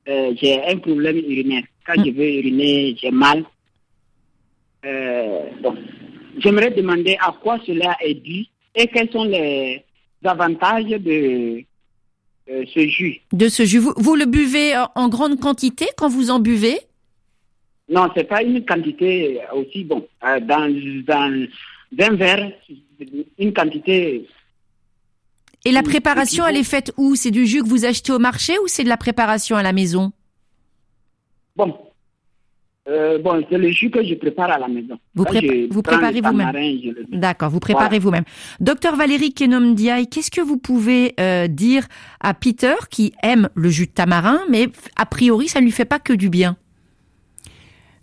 euh, 0.07 0.33
j'ai 0.41 0.63
un 0.63 0.77
problème 0.77 1.17
urinaire. 1.17 1.63
Quand 1.85 1.99
mm. 1.99 2.05
je 2.05 2.11
veux 2.11 2.29
uriner, 2.39 2.95
j'ai 3.01 3.11
mal. 3.11 3.43
Euh, 4.85 5.41
j'aimerais 6.39 6.71
demander 6.71 7.17
à 7.19 7.35
quoi 7.41 7.59
cela 7.65 7.95
est 8.03 8.15
dû 8.15 8.45
et 8.73 8.87
quels 8.87 9.11
sont 9.11 9.25
les 9.25 9.83
avantages 10.23 10.85
de 10.85 11.63
ce 12.47 12.87
jus. 12.87 13.21
De 13.31 13.47
ce 13.47 13.63
jus. 13.63 13.79
vous 13.79 14.15
le 14.15 14.25
buvez 14.25 14.73
en 14.95 15.07
grande 15.07 15.39
quantité 15.39 15.85
quand 15.97 16.09
vous 16.09 16.31
en 16.31 16.39
buvez? 16.39 16.79
Non, 17.91 18.09
c'est 18.15 18.23
pas 18.23 18.41
une 18.41 18.65
quantité 18.65 19.41
aussi 19.53 19.83
bon. 19.83 20.07
Euh, 20.23 20.39
dans, 20.39 20.67
dans 21.05 21.47
un 21.99 22.15
verre, 22.15 22.51
une 23.37 23.53
quantité. 23.53 24.27
Et 25.65 25.71
la 25.71 25.83
préparation, 25.83 26.47
elle 26.47 26.57
est 26.57 26.63
faite 26.63 26.93
où? 26.97 27.15
C'est 27.15 27.31
du 27.31 27.45
jus 27.45 27.61
que 27.61 27.67
vous 27.67 27.85
achetez 27.85 28.13
au 28.13 28.19
marché 28.19 28.57
ou 28.59 28.67
c'est 28.67 28.83
de 28.83 28.89
la 28.89 28.97
préparation 28.97 29.57
à 29.57 29.63
la 29.63 29.73
maison? 29.73 30.11
Bon. 31.55 31.77
Euh, 32.87 33.19
bon, 33.19 33.45
c'est 33.47 33.59
le 33.59 33.69
jus 33.69 33.91
que 33.91 34.03
je 34.03 34.15
prépare 34.15 34.49
à 34.49 34.57
la 34.57 34.67
maison. 34.67 34.97
Vous, 35.13 35.25
vous 35.69 35.81
préparez 35.83 36.21
vous-même 36.21 36.51
D'accord, 37.09 37.51
vous 37.51 37.59
préparez 37.59 37.99
vous-même. 37.99 38.23
Docteur 38.59 38.95
Valérie 38.95 39.33
Kenom 39.33 39.73
Diaye, 39.73 40.07
qu'est-ce 40.07 40.31
que 40.31 40.41
vous 40.41 40.57
pouvez 40.57 41.13
euh, 41.19 41.47
dire 41.47 41.85
à 42.21 42.33
Peter 42.33 42.73
qui 42.89 43.13
aime 43.21 43.49
le 43.53 43.69
jus 43.69 43.85
de 43.85 43.91
tamarin, 43.91 44.41
mais 44.49 44.67
a 44.95 45.05
priori, 45.05 45.47
ça 45.47 45.59
ne 45.59 45.65
lui 45.65 45.71
fait 45.71 45.85
pas 45.85 45.99
que 45.99 46.13
du 46.13 46.29
bien? 46.29 46.57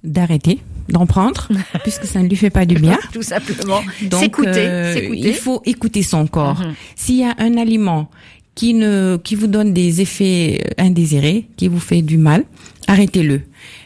D'arrêter 0.04 0.60
d'en 0.88 1.06
prendre 1.06 1.48
puisque 1.82 2.04
ça 2.04 2.22
ne 2.22 2.28
lui 2.28 2.36
fait 2.36 2.50
pas 2.50 2.64
du 2.64 2.76
bien. 2.76 2.98
Tout 3.12 3.22
simplement. 3.22 3.80
Donc 4.02 4.38
euh, 4.38 5.10
il 5.12 5.34
faut 5.34 5.62
écouter 5.64 6.02
son 6.02 6.26
corps. 6.26 6.60
Mhm. 6.60 6.74
S'il 6.96 7.16
y 7.16 7.24
a 7.24 7.34
un 7.38 7.56
aliment 7.56 8.10
qui 8.54 8.74
ne 8.74 9.18
qui 9.22 9.34
vous 9.34 9.46
donne 9.46 9.72
des 9.72 10.00
effets 10.00 10.60
euh, 10.64 10.82
indésirés, 10.82 11.48
qui 11.56 11.68
vous 11.68 11.80
fait 11.80 12.02
du 12.02 12.18
mal, 12.18 12.44
arrêtez-le. 12.86 13.42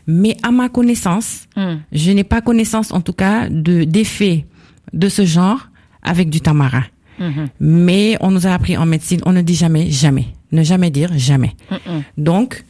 Mais 0.07 0.37
à 0.43 0.51
ma 0.51 0.69
connaissance, 0.69 1.49
mhm. 1.57 1.81
je 1.93 2.11
n'ai 2.11 2.25
pas 2.25 2.41
connaissance 2.41 2.93
en 2.93 3.01
tout 3.01 3.13
cas 3.13 3.49
de 3.49 3.85
d'effets 3.85 4.47
de 4.93 5.09
ce 5.09 5.25
genre 5.25 5.69
avec 6.03 6.31
du 6.31 6.41
tamarin. 6.41 6.85
Mhm. 7.19 7.49
Mais 7.61 8.17
on 8.21 8.31
nous 8.31 8.47
a 8.47 8.51
appris 8.51 8.77
en 8.77 8.87
médecine, 8.87 9.21
on 9.27 9.33
ne 9.33 9.43
dit 9.43 9.55
jamais 9.55 9.91
jamais, 9.91 10.27
ne 10.53 10.63
jamais 10.63 10.91
dire 10.91 11.11
jamais. 11.17 11.55
Donc 12.17 12.65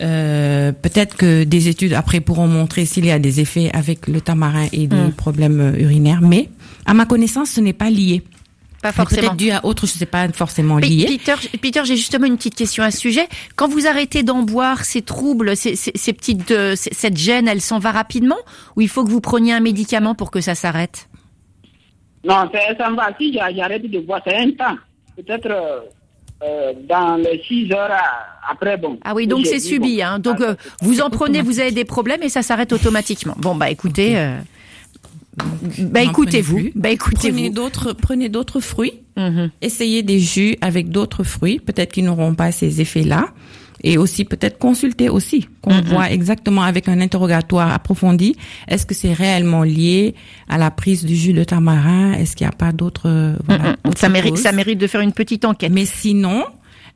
euh, 0.00 0.72
peut-être 0.72 1.16
que 1.16 1.44
des 1.44 1.68
études 1.68 1.92
après 1.92 2.20
pourront 2.20 2.46
montrer 2.46 2.84
s'il 2.84 3.04
y 3.04 3.10
a 3.10 3.18
des 3.18 3.40
effets 3.40 3.70
avec 3.72 4.06
le 4.06 4.20
tamarin 4.20 4.66
et 4.72 4.86
des 4.86 4.96
hmm. 4.96 5.12
problèmes 5.12 5.60
euh, 5.60 5.80
urinaires, 5.80 6.20
mais 6.20 6.48
à 6.86 6.94
ma 6.94 7.04
connaissance, 7.04 7.50
ce 7.50 7.60
n'est 7.60 7.72
pas 7.72 7.90
lié. 7.90 8.22
Pas 8.80 8.92
forcément. 8.92 9.22
Peut-être 9.22 9.36
dû 9.36 9.50
à 9.50 9.64
autre, 9.64 9.86
je 9.86 9.92
sais 9.92 10.06
pas 10.06 10.28
forcément 10.28 10.78
lié. 10.78 11.06
Peter, 11.08 11.34
Peter 11.60 11.80
j'ai 11.84 11.96
justement 11.96 12.26
une 12.26 12.36
petite 12.36 12.54
question 12.54 12.84
à 12.84 12.92
ce 12.92 12.98
sujet. 12.98 13.26
Quand 13.56 13.66
vous 13.66 13.88
arrêtez 13.88 14.22
d'en 14.22 14.42
boire, 14.42 14.84
ces 14.84 15.02
troubles, 15.02 15.56
ces, 15.56 15.74
ces, 15.74 16.12
petites, 16.12 16.52
euh, 16.52 16.76
cette 16.76 17.16
gêne, 17.16 17.48
elle 17.48 17.60
s'en 17.60 17.80
va 17.80 17.90
rapidement 17.90 18.38
ou 18.76 18.82
il 18.82 18.88
faut 18.88 19.04
que 19.04 19.10
vous 19.10 19.20
preniez 19.20 19.52
un 19.52 19.60
médicament 19.60 20.14
pour 20.14 20.30
que 20.30 20.40
ça 20.40 20.54
s'arrête? 20.54 21.08
Non, 22.24 22.48
ça, 22.52 22.90
va. 22.90 23.10
Si 23.18 23.32
j'arrête 23.32 23.90
de 23.90 23.98
boire, 23.98 24.20
c'est 24.24 24.36
un 24.36 24.50
temps. 24.52 24.76
Peut-être 25.16 25.48
euh, 26.42 26.72
dans 26.88 27.16
les 27.16 27.42
6 27.46 27.72
heures 27.72 27.90
après, 28.50 28.76
bon. 28.76 28.98
Ah 29.04 29.14
oui, 29.14 29.26
donc 29.26 29.46
c'est 29.46 29.58
subi. 29.60 30.02
hein. 30.02 30.18
Donc 30.18 30.40
euh, 30.40 30.54
vous 30.82 31.00
en 31.00 31.10
prenez, 31.10 31.42
vous 31.42 31.60
avez 31.60 31.72
des 31.72 31.84
problèmes 31.84 32.22
et 32.22 32.28
ça 32.28 32.42
s'arrête 32.42 32.72
automatiquement. 32.72 33.34
Bon, 33.38 33.54
bah 33.54 33.70
écoutez. 33.70 34.16
Euh, 34.16 34.36
bah 35.78 36.02
écoutez-vous. 36.02 36.70
Bah 36.74 36.90
écoutez-vous. 36.90 37.36
Prenez 37.36 37.50
d'autres, 37.50 37.92
prenez 37.92 38.28
d'autres 38.28 38.60
fruits. 38.60 38.94
Mhm. 39.16 39.50
Essayez 39.62 40.02
des 40.02 40.18
jus 40.18 40.56
avec 40.60 40.90
d'autres 40.90 41.24
fruits. 41.24 41.58
Peut-être 41.60 41.92
qu'ils 41.92 42.04
n'auront 42.04 42.34
pas 42.34 42.52
ces 42.52 42.80
effets-là 42.80 43.26
et 43.84 43.98
aussi 43.98 44.24
peut-être 44.24 44.58
consulter 44.58 45.08
aussi, 45.08 45.48
qu'on 45.62 45.80
voit 45.82 46.10
exactement 46.10 46.62
avec 46.62 46.88
un 46.88 47.00
interrogatoire 47.00 47.72
approfondi, 47.72 48.36
est-ce 48.66 48.86
que 48.86 48.94
c'est 48.94 49.12
réellement 49.12 49.62
lié 49.62 50.14
à 50.48 50.58
la 50.58 50.70
prise 50.70 51.04
du 51.04 51.14
jus 51.14 51.32
de 51.32 51.44
tamarin, 51.44 52.12
est-ce 52.12 52.34
qu'il 52.36 52.46
n'y 52.46 52.52
a 52.52 52.56
pas 52.56 52.72
d'autres 52.72 53.36
voilà, 53.46 53.76
ça 53.96 54.08
mérite 54.08 54.36
ça 54.36 54.52
mérite 54.52 54.78
de 54.78 54.86
faire 54.86 55.00
une 55.00 55.12
petite 55.12 55.44
enquête. 55.44 55.72
Mais 55.72 55.84
sinon, 55.84 56.44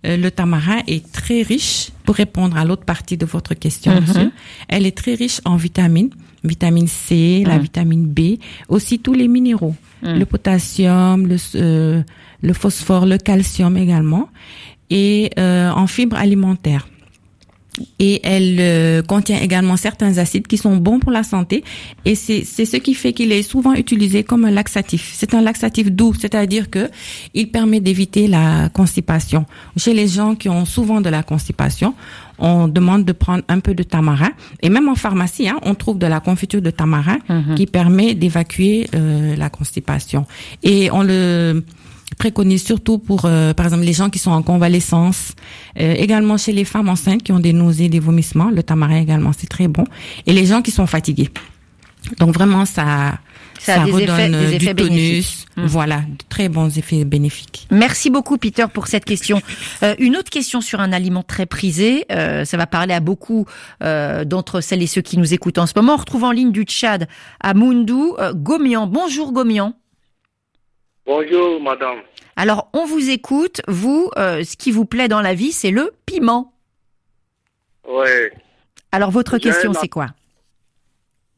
euh, 0.07 0.17
le 0.17 0.31
tamarin 0.31 0.81
est 0.87 1.11
très 1.13 1.43
riche 1.43 1.91
pour 2.05 2.17
répondre 2.17 2.57
à 2.57 2.65
l'autre 2.65 2.85
partie 2.85 3.17
de 3.17 3.27
votre 3.27 3.55
question, 3.55 4.01
monsieur. 4.01 4.33
Elle 4.69 4.87
est 4.87 4.97
très 4.97 5.15
riche 5.15 5.41
en 5.45 5.57
vitamines, 5.57 6.11
vitamine 6.43 6.89
C, 6.89 7.45
la 7.47 7.59
vitamine 7.59 8.07
B, 8.07 8.39
aussi 8.69 8.99
tous 8.99 9.15
les 9.15 9.29
minéraux, 9.29 9.77
le 10.03 10.25
potassium, 10.25 11.27
le, 11.27 11.37
euh, 11.55 12.03
le 12.43 12.53
phosphore, 12.53 13.07
le 13.07 13.19
calcium 13.19 13.77
également 13.77 14.29
et 14.93 15.31
euh, 15.39 15.71
en 15.71 15.87
fibres 15.87 16.17
alimentaires. 16.17 16.87
Et 17.99 18.21
elle 18.23 18.59
euh, 18.61 19.03
contient 19.03 19.39
également 19.41 19.79
certains 19.79 20.19
acides 20.19 20.47
qui 20.47 20.59
sont 20.59 20.77
bons 20.77 20.99
pour 20.99 21.11
la 21.11 21.23
santé 21.23 21.65
et 22.05 22.15
c'est 22.15 22.45
ce 22.45 22.77
qui 22.77 22.93
fait 22.93 23.15
qu'il 23.15 23.33
est 23.33 23.43
souvent 23.43 23.73
utilisé 23.73 24.25
comme 24.25 24.45
un 24.45 24.51
laxatif. 24.51 25.11
C'est 25.15 25.33
un 25.33 25.41
laxatif 25.41 25.91
doux, 25.91 26.13
c'est-à-dire 26.13 26.69
que 26.69 26.91
il 27.33 27.51
permet 27.51 27.81
d'éviter 27.81 28.29
la 28.29 28.69
constipation. 28.69 29.47
Chez 29.79 29.95
les 29.95 30.07
gens 30.07 30.35
qui 30.35 30.51
ont 30.51 30.67
souvent 30.67 31.01
de 31.01 31.09
la 31.09 31.23
constipation, 31.23 31.95
on 32.39 32.69
demande 32.69 33.07
de 33.07 33.13
prendre 33.13 33.45
un 33.49 33.61
peu 33.61 33.73
de 33.73 33.83
tamarin 33.83 34.33
et 34.61 34.69
même 34.69 34.91
en 34.91 34.95
pharmacie, 34.95 35.49
hein, 35.49 35.59
on 35.63 35.75
trouve 35.75 35.97
de 35.97 36.07
la 36.07 36.21
confiture 36.21 36.61
de 36.61 36.71
tamarin 36.71 37.21
mhm. 37.31 37.55
qui 37.55 37.65
permet 37.65 38.15
d'évacuer 38.15 38.87
euh, 38.95 39.35
la 39.37 39.49
constipation. 39.49 40.27
Et 40.63 40.91
on 40.91 41.03
le 41.03 41.65
préconise 42.23 42.65
surtout 42.65 42.99
pour, 42.99 43.25
euh, 43.25 43.53
par 43.53 43.67
exemple, 43.67 43.83
les 43.83 43.93
gens 43.93 44.09
qui 44.09 44.21
sont 44.21 44.31
en 44.31 44.43
convalescence, 44.43 45.33
euh, 45.81 45.95
également 45.95 46.37
chez 46.37 46.53
les 46.53 46.65
femmes 46.65 46.89
enceintes 46.89 47.25
qui 47.25 47.33
ont 47.33 47.41
des 47.41 47.53
nausées, 47.53 47.89
des 47.89 47.99
vomissements. 47.99 48.51
Le 48.51 48.63
tamarin 48.63 49.01
également, 49.01 49.33
c'est 49.37 49.49
très 49.49 49.67
bon. 49.67 49.85
Et 50.29 50.33
les 50.33 50.47
gens 50.47 50.63
qui 50.63 50.71
sont 50.71 50.87
fatigués. 50.87 51.31
Donc 52.21 52.33
vraiment, 52.33 52.65
ça, 52.65 53.19
ça, 53.59 53.83
redonne 53.83 54.37
euh, 54.37 54.57
du 54.57 54.73
tonus. 54.73 55.47
Hum. 55.57 55.67
Voilà, 55.67 55.97
de 55.97 56.25
très 56.29 56.49
bons 56.49 56.79
effets 56.79 57.05
bénéfiques. 57.05 57.67
Merci 57.73 58.09
beaucoup, 58.09 58.39
Peter, 58.39 58.67
pour 58.73 58.87
cette 58.87 59.05
question. 59.05 59.43
une 59.99 60.17
autre 60.17 60.31
question 60.31 60.61
sur 60.61 60.79
un 60.79 60.93
aliment 60.93 61.25
très 61.25 61.47
prisé. 61.47 62.07
ça 62.09 62.57
va 62.57 62.67
parler 62.67 62.95
à 62.95 63.01
beaucoup 63.01 63.47
d'entre 63.81 64.61
celles 64.61 64.83
et 64.83 64.87
ceux 64.87 65.03
qui 65.03 65.19
nous 65.19 65.35
écoutent 65.35 65.59
en 65.59 65.67
ce 65.67 65.73
moment. 65.75 65.95
On 65.95 66.03
retrouve 66.05 66.23
en 66.23 66.31
ligne 66.31 66.53
du 66.53 66.63
Tchad 66.63 67.09
à 67.41 67.53
Moundou, 67.53 68.17
Gomian. 68.35 68.87
Bonjour, 68.87 69.33
Gomian. 69.33 69.75
Bonjour, 71.05 71.61
madame. 71.61 71.99
Alors, 72.37 72.69
on 72.73 72.85
vous 72.85 73.11
écoute. 73.11 73.61
Vous, 73.69 74.11
euh, 74.17 74.43
ce 74.45 74.57
qui 74.57 74.71
vous 74.71 74.85
plaît 74.85 75.09
dans 75.09 75.21
la 75.21 75.35
vie, 75.35 75.53
c'est 75.53 75.71
le 75.71 75.93
piment. 76.07 76.53
Oui. 77.87 78.09
Alors, 78.91 79.11
votre 79.11 79.39
question, 79.39 79.73
c'est 79.75 79.89
quoi? 79.89 80.09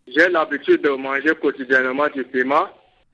J'ai 0.07 0.29
l'habitude 0.29 0.83
de 0.83 0.91
manger 0.91 1.35
quotidiennement 1.41 2.09
du 2.15 2.25
piment. 2.25 2.67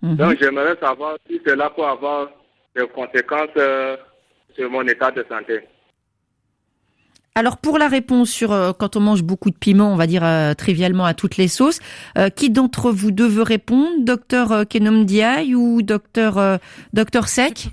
Mhm. 0.03 0.16
Donc, 0.16 0.37
j'aimerais 0.41 0.76
savoir 0.81 1.16
si 1.28 1.41
cela 1.47 1.70
peut 1.70 1.85
avoir 1.85 2.28
des 2.74 2.87
conséquences 2.89 3.49
euh, 3.57 3.97
sur 4.55 4.70
mon 4.70 4.87
état 4.87 5.11
de 5.11 5.24
santé. 5.28 5.61
Alors 7.37 7.59
pour 7.59 7.78
la 7.78 7.87
réponse 7.87 8.28
sur 8.28 8.51
euh, 8.51 8.72
quand 8.76 8.97
on 8.97 9.01
mange 9.01 9.22
beaucoup 9.22 9.51
de 9.51 9.57
piment, 9.57 9.93
on 9.93 9.97
va 9.97 10.09
dire 10.09 10.24
euh, 10.24 10.53
trivialement 10.55 11.05
à 11.05 11.14
toutes 11.14 11.37
les 11.37 11.47
sauces, 11.47 11.78
euh, 12.18 12.28
qui 12.28 12.51
d'entre 12.51 12.91
vous 12.91 13.12
deux 13.12 13.28
veut 13.28 13.43
répondre? 13.43 13.89
Docteur 14.01 14.66
Kenom 14.68 15.05
Diaye 15.05 15.55
ou 15.55 15.81
docteur 15.83 16.59
docteur 16.93 17.28
Sec 17.28 17.68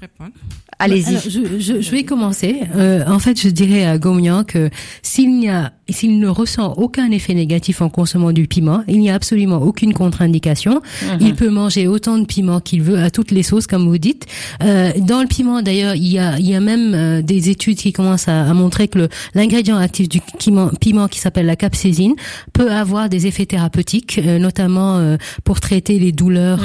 Allez-y. 0.79 1.17
Je, 1.17 1.59
je, 1.59 1.81
je, 1.81 1.91
vais 1.91 2.03
commencer. 2.03 2.61
Euh, 2.75 3.03
en 3.07 3.17
fait, 3.17 3.41
je 3.41 3.49
dirais 3.49 3.85
à 3.85 3.97
Gomyan 3.97 4.43
que 4.43 4.69
s'il 5.01 5.37
n'y 5.37 5.49
a, 5.49 5.73
s'il 5.89 6.19
ne 6.19 6.27
ressent 6.27 6.73
aucun 6.77 7.09
effet 7.11 7.33
négatif 7.33 7.81
en 7.81 7.89
consommant 7.89 8.31
du 8.31 8.47
piment, 8.47 8.83
il 8.87 8.99
n'y 8.99 9.09
a 9.09 9.15
absolument 9.15 9.57
aucune 9.57 9.93
contre-indication. 9.93 10.81
Mhm. 11.01 11.17
Il 11.21 11.35
peut 11.35 11.49
manger 11.49 11.87
autant 11.87 12.17
de 12.17 12.25
piment 12.25 12.59
qu'il 12.59 12.81
veut 12.81 12.99
à 12.99 13.09
toutes 13.09 13.31
les 13.31 13.43
sauces, 13.43 13.67
comme 13.67 13.87
vous 13.87 13.97
dites. 13.97 14.25
Euh, 14.63 14.91
dans 14.99 15.21
le 15.21 15.27
piment, 15.27 15.61
d'ailleurs, 15.61 15.95
il 15.95 16.07
y 16.07 16.19
a, 16.19 16.37
il 16.37 16.47
y 16.47 16.55
a 16.55 16.59
même 16.59 16.93
euh, 16.93 17.21
des 17.21 17.49
études 17.49 17.77
qui 17.77 17.93
commencent 17.93 18.27
à, 18.27 18.47
à 18.47 18.53
montrer 18.53 18.87
que 18.87 19.07
l'ingrédient 19.33 19.77
actif 19.77 20.09
du 20.09 20.21
piment, 20.37 20.69
piment 20.79 21.07
qui 21.07 21.19
s'appelle 21.19 21.45
la 21.45 21.55
capsaïcine 21.55 22.15
peut 22.53 22.71
avoir 22.71 23.09
des 23.09 23.27
effets 23.27 23.45
thérapeutiques, 23.45 24.19
euh, 24.23 24.39
notamment 24.39 24.97
euh, 24.97 25.17
pour 25.43 25.59
traiter 25.59 25.99
les 25.99 26.11
douleurs, 26.11 26.61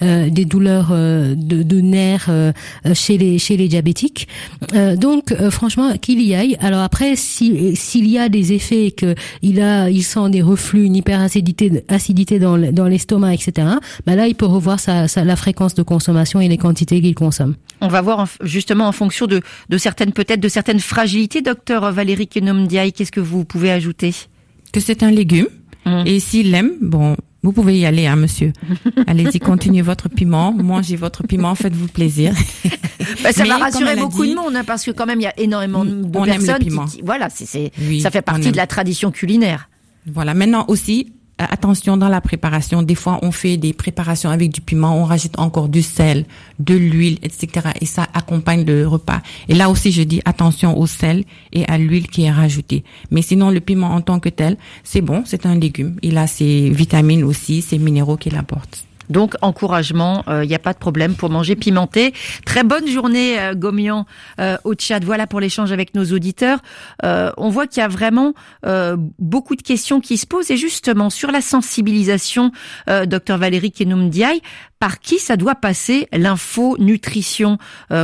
mhm. 0.00 0.30
des 0.30 0.44
douleurs 0.44 0.90
de, 0.90 1.62
de 1.62 1.80
nerfs 1.80 2.30
chez 2.94 3.18
les 3.18 3.38
chez 3.42 3.56
les 3.56 3.68
diabétiques. 3.68 4.28
Euh, 4.74 4.96
donc 4.96 5.32
euh, 5.32 5.50
franchement 5.50 5.96
qu'il 5.98 6.22
y 6.22 6.34
aille. 6.34 6.56
Alors 6.60 6.80
après 6.80 7.16
si 7.16 7.76
s'il 7.76 8.08
y 8.08 8.18
a 8.18 8.28
des 8.28 8.52
effets 8.52 8.90
que 8.90 9.14
il 9.42 9.60
a 9.60 9.90
il 9.90 10.02
sent 10.02 10.30
des 10.30 10.42
reflux, 10.42 10.84
une 10.84 10.96
hyperacidité 10.96 11.84
acidité 11.88 12.38
dans 12.38 12.56
dans 12.72 12.86
l'estomac 12.86 13.34
etc. 13.34 13.68
Bah 14.06 14.16
là 14.16 14.28
il 14.28 14.34
peut 14.34 14.46
revoir 14.46 14.80
sa, 14.80 15.08
sa, 15.08 15.24
la 15.24 15.36
fréquence 15.36 15.74
de 15.74 15.82
consommation 15.82 16.40
et 16.40 16.48
les 16.48 16.58
quantités 16.58 17.00
qu'il 17.00 17.14
consomme. 17.14 17.56
On 17.80 17.88
va 17.88 18.00
voir 18.00 18.28
justement 18.42 18.86
en 18.86 18.92
fonction 18.92 19.26
de 19.26 19.40
de 19.68 19.78
certaines 19.78 20.12
peut-être 20.12 20.40
de 20.40 20.48
certaines 20.48 20.80
fragilités. 20.80 21.42
Docteur 21.42 21.92
Valérie 21.92 22.28
Kenomdiaï, 22.28 22.92
qu'est-ce 22.92 23.12
que 23.12 23.20
vous 23.20 23.44
pouvez 23.44 23.70
ajouter? 23.70 24.14
Que 24.72 24.80
c'est 24.80 25.02
un 25.02 25.10
légume. 25.10 25.48
Mmh. 25.84 26.02
Et 26.06 26.20
s'il 26.20 26.52
l'aime, 26.52 26.72
bon, 26.80 27.16
vous 27.42 27.52
pouvez 27.52 27.78
y 27.78 27.86
aller, 27.86 28.06
hein, 28.06 28.16
monsieur. 28.16 28.52
Allez-y, 29.06 29.40
continuez 29.40 29.82
votre 29.82 30.08
piment, 30.08 30.52
mangez 30.52 30.96
votre 30.96 31.24
piment, 31.24 31.54
faites-vous 31.54 31.88
plaisir. 31.88 32.34
Bah, 33.22 33.32
ça 33.32 33.44
va 33.44 33.58
rassurer 33.58 33.96
beaucoup 33.96 34.24
de 34.24 34.34
monde, 34.34 34.54
hein, 34.54 34.64
parce 34.64 34.84
que 34.84 34.90
quand 34.90 35.06
même, 35.06 35.20
il 35.20 35.24
y 35.24 35.26
a 35.26 35.38
énormément 35.38 35.84
de 35.84 36.24
personnes 36.24 36.58
qui, 36.58 37.02
voilà, 37.02 37.28
c'est, 37.30 37.72
ça 38.00 38.10
fait 38.10 38.22
partie 38.22 38.52
de 38.52 38.56
la 38.56 38.66
tradition 38.66 39.10
culinaire. 39.10 39.68
Voilà. 40.06 40.34
Maintenant 40.34 40.64
aussi, 40.68 41.12
attention 41.50 41.96
dans 41.96 42.08
la 42.08 42.20
préparation. 42.20 42.82
Des 42.82 42.94
fois, 42.94 43.18
on 43.22 43.32
fait 43.32 43.56
des 43.56 43.72
préparations 43.72 44.30
avec 44.30 44.50
du 44.50 44.60
piment, 44.60 44.96
on 44.96 45.04
rajoute 45.04 45.38
encore 45.38 45.68
du 45.68 45.82
sel, 45.82 46.24
de 46.58 46.74
l'huile, 46.74 47.18
etc. 47.22 47.68
Et 47.80 47.86
ça 47.86 48.06
accompagne 48.14 48.64
le 48.64 48.86
repas. 48.86 49.20
Et 49.48 49.54
là 49.54 49.70
aussi, 49.70 49.92
je 49.92 50.02
dis 50.02 50.20
attention 50.24 50.78
au 50.78 50.86
sel 50.86 51.24
et 51.52 51.64
à 51.66 51.78
l'huile 51.78 52.08
qui 52.08 52.24
est 52.24 52.30
rajoutée. 52.30 52.84
Mais 53.10 53.22
sinon, 53.22 53.50
le 53.50 53.60
piment 53.60 53.94
en 53.94 54.00
tant 54.00 54.20
que 54.20 54.28
tel, 54.28 54.56
c'est 54.84 55.00
bon, 55.00 55.22
c'est 55.26 55.46
un 55.46 55.54
légume. 55.54 55.96
Il 56.02 56.18
a 56.18 56.26
ses 56.26 56.70
vitamines 56.70 57.24
aussi, 57.24 57.62
ses 57.62 57.78
minéraux 57.78 58.16
qu'il 58.16 58.36
apporte. 58.36 58.84
Donc 59.12 59.36
encouragement, 59.42 60.24
il 60.26 60.32
euh, 60.32 60.46
n'y 60.46 60.54
a 60.54 60.58
pas 60.58 60.72
de 60.72 60.78
problème 60.78 61.14
pour 61.14 61.28
manger 61.28 61.54
pimenté. 61.54 62.14
Très 62.46 62.64
bonne 62.64 62.88
journée 62.88 63.38
euh, 63.38 63.54
Gomian 63.54 64.06
euh, 64.40 64.56
au 64.64 64.74
Tchad. 64.74 65.04
Voilà 65.04 65.26
pour 65.26 65.38
l'échange 65.38 65.70
avec 65.70 65.94
nos 65.94 66.04
auditeurs. 66.06 66.60
on 67.02 67.50
voit 67.50 67.66
qu'il 67.66 67.80
y 67.80 67.84
a 67.84 67.88
vraiment 67.88 68.32
beaucoup 69.18 69.56
de 69.56 69.62
questions 69.62 70.00
qui 70.00 70.16
se 70.16 70.26
posent 70.26 70.50
et 70.50 70.56
justement 70.56 71.10
sur 71.10 71.30
la 71.30 71.40
sensibilisation, 71.40 72.52
docteur 73.06 73.36
Valérie 73.36 73.72
Kenoumdiaï, 73.72 74.40
par 74.78 75.00
qui 75.00 75.18
ça 75.18 75.36
doit 75.36 75.54
passer 75.54 76.08
l'info 76.12 76.76
nutrition 76.78 77.58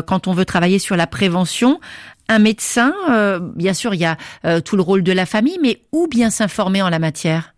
quand 0.06 0.28
on 0.28 0.32
veut 0.32 0.44
travailler 0.44 0.78
sur 0.78 0.96
la 0.96 1.06
prévention? 1.06 1.80
Un 2.28 2.38
médecin, 2.38 2.92
bien 3.56 3.72
sûr, 3.72 3.94
il 3.94 4.00
y 4.00 4.04
a 4.04 4.60
tout 4.60 4.76
le 4.76 4.82
rôle 4.82 5.02
de 5.02 5.12
la 5.12 5.24
famille, 5.24 5.58
mais 5.62 5.80
où 5.92 6.06
bien 6.06 6.30
s'informer 6.30 6.82
en 6.82 6.90
la 6.90 6.98
matière? 6.98 7.54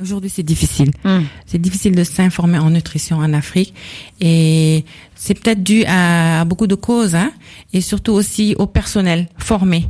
Aujourd'hui, 0.00 0.28
c'est 0.28 0.42
difficile. 0.42 0.90
Hmm. 1.04 1.22
C'est 1.46 1.60
difficile 1.60 1.94
de 1.94 2.04
s'informer 2.04 2.58
en 2.58 2.68
nutrition 2.68 3.16
en 3.16 3.32
Afrique 3.32 3.72
et 4.20 4.84
c'est 5.14 5.32
peut-être 5.32 5.62
dû 5.62 5.84
à, 5.86 6.44
beaucoup 6.44 6.66
de 6.66 6.74
causes 6.74 7.14
hein, 7.14 7.32
et 7.72 7.80
surtout 7.80 8.12
aussi 8.12 8.54
au 8.58 8.66
personnel 8.66 9.26
formé, 9.38 9.88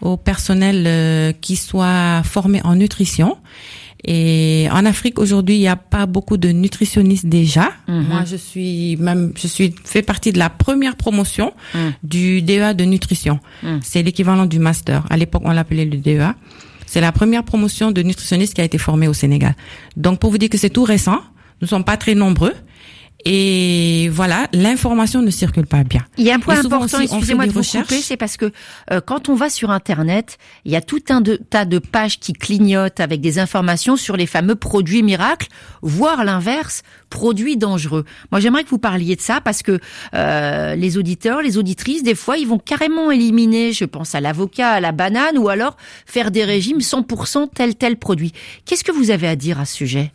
au 0.00 0.16
personnel 0.16 0.84
euh, 0.86 1.32
qui 1.40 1.54
soit 1.54 2.22
formé 2.24 2.62
en 2.64 2.74
nutrition. 2.74 3.38
Et 4.06 4.66
en 4.72 4.84
Afrique 4.84 5.20
aujourd'hui, 5.20 5.54
il 5.54 5.60
n'y 5.60 5.68
a 5.68 5.76
pas 5.76 6.06
beaucoup 6.06 6.36
de 6.36 6.48
nutritionnistes 6.48 7.26
déjà. 7.26 7.70
Hmm. 7.86 8.00
Moi, 8.08 8.24
je 8.24 8.36
suis 8.36 8.96
même, 8.96 9.32
je 9.36 9.46
suis 9.46 9.72
fait 9.84 10.02
partie 10.02 10.32
de 10.32 10.38
la 10.38 10.50
première 10.50 10.96
promotion 10.96 11.52
hmm. 11.74 11.90
du 12.02 12.42
DEA 12.42 12.74
de 12.74 12.84
nutrition. 12.84 13.38
C'est 13.82 14.02
l'équivalent 14.02 14.46
du 14.46 14.58
master. 14.58 15.06
À 15.10 15.16
l'époque, 15.16 15.42
on 15.44 15.52
l'appelait 15.52 15.84
le 15.84 15.98
DEA. 15.98 16.34
C'est 16.86 17.00
la 17.00 17.12
première 17.12 17.44
promotion 17.44 17.90
de 17.90 18.02
nutritionniste 18.02 18.54
qui 18.54 18.60
a 18.60 18.64
été 18.64 18.78
formée 18.78 19.08
au 19.08 19.14
Sénégal. 19.14 19.54
Donc 19.96 20.20
pour 20.20 20.30
vous 20.30 20.38
dire 20.38 20.48
que 20.48 20.58
c'est 20.58 20.70
tout 20.70 20.84
récent, 20.84 21.20
nous 21.60 21.66
ne 21.66 21.68
sommes 21.68 21.84
pas 21.84 21.96
très 21.96 22.14
nombreux. 22.14 22.54
Et 23.26 24.10
voilà, 24.12 24.48
l'information 24.52 25.22
ne 25.22 25.30
circule 25.30 25.66
pas 25.66 25.82
bien. 25.82 26.04
Il 26.18 26.24
y 26.24 26.30
a 26.30 26.34
un 26.34 26.40
point 26.40 26.58
important, 26.58 27.00
excusez-moi 27.00 27.46
de 27.46 27.52
vous 27.52 27.62
couper, 27.62 28.00
c'est 28.02 28.18
parce 28.18 28.36
que 28.36 28.52
euh, 28.90 29.00
quand 29.00 29.30
on 29.30 29.34
va 29.34 29.48
sur 29.48 29.70
Internet, 29.70 30.36
il 30.66 30.72
y 30.72 30.76
a 30.76 30.82
tout 30.82 31.00
un 31.08 31.22
tas 31.22 31.64
de 31.64 31.78
pages 31.78 32.20
qui 32.20 32.34
clignotent 32.34 33.00
avec 33.00 33.22
des 33.22 33.38
informations 33.38 33.96
sur 33.96 34.16
les 34.16 34.26
fameux 34.26 34.56
produits 34.56 35.02
miracles, 35.02 35.48
voire 35.80 36.24
l'inverse, 36.24 36.82
produits 37.08 37.56
dangereux. 37.56 38.04
Moi, 38.30 38.40
j'aimerais 38.40 38.64
que 38.64 38.68
vous 38.68 38.78
parliez 38.78 39.16
de 39.16 39.22
ça 39.22 39.40
parce 39.40 39.62
que 39.62 39.78
euh, 40.14 40.74
les 40.74 40.98
auditeurs, 40.98 41.40
les 41.40 41.56
auditrices, 41.56 42.02
des 42.02 42.14
fois, 42.14 42.36
ils 42.36 42.46
vont 42.46 42.58
carrément 42.58 43.10
éliminer, 43.10 43.72
je 43.72 43.86
pense 43.86 44.14
à 44.14 44.20
l'avocat, 44.20 44.72
à 44.72 44.80
la 44.80 44.92
banane, 44.92 45.38
ou 45.38 45.48
alors 45.48 45.78
faire 46.04 46.30
des 46.30 46.44
régimes 46.44 46.78
100% 46.78 47.48
tel 47.54 47.74
tel 47.74 47.96
produit. 47.96 48.32
Qu'est-ce 48.66 48.84
que 48.84 48.92
vous 48.92 49.10
avez 49.10 49.28
à 49.28 49.36
dire 49.36 49.58
à 49.60 49.64
ce 49.64 49.74
sujet? 49.74 50.12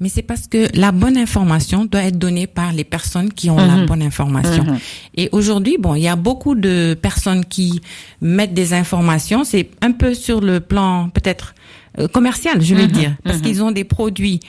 Mais 0.00 0.08
c'est 0.08 0.22
parce 0.22 0.46
que 0.46 0.66
la 0.74 0.92
bonne 0.92 1.18
information 1.18 1.84
doit 1.84 2.04
être 2.04 2.18
donnée 2.18 2.46
par 2.46 2.72
les 2.72 2.84
personnes 2.84 3.32
qui 3.32 3.50
ont 3.50 3.56
la 3.56 3.76
mhm. 3.76 3.86
bonne 3.86 4.02
information. 4.02 4.64
Mhm. 4.64 4.78
Et 5.16 5.28
aujourd'hui, 5.32 5.76
bon, 5.78 5.94
il 5.94 6.02
y 6.02 6.08
a 6.08 6.16
beaucoup 6.16 6.54
de 6.54 6.94
personnes 7.00 7.44
qui 7.44 7.80
mettent 8.22 8.54
des 8.54 8.72
informations. 8.72 9.44
C'est 9.44 9.68
un 9.82 9.92
peu 9.92 10.14
sur 10.14 10.40
le 10.40 10.60
plan 10.60 11.10
peut-être 11.10 11.54
euh, 11.98 12.08
commercial, 12.08 12.62
je 12.62 12.74
vais 12.74 12.86
mhm. 12.86 12.92
dire, 12.92 13.16
parce 13.24 13.40
qu'ils 13.42 13.62
ont 13.62 13.72
des 13.72 13.84
produits 13.84 14.40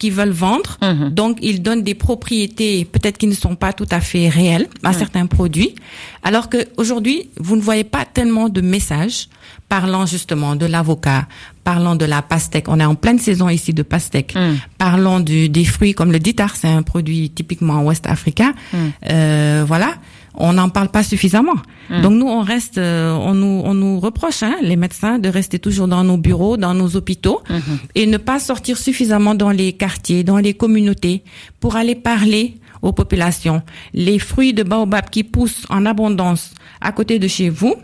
qui 0.00 0.10
veulent 0.10 0.30
vendre. 0.30 0.78
Donc, 1.10 1.38
ils 1.42 1.62
donnent 1.62 1.84
des 1.84 1.94
propriétés 1.94 2.84
peut-être 2.86 3.18
qui 3.18 3.28
ne 3.28 3.34
sont 3.34 3.54
pas 3.54 3.72
tout 3.72 3.86
à 3.90 4.00
fait 4.00 4.28
réelles 4.28 4.66
à 4.82 4.92
certains 4.92 5.26
produits. 5.26 5.76
Alors 6.24 6.48
que 6.48 6.66
aujourd'hui, 6.76 7.28
vous 7.38 7.54
ne 7.54 7.60
voyez 7.60 7.84
pas 7.84 8.04
tellement 8.04 8.48
de 8.48 8.60
messages 8.60 9.28
parlant 9.68 10.04
justement 10.04 10.56
de 10.56 10.66
l'avocat, 10.66 11.28
parlant 11.62 11.94
de 11.94 12.04
la 12.04 12.22
pastèque. 12.22 12.66
On 12.68 12.80
est 12.80 12.84
en 12.84 12.96
pleine 12.96 13.18
saison 13.18 13.48
ici 13.48 13.72
de 13.72 13.82
pastèque. 13.82 14.34
Mm. 14.34 14.56
Parlons 14.78 15.20
du, 15.20 15.48
des 15.48 15.64
fruits 15.64 15.94
comme 15.94 16.10
le 16.10 16.18
ditar, 16.18 16.56
c'est 16.56 16.68
un 16.68 16.82
produit 16.82 17.30
typiquement 17.30 17.84
ouest 17.84 18.04
africain. 18.06 18.52
Mm. 18.72 18.76
Euh, 19.10 19.64
voilà, 19.66 19.94
on 20.34 20.52
n'en 20.54 20.68
parle 20.68 20.88
pas 20.88 21.02
suffisamment. 21.02 21.56
Mm. 21.88 22.02
Donc 22.02 22.12
nous, 22.12 22.26
on 22.26 22.42
reste, 22.42 22.78
euh, 22.78 23.12
on 23.12 23.34
nous, 23.34 23.62
on 23.64 23.74
nous 23.74 24.00
reproche, 24.00 24.42
hein, 24.42 24.56
les 24.62 24.76
médecins, 24.76 25.18
de 25.18 25.28
rester 25.28 25.58
toujours 25.58 25.88
dans 25.88 26.04
nos 26.04 26.16
bureaux, 26.16 26.56
dans 26.56 26.74
nos 26.74 26.96
hôpitaux, 26.96 27.42
mm-hmm. 27.48 27.78
et 27.94 28.06
ne 28.06 28.16
pas 28.16 28.38
sortir 28.38 28.78
suffisamment 28.78 29.34
dans 29.34 29.50
les 29.50 29.72
quartiers, 29.72 30.24
dans 30.24 30.38
les 30.38 30.54
communautés, 30.54 31.22
pour 31.58 31.76
aller 31.76 31.94
parler 31.94 32.56
aux 32.82 32.92
populations. 32.92 33.62
Les 33.92 34.18
fruits 34.18 34.54
de 34.54 34.62
baobab 34.62 35.10
qui 35.10 35.24
poussent 35.24 35.66
en 35.68 35.84
abondance 35.84 36.54
à 36.80 36.92
côté 36.92 37.18
de 37.18 37.28
chez 37.28 37.50
vous. 37.50 37.74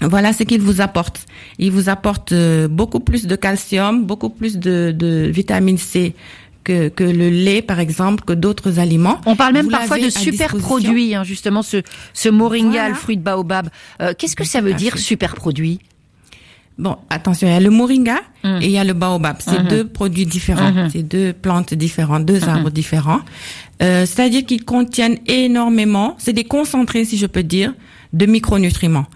Voilà 0.00 0.32
ce 0.32 0.44
qu'il 0.44 0.60
vous 0.60 0.80
apporte. 0.80 1.26
Il 1.58 1.72
vous 1.72 1.88
apporte 1.88 2.32
euh, 2.32 2.68
beaucoup 2.68 3.00
plus 3.00 3.26
de 3.26 3.34
calcium, 3.34 4.04
beaucoup 4.04 4.28
plus 4.28 4.56
de, 4.56 4.94
de 4.96 5.28
vitamine 5.32 5.78
C 5.78 6.14
que, 6.68 6.88
que, 6.88 7.04
le 7.04 7.30
lait, 7.30 7.62
par 7.62 7.80
exemple, 7.80 8.24
que 8.24 8.34
d'autres 8.34 8.78
aliments. 8.78 9.20
On 9.24 9.36
parle 9.36 9.54
même 9.54 9.70
parfois 9.70 9.98
de 9.98 10.10
super 10.10 10.54
produits, 10.56 11.14
hein, 11.14 11.24
justement, 11.24 11.62
ce, 11.62 11.82
ce 12.12 12.28
moringa, 12.28 12.90
le 12.90 12.94
fruit 12.94 13.16
de 13.16 13.22
baobab. 13.22 13.70
Euh, 14.02 14.12
qu'est-ce 14.16 14.36
que 14.36 14.44
ça 14.44 14.60
veut 14.60 14.74
dire, 14.74 14.98
super 14.98 15.34
produit? 15.34 15.80
Bon, 16.76 16.96
attention, 17.08 17.48
il 17.48 17.52
y 17.52 17.56
a 17.56 17.60
le 17.60 17.70
moringa 17.70 18.18
hum. 18.44 18.60
et 18.62 18.66
il 18.66 18.70
y 18.70 18.78
a 18.78 18.84
le 18.84 18.92
baobab. 18.92 19.38
C'est 19.40 19.66
deux 19.66 19.84
produits 19.86 20.26
différents, 20.26 20.88
c'est 20.92 21.02
deux 21.02 21.32
plantes 21.32 21.72
différentes, 21.74 22.24
deux 22.26 22.48
arbres 22.48 22.70
différents. 22.70 23.20
Euh, 23.82 24.04
C'est-à-dire 24.06 24.44
qu'ils 24.44 24.64
contiennent 24.64 25.18
énormément, 25.26 26.16
c'est 26.18 26.34
des 26.34 26.44
concentrés, 26.44 27.04
si 27.04 27.16
je 27.16 27.26
peux 27.26 27.42
dire, 27.42 27.72
de 28.12 28.26
micronutriments. 28.26 29.06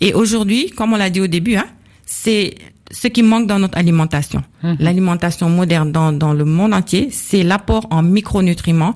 Et 0.00 0.12
aujourd'hui, 0.12 0.70
comme 0.70 0.92
on 0.92 0.96
l'a 0.96 1.10
dit 1.10 1.20
au 1.20 1.26
début, 1.26 1.56
hein, 1.56 1.66
c'est 2.06 2.54
ce 2.90 3.08
qui 3.08 3.22
manque 3.22 3.46
dans 3.46 3.58
notre 3.58 3.78
alimentation. 3.78 4.42
Mhm. 4.62 4.76
L'alimentation 4.80 5.48
moderne 5.48 5.92
dans, 5.92 6.12
dans 6.12 6.32
le 6.32 6.44
monde 6.44 6.74
entier, 6.74 7.08
c'est 7.10 7.42
l'apport 7.42 7.86
en 7.90 8.02
micronutriments 8.02 8.94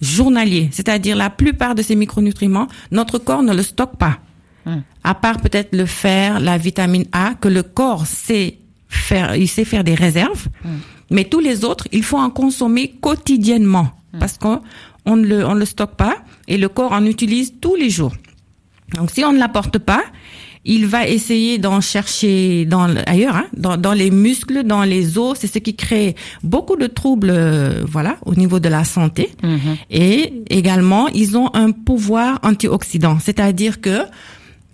journaliers. 0.00 0.68
C'est-à-dire 0.72 1.16
la 1.16 1.30
plupart 1.30 1.74
de 1.74 1.82
ces 1.82 1.96
micronutriments, 1.96 2.68
notre 2.90 3.18
corps 3.18 3.42
ne 3.42 3.54
le 3.54 3.62
stocke 3.62 3.96
pas. 3.96 4.18
Mhm. 4.66 4.82
À 5.02 5.14
part 5.14 5.40
peut-être 5.40 5.74
le 5.76 5.86
fer, 5.86 6.40
la 6.40 6.58
vitamine 6.58 7.04
A, 7.12 7.34
que 7.34 7.48
le 7.48 7.62
corps 7.62 8.06
sait 8.06 8.58
faire, 8.88 9.36
il 9.36 9.48
sait 9.48 9.64
faire 9.64 9.84
des 9.84 9.94
réserves. 9.94 10.48
Mais 11.10 11.24
tous 11.24 11.40
les 11.40 11.64
autres, 11.64 11.86
il 11.92 12.02
faut 12.02 12.18
en 12.18 12.30
consommer 12.30 12.94
quotidiennement. 13.00 13.90
Parce 14.18 14.38
qu'on 14.38 14.60
on 15.04 15.16
ne 15.16 15.26
le, 15.26 15.44
on 15.44 15.54
le 15.54 15.64
stocke 15.64 15.96
pas 15.96 16.16
et 16.46 16.56
le 16.56 16.68
corps 16.68 16.92
en 16.92 17.04
utilise 17.04 17.54
tous 17.60 17.74
les 17.74 17.90
jours. 17.90 18.12
Donc 18.94 19.10
si 19.10 19.24
on 19.24 19.32
ne 19.32 19.38
l'apporte 19.38 19.78
pas, 19.78 20.04
il 20.64 20.86
va 20.86 21.06
essayer 21.06 21.58
d'en 21.58 21.80
chercher 21.80 22.64
dans 22.64 22.88
ailleurs, 23.06 23.36
hein, 23.36 23.46
dans, 23.56 23.76
dans, 23.76 23.92
les 23.92 24.10
muscles, 24.10 24.64
dans 24.64 24.82
les 24.82 25.18
os. 25.18 25.38
C'est 25.38 25.46
ce 25.52 25.58
qui 25.58 25.76
crée 25.76 26.16
beaucoup 26.42 26.76
de 26.76 26.86
troubles, 26.86 27.30
euh, 27.30 27.84
voilà, 27.86 28.16
au 28.24 28.34
niveau 28.34 28.60
de 28.60 28.68
la 28.68 28.84
santé. 28.84 29.30
Mm-hmm. 29.42 29.76
Et 29.90 30.32
également, 30.48 31.08
ils 31.08 31.36
ont 31.36 31.54
un 31.54 31.70
pouvoir 31.70 32.40
antioxydant, 32.42 33.18
c'est-à-dire 33.20 33.80
que 33.80 34.00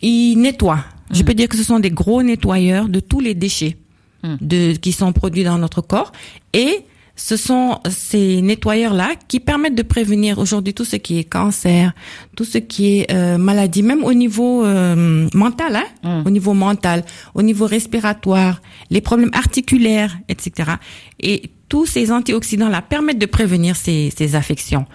ils 0.01 0.37
nettoient. 0.37 0.85
Je 1.13 1.23
mm. 1.23 1.25
peux 1.25 1.35
dire 1.35 1.49
que 1.49 1.57
ce 1.57 1.65
sont 1.65 1.81
des 1.81 1.91
gros 1.91 2.23
nettoyeurs 2.23 2.89
de 2.89 3.01
tous 3.01 3.21
les 3.21 3.35
déchets 3.35 3.77
mm. 4.23 4.37
de, 4.41 4.73
qui 4.75 4.93
sont 4.93 5.13
produits 5.13 5.45
dans 5.45 5.59
notre 5.59 5.81
corps 5.81 6.13
et 6.53 6.85
ce 7.23 7.37
sont 7.37 7.81
ces 7.91 8.41
nettoyeurs-là 8.41 9.11
qui 9.29 9.41
permettent 9.41 9.75
de 9.75 9.83
prévenir 9.83 10.39
aujourd'hui 10.39 10.73
tout 10.73 10.87
ce 10.87 10.97
qui 10.97 11.19
est 11.19 11.25
cancer, 11.25 11.93
tout 12.35 12.45
ce 12.45 12.57
qui 12.57 12.99
est 12.99 13.13
euh, 13.13 13.37
maladie, 13.37 13.83
même 13.83 14.03
au 14.05 14.15
niveau 14.15 14.65
euh, 14.65 15.29
mental, 15.35 15.77
hein, 15.77 16.23
mm. 16.23 16.27
au 16.27 16.31
niveau 16.31 16.55
mental, 16.55 17.05
au 17.35 17.43
niveau 17.43 17.67
respiratoire, 17.67 18.63
les 18.89 19.03
problèmes 19.03 19.31
articulaires, 19.35 20.17
etc. 20.31 20.73
Et 21.21 21.51
tous 21.69 21.85
ces 21.85 22.11
antioxydants-là 22.11 22.81
permettent 22.81 23.19
de 23.19 23.27
prévenir 23.27 23.77
ces, 23.77 24.11
ces 24.17 24.35
affections. 24.35 24.87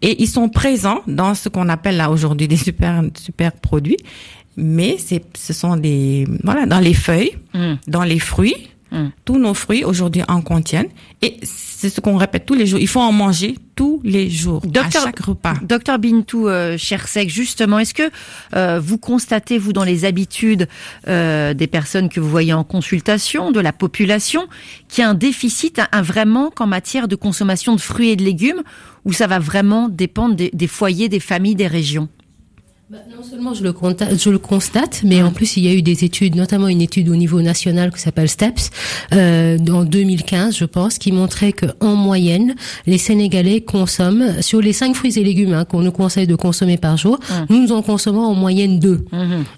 Et 0.00 0.22
ils 0.22 0.28
sont 0.28 0.48
présents 0.48 1.02
dans 1.06 1.34
ce 1.34 1.50
qu'on 1.50 1.68
appelle 1.68 1.98
là 1.98 2.10
aujourd'hui 2.10 2.48
des 2.48 2.56
super 2.56 3.02
super 3.14 3.52
produits, 3.52 3.98
mais 4.56 4.96
c'est 4.98 5.22
ce 5.36 5.52
sont 5.52 5.76
des 5.76 6.26
voilà 6.42 6.64
dans 6.64 6.80
les 6.80 6.94
feuilles, 6.94 7.36
mm. 7.52 7.74
dans 7.88 8.04
les 8.04 8.18
fruits 8.18 8.70
Mm. 8.94 9.08
Tous 9.24 9.38
nos 9.38 9.54
fruits 9.54 9.84
aujourd'hui 9.84 10.22
en 10.28 10.40
contiennent 10.40 10.88
et 11.20 11.36
c'est 11.42 11.90
ce 11.90 12.00
qu'on 12.00 12.16
répète 12.16 12.46
tous 12.46 12.54
les 12.54 12.64
jours. 12.64 12.78
Il 12.78 12.86
faut 12.86 13.00
en 13.00 13.12
manger 13.12 13.56
tous 13.74 14.00
les 14.04 14.30
jours, 14.30 14.60
docteur, 14.60 15.02
à 15.02 15.06
chaque 15.06 15.18
repas. 15.18 15.54
Docteur 15.62 15.98
Bintou 15.98 16.48
euh, 16.48 16.78
Chersek, 16.78 17.28
justement, 17.28 17.80
est-ce 17.80 17.92
que 17.92 18.08
euh, 18.54 18.78
vous 18.80 18.98
constatez, 18.98 19.58
vous, 19.58 19.72
dans 19.72 19.82
les 19.82 20.04
habitudes 20.04 20.68
euh, 21.08 21.54
des 21.54 21.66
personnes 21.66 22.08
que 22.08 22.20
vous 22.20 22.30
voyez 22.30 22.52
en 22.52 22.62
consultation, 22.62 23.50
de 23.50 23.58
la 23.58 23.72
population, 23.72 24.46
qu'il 24.88 25.02
y 25.02 25.04
a 25.04 25.10
un 25.10 25.14
déficit, 25.14 25.80
un, 25.90 26.02
vrai 26.02 26.24
manque 26.24 26.60
en 26.60 26.68
matière 26.68 27.08
de 27.08 27.16
consommation 27.16 27.74
de 27.74 27.80
fruits 27.80 28.10
et 28.10 28.16
de 28.16 28.22
légumes, 28.22 28.62
ou 29.04 29.12
ça 29.12 29.26
va 29.26 29.40
vraiment 29.40 29.88
dépendre 29.88 30.36
des 30.36 30.66
foyers, 30.68 31.08
des 31.08 31.20
familles, 31.20 31.56
des 31.56 31.66
régions? 31.66 32.08
Bah, 32.90 32.98
non 33.08 33.22
seulement 33.22 33.54
je 33.54 33.62
le, 33.62 33.72
constate, 33.72 34.22
je 34.22 34.28
le 34.28 34.36
constate, 34.36 35.00
mais 35.04 35.22
en 35.22 35.30
plus 35.30 35.56
il 35.56 35.64
y 35.64 35.68
a 35.68 35.72
eu 35.72 35.80
des 35.80 36.04
études, 36.04 36.34
notamment 36.34 36.68
une 36.68 36.82
étude 36.82 37.08
au 37.08 37.16
niveau 37.16 37.40
national 37.40 37.90
qui 37.90 37.98
s'appelle 37.98 38.28
STEPS, 38.28 38.70
euh, 39.14 39.56
en 39.72 39.84
2015 39.84 40.54
je 40.54 40.66
pense, 40.66 40.98
qui 40.98 41.10
montrait 41.10 41.52
que 41.54 41.64
en 41.80 41.96
moyenne 41.96 42.54
les 42.86 42.98
Sénégalais 42.98 43.62
consomment 43.62 44.42
sur 44.42 44.60
les 44.60 44.74
cinq 44.74 44.94
fruits 44.96 45.18
et 45.18 45.24
légumes 45.24 45.54
hein, 45.54 45.64
qu'on 45.64 45.80
nous 45.80 45.92
conseille 45.92 46.26
de 46.26 46.34
consommer 46.34 46.76
par 46.76 46.98
jour, 46.98 47.18
nous 47.48 47.62
nous 47.62 47.72
en 47.72 47.80
consommons 47.80 48.20
en 48.20 48.34
moyenne 48.34 48.78
deux. 48.78 49.06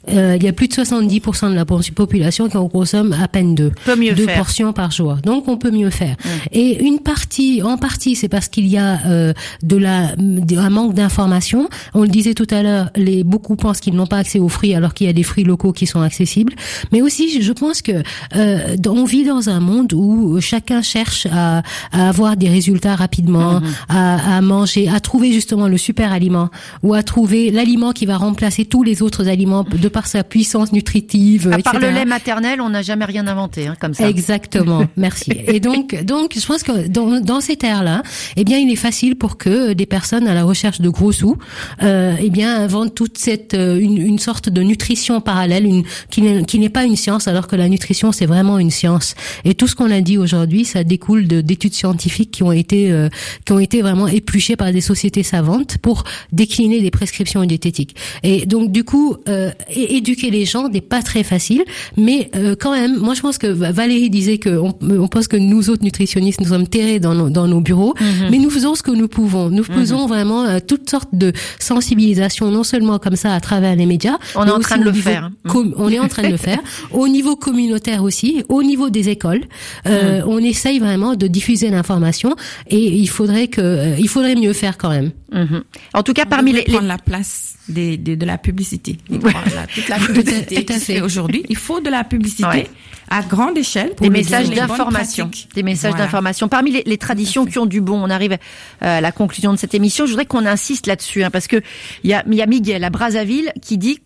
Euh, 0.09 0.37
il 0.37 0.45
y 0.45 0.49
a 0.49 0.53
plus 0.53 0.69
de 0.69 0.75
70% 0.75 1.51
de 1.51 1.55
la 1.57 1.65
population 1.65 2.49
qui 2.49 2.57
en 2.57 2.69
consomme 2.69 3.13
à 3.21 3.27
peine 3.27 3.57
deux, 3.57 3.73
deux 4.15 4.27
portions 4.37 4.73
par 4.73 4.93
jour. 4.93 5.17
Donc 5.25 5.49
on 5.49 5.57
peut 5.57 5.73
mieux 5.73 5.91
faire. 5.91 6.15
Et 6.53 6.81
une 6.85 7.01
partie, 7.01 7.61
en 7.65 7.77
partie, 7.77 8.15
c'est 8.15 8.29
parce 8.29 8.47
qu'il 8.47 8.69
y 8.69 8.79
a 8.79 9.05
euh, 9.07 9.33
de 9.65 9.77
la 9.77 10.13
un 10.17 10.71
manque 10.71 10.95
d'information. 10.95 11.69
On 11.93 12.03
le 12.03 12.09
disait 12.09 12.35
tout 12.35 12.47
à 12.51 12.63
l'heure, 12.63 12.91
les 12.95 13.16
beaucoup 13.25 13.57
pensent 13.57 13.81
qu'ils 13.81 13.95
n'ont 13.95 14.07
pas 14.07 14.19
accès 14.19 14.39
aux 14.39 14.49
fruits 14.49 14.75
alors 14.75 14.95
qu'il 14.95 15.07
y 15.07 15.11
a 15.11 15.13
des 15.13 15.23
fruits 15.23 15.45
locaux 15.45 15.73
qui 15.73 15.87
sont 15.87 16.01
accessibles. 16.01 16.55
Mais 16.93 17.03
aussi, 17.03 17.41
je 17.41 17.53
pense 17.53 17.83
que 17.83 18.03
euh, 18.35 18.77
on 18.87 19.05
vit 19.05 19.25
dans 19.25 19.49
un 19.49 19.61
monde 19.61 19.93
où 19.93 20.41
chacun 20.41 20.83
cherche 20.83 21.27
à, 21.31 21.63
à 21.93 22.09
avoir 22.09 22.37
des 22.37 22.49
résultats 22.49 22.97
rapidement, 22.97 23.61
mhm. 23.61 23.67
à, 23.89 24.37
à, 24.37 24.41
manger, 24.41 24.89
à 24.89 25.01
trouver 25.01 25.33
justement 25.33 25.69
le 25.69 25.77
super 25.77 26.13
aliment 26.13 26.51
ou 26.83 26.95
à 26.95 27.03
trouver 27.03 27.51
l'aliment 27.51 27.93
qui 27.93 28.07
va 28.07 28.17
remplacer 28.17 28.65
tous 28.65 28.83
les 28.83 29.03
autres 29.03 29.29
aliments 29.29 29.65
de 29.65 29.89
par 29.89 30.07
sa 30.07 30.25
puissance 30.25 30.73
nutritive. 30.73 31.51
À 31.53 31.59
part 31.59 31.79
le 31.79 31.91
lait 31.91 32.05
maternel, 32.05 32.61
on 32.61 32.71
n'a 32.71 32.83
jamais 32.83 33.05
rien 33.05 33.27
inventé 33.27 33.67
hein, 33.67 33.77
comme 33.81 33.95
ça. 33.95 34.09
Exactement, 34.09 34.85
merci. 34.97 35.33
Et 35.47 35.61
donc, 35.61 35.95
donc, 36.05 36.35
je 36.37 36.47
pense 36.47 36.63
que 36.63 36.89
dans, 36.89 37.21
dans 37.21 37.41
cette 37.41 37.65
ère-là, 37.65 38.03
eh 38.37 38.45
bien, 38.45 38.59
il 38.59 38.71
est 38.71 38.77
facile 38.77 39.17
pour 39.17 39.37
que 39.37 39.73
des 39.73 39.87
personnes 39.87 40.27
à 40.27 40.35
la 40.35 40.45
recherche 40.45 40.81
de 40.81 40.89
gros 40.89 41.13
sous, 41.13 41.37
euh, 41.83 42.15
eh 42.21 42.31
bien, 42.31 42.57
inventent 42.57 42.95
tout 42.95 43.06
toute 43.07 43.19
cette 43.19 43.55
euh, 43.55 43.79
une, 43.79 43.99
une, 43.99 44.19
sorte 44.19 44.49
de 44.49 44.63
nutrition 44.63 45.21
parallèle, 45.21 45.65
une, 45.65 45.85
qui 46.11 46.59
n'est 46.59 46.69
pas 46.69 46.85
une 46.85 46.97
science, 46.97 47.29
alors 47.29 47.47
que 47.47 47.55
la 47.55 47.69
nutrition 47.69 48.11
c'est 48.11 48.27
vraiment 48.27 48.59
une 48.59 48.73
science. 48.73 49.15
Et 49.45 49.55
tout 49.55 49.69
ce 49.69 49.77
qu'on 49.77 49.93
a 49.93 50.01
dit 50.01 50.19
aujourd'hui, 50.19 50.65
ça 50.65 50.83
découle 50.83 51.29
d'études 51.29 51.75
scientifiques 51.75 52.33
qui 52.33 52.43
ont 52.43 52.51
été 52.51 52.91
euh, 52.91 53.09
qui 53.45 53.53
ont 53.53 53.61
été 53.61 53.81
vraiment 53.81 54.09
épluchées 54.09 54.57
par 54.57 54.73
des 54.73 54.81
sociétés 54.81 55.23
savantes 55.23 55.79
pour 55.79 56.03
décliner 56.33 56.81
des 56.81 56.91
prescriptions 56.91 57.45
diététiques. 57.45 57.95
Et 58.25 58.45
donc 58.45 58.73
du 58.73 58.83
coup, 58.83 59.17
euh, 59.29 59.53
éduquer 59.69 60.31
les 60.31 60.45
gens 60.45 60.69
n'est 60.69 60.81
pas 60.81 61.03
très 61.03 61.23
facile, 61.23 61.63
mais 61.97 62.31
quand 62.59 62.73
même, 62.73 62.99
moi 62.99 63.15
je 63.15 63.21
pense 63.21 63.39
que 63.39 63.47
Valérie 63.47 64.11
disait 64.11 64.39
que 64.39 64.51
on, 64.59 64.75
on, 64.83 65.09
pense 65.09 65.29
que 65.29 65.37
nous 65.37 65.71
autres 65.71 65.85
nutritionnistes 65.85 66.41
nous 66.41 66.49
sommes 66.49 66.67
terrés 66.67 66.99
dans 66.99 67.15
nos, 67.15 67.31
dans 67.31 67.47
nos 67.47 67.61
bureaux, 67.61 67.95
mhm. 68.01 68.31
mais 68.31 68.39
nous 68.39 68.51
faisons 68.51 68.75
ce 68.75 68.83
que 68.83 68.91
nous 68.91 69.09
pouvons. 69.09 69.49
Nous 69.51 69.65
faisons 69.65 70.03
mhm. 70.03 70.09
vraiment 70.09 70.61
toutes 70.61 70.91
sortes 70.91 71.15
de 71.15 71.33
sensibilisation, 71.61 72.51
non 72.51 72.65
seulement 72.65 72.96
comme 72.99 73.17
ça 73.17 73.35
à 73.35 73.41
travers 73.41 73.77
les 73.77 73.87
médias. 73.87 74.19
On 74.35 74.47
est 74.47 74.51
en 74.51 74.61
train 74.61 74.79
de 74.79 74.85
le 74.85 74.93
faire. 74.93 75.31
On 75.55 75.89
est 75.91 75.99
en 75.99 76.09
train 76.09 76.23
de 76.23 76.29
le 76.29 76.37
faire. 76.37 76.59
Au 76.93 77.09
niveau 77.09 77.37
communautaire 77.37 78.03
aussi, 78.03 78.45
au 78.49 78.63
niveau 78.63 78.91
des 78.91 79.09
écoles, 79.09 79.43
euh, 79.87 80.21
mm. 80.21 80.29
on 80.29 80.39
essaye 80.39 80.79
vraiment 80.79 81.15
de 81.15 81.27
diffuser 81.27 81.71
l'information 81.71 82.35
et 82.69 82.79
il 82.79 83.09
faudrait 83.09 83.49
que, 83.49 83.61
euh, 83.61 83.97
il 83.99 84.09
faudrait 84.09 84.35
mieux 84.35 84.53
faire 84.53 84.79
quand 84.79 84.91
même. 84.91 85.11
Mm-hmm. 85.33 85.63
En 85.95 86.03
tout 86.03 86.13
cas, 86.13 86.25
parmi 86.25 86.53
les, 86.53 86.63
prendre 86.63 86.87
la 86.87 86.99
place 86.99 87.57
des, 87.69 87.97
de 87.97 88.25
la 88.25 88.39
publicité. 88.39 88.99
Voilà, 89.09 89.67
toute 89.75 89.89
la 89.89 89.97
publicité 89.99 91.01
aujourd'hui. 91.03 91.45
Il 91.49 91.57
faut 91.57 91.81
de 91.81 91.91
la 91.91 92.05
publicité 92.05 92.69
à 93.09 93.23
grande 93.23 93.57
échelle. 93.57 93.91
Pour 93.91 94.07
des 94.07 94.11
messages 94.11 94.51
d'information. 94.51 95.31
Des 95.55 95.63
messages 95.63 95.95
d'information. 95.95 96.49
Parmi 96.49 96.73
les, 96.73 96.83
les 96.87 96.99
traditions 96.99 97.45
qui 97.45 97.59
ont 97.59 97.67
du 97.67 97.81
bon, 97.81 98.03
on 98.03 98.11
arrive 98.11 98.37
à 98.81 99.01
la 99.01 99.13
conclusion 99.13 99.53
de 99.53 99.59
cette 99.59 99.75
émission. 99.75 100.07
Je 100.07 100.11
voudrais 100.11 100.27
qu'on 100.27 100.47
insiste 100.47 100.87
là-dessus, 100.87 101.25
hein, 101.25 101.31
parce 101.31 101.47
que 101.47 101.61
il 102.05 102.11
y 102.11 102.15
a, 102.15 102.25
y 102.27 102.43
a 102.43 102.47
Miguel 102.47 102.85
à 102.85 102.91
Brazzaville 102.91 103.53
qui 103.63 103.79
dit 103.79 104.01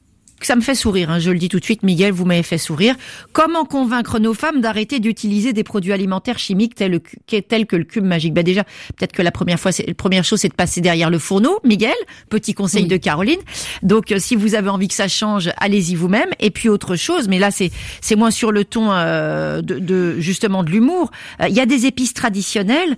ça 0.47 0.57
me 0.57 0.61
fait 0.61 0.75
sourire, 0.75 1.11
hein, 1.11 1.19
je 1.19 1.31
le 1.31 1.39
dis 1.39 1.49
tout 1.49 1.59
de 1.59 1.65
suite, 1.65 1.83
Miguel, 1.83 2.13
vous 2.13 2.25
m'avez 2.25 2.43
fait 2.43 2.59
sourire. 2.59 2.95
Comment 3.33 3.65
convaincre 3.65 4.19
nos 4.19 4.35
femmes 4.35 4.61
d'arrêter 4.61 5.01
d'utiliser 5.01 5.53
des 5.53 5.65
produits 5.65 5.93
alimentaires 5.93 6.39
chimiques 6.39 6.75
tels, 6.75 7.01
tels 7.49 7.67
que 7.67 7.77
le 7.77 7.85
cube 7.85 8.05
magique? 8.05 8.33
Ben 8.33 8.43
déjà, 8.43 8.65
peut-être 8.97 9.13
que 9.13 9.23
la 9.23 9.33
première 9.33 9.61
fois, 9.61 9.71
la 9.87 9.95
première 9.95 10.25
chose, 10.25 10.41
c'est 10.41 10.49
de 10.49 10.55
passer 10.55 10.81
derrière 10.81 11.11
le 11.11 11.19
fourneau, 11.19 11.59
Miguel. 11.65 11.95
Petit 12.29 12.55
conseil 12.55 12.87
de 12.87 12.97
Caroline. 12.97 13.41
Donc, 13.83 14.13
euh, 14.13 14.19
si 14.19 14.37
vous 14.37 14.55
avez 14.55 14.69
envie 14.69 14.89
que 14.89 14.95
ça 14.95 15.09
change, 15.09 15.51
allez-y 15.59 15.95
vous-même. 15.95 16.31
Et 16.39 16.51
puis 16.51 16.69
autre 16.69 16.97
chose, 16.97 17.29
mais 17.29 17.39
là, 17.39 17.51
c'est 17.51 18.17
moins 18.17 18.31
sur 18.31 18.53
le 18.53 18.65
ton 18.65 18.93
euh, 18.93 19.61
de, 19.63 19.79
de, 19.79 20.19
justement 20.21 20.65
de 20.65 20.71
l'humour. 20.71 21.11
Euh, 21.41 21.49
il 21.49 21.55
y 21.55 21.61
a 21.61 21.67
des 21.67 21.87
épices 21.87 22.15
traditionnelles 22.15 22.97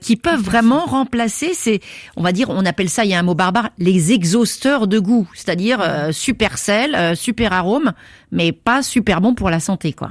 qui 0.00 0.16
peuvent 0.16 0.42
vraiment 0.42 0.84
remplacer 0.84 1.54
ces, 1.54 1.80
on 2.16 2.22
va 2.22 2.32
dire, 2.32 2.50
on 2.50 2.64
appelle 2.66 2.88
ça, 2.88 3.04
il 3.04 3.10
y 3.10 3.14
a 3.14 3.18
un 3.18 3.22
mot 3.22 3.34
barbare, 3.34 3.70
les 3.78 4.12
exhausteurs 4.12 4.86
de 4.86 4.98
goût, 4.98 5.28
c'est-à-dire 5.34 6.08
super 6.12 6.58
sel 6.58 6.79
euh, 6.94 7.14
super 7.14 7.52
arôme, 7.52 7.92
mais 8.32 8.52
pas 8.52 8.82
super 8.82 9.20
bon 9.20 9.34
pour 9.34 9.50
la 9.50 9.60
santé, 9.60 9.92
quoi. 9.92 10.10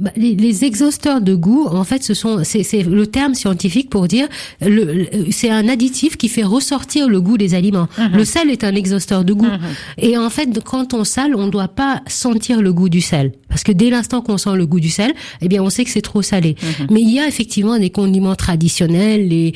Bah, 0.00 0.10
les, 0.16 0.34
les, 0.34 0.64
exhausteurs 0.64 1.20
de 1.20 1.34
goût, 1.34 1.66
en 1.66 1.84
fait, 1.84 2.02
ce 2.02 2.14
sont 2.14 2.42
c'est 2.42 2.82
le 2.82 3.06
terme 3.06 3.34
scientifique 3.34 3.90
pour 3.90 4.08
dire 4.08 4.28
le, 4.62 5.06
c'est 5.30 5.50
un 5.50 5.68
additif 5.68 6.16
qui 6.16 6.28
fait 6.28 6.42
ressortir 6.42 7.06
le 7.06 7.20
goût 7.20 7.36
des 7.36 7.54
aliments. 7.54 7.86
Mhm. 7.98 8.16
Le 8.16 8.24
sel 8.24 8.48
est 8.48 8.64
un 8.64 8.74
exhausteur 8.74 9.24
de 9.24 9.34
goût. 9.34 9.44
Mhm. 9.44 9.60
Et 9.98 10.16
en 10.16 10.30
fait, 10.30 10.58
quand 10.64 10.94
on 10.94 11.04
sale, 11.04 11.34
on 11.34 11.46
ne 11.46 11.50
doit 11.50 11.68
pas 11.68 12.00
sentir 12.06 12.62
le 12.62 12.72
goût 12.72 12.88
du 12.88 13.02
sel, 13.02 13.32
parce 13.50 13.62
que 13.62 13.72
dès 13.72 13.90
l'instant 13.90 14.22
qu'on 14.22 14.38
sent 14.38 14.54
le 14.54 14.66
goût 14.66 14.80
du 14.80 14.88
sel, 14.88 15.12
eh 15.42 15.48
bien, 15.48 15.62
on 15.62 15.70
sait 15.70 15.84
que 15.84 15.90
c'est 15.90 16.00
trop 16.00 16.22
salé. 16.22 16.56
Mhm. 16.62 16.86
Mais 16.90 17.00
il 17.00 17.10
y 17.10 17.20
a 17.20 17.26
effectivement 17.26 17.78
des 17.78 17.90
condiments 17.90 18.36
traditionnels, 18.36 19.32
et 19.32 19.52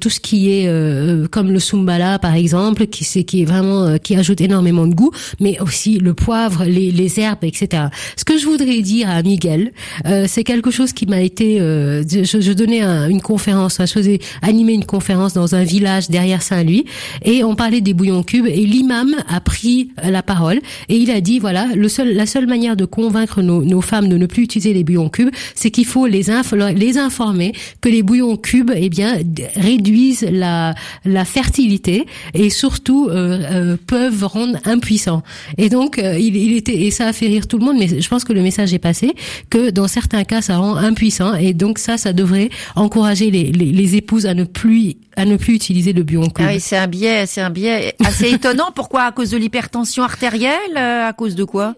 tout 0.00 0.10
ce 0.10 0.20
qui 0.20 0.52
est 0.52 0.68
euh, 0.68 1.26
comme 1.28 1.50
le 1.50 1.58
sumbala 1.58 2.18
par 2.18 2.34
exemple, 2.34 2.86
qui 2.86 3.04
c'est 3.04 3.24
qui 3.24 3.42
est 3.42 3.44
vraiment 3.44 3.84
euh, 3.84 3.96
qui 3.96 4.14
ajoute 4.14 4.40
énormément 4.40 4.86
de 4.86 4.94
goût, 4.94 5.10
mais 5.40 5.58
aussi 5.60 5.98
le 5.98 6.14
poivre, 6.14 6.64
les, 6.64 6.90
les 6.90 7.20
herbes, 7.20 7.42
etc. 7.42 7.84
Ce 8.16 8.24
que 8.24 8.38
je 8.38 8.46
voudrais 8.46 8.80
dire 8.80 9.10
à 9.10 9.22
Miguel, 9.22 9.72
euh, 10.06 10.26
c'est 10.28 10.44
quelque 10.44 10.70
chose 10.70 10.92
qui 10.92 11.06
m'a 11.06 11.20
été. 11.20 11.60
Euh, 11.60 12.04
je, 12.08 12.40
je, 12.40 12.52
donnais 12.52 12.82
une 12.82 13.22
conférence, 13.22 13.78
je 13.80 13.86
faisais 13.86 14.18
animer 14.42 14.74
une 14.74 14.84
conférence 14.84 15.32
dans 15.32 15.54
un 15.54 15.64
village 15.64 16.08
derrière 16.10 16.42
Saint-Louis, 16.42 16.84
et 17.24 17.44
on 17.44 17.54
parlait 17.54 17.80
des 17.80 17.94
bouillons 17.94 18.22
cubes, 18.22 18.46
et 18.46 18.66
l'imam 18.66 19.14
a 19.28 19.40
pris 19.40 19.90
la 20.02 20.22
parole 20.22 20.60
et 20.88 20.96
il 20.96 21.10
a 21.10 21.20
dit 21.20 21.38
voilà, 21.38 21.66
le 21.74 21.88
seul, 21.88 22.14
la 22.14 22.26
seule 22.26 22.46
manière 22.46 22.76
de 22.76 22.84
convaincre 22.84 23.37
nos, 23.42 23.64
nos 23.64 23.80
femmes 23.80 24.08
de 24.08 24.16
ne 24.16 24.26
plus 24.26 24.44
utiliser 24.44 24.72
les 24.72 24.84
bouillons 24.84 25.08
cubes, 25.08 25.30
c'est 25.54 25.70
qu'il 25.70 25.86
faut 25.86 26.06
les, 26.06 26.26
les 26.74 26.98
informer 26.98 27.52
que 27.80 27.88
les 27.88 28.02
bouillons 28.02 28.36
cubes, 28.36 28.72
eh 28.74 28.88
bien, 28.88 29.18
réduisent 29.56 30.26
la, 30.30 30.74
la 31.04 31.24
fertilité 31.24 32.06
et 32.34 32.50
surtout 32.50 33.08
euh, 33.10 33.38
euh 33.50 33.76
peuvent 33.86 34.24
rendre 34.24 34.58
impuissants. 34.64 35.22
Et 35.56 35.68
donc, 35.68 35.98
il, 35.98 36.36
il 36.36 36.56
était 36.56 36.76
et 36.76 36.90
ça 36.90 37.06
a 37.06 37.12
fait 37.12 37.26
rire 37.26 37.46
tout 37.46 37.58
le 37.58 37.64
monde, 37.64 37.76
mais 37.78 38.00
je 38.00 38.08
pense 38.08 38.24
que 38.24 38.32
le 38.32 38.42
message 38.42 38.74
est 38.74 38.78
passé 38.78 39.14
que 39.50 39.70
dans 39.70 39.88
certains 39.88 40.24
cas, 40.24 40.42
ça 40.42 40.58
rend 40.58 40.76
impuissant. 40.76 41.34
Et 41.34 41.54
donc 41.54 41.78
ça, 41.78 41.96
ça 41.96 42.12
devrait 42.12 42.50
encourager 42.74 43.30
les, 43.30 43.44
les, 43.44 43.72
les 43.72 43.96
épouses 43.96 44.26
à 44.26 44.34
ne 44.34 44.44
plus 44.44 44.94
à 45.16 45.24
ne 45.24 45.36
plus 45.36 45.54
utiliser 45.54 45.92
le 45.92 46.04
bion 46.04 46.28
ah 46.38 46.42
oui, 46.46 46.60
c'est 46.60 46.76
un 46.76 46.86
biais, 46.86 47.26
c'est 47.26 47.40
un 47.40 47.50
biais 47.50 47.94
assez 48.04 48.30
étonnant. 48.30 48.70
Pourquoi? 48.74 49.02
À 49.02 49.12
cause 49.12 49.30
de 49.30 49.36
l'hypertension 49.36 50.02
artérielle? 50.02 50.76
Euh, 50.76 51.08
À 51.08 51.12
cause 51.12 51.34
de 51.34 51.44
quoi? 51.44 51.74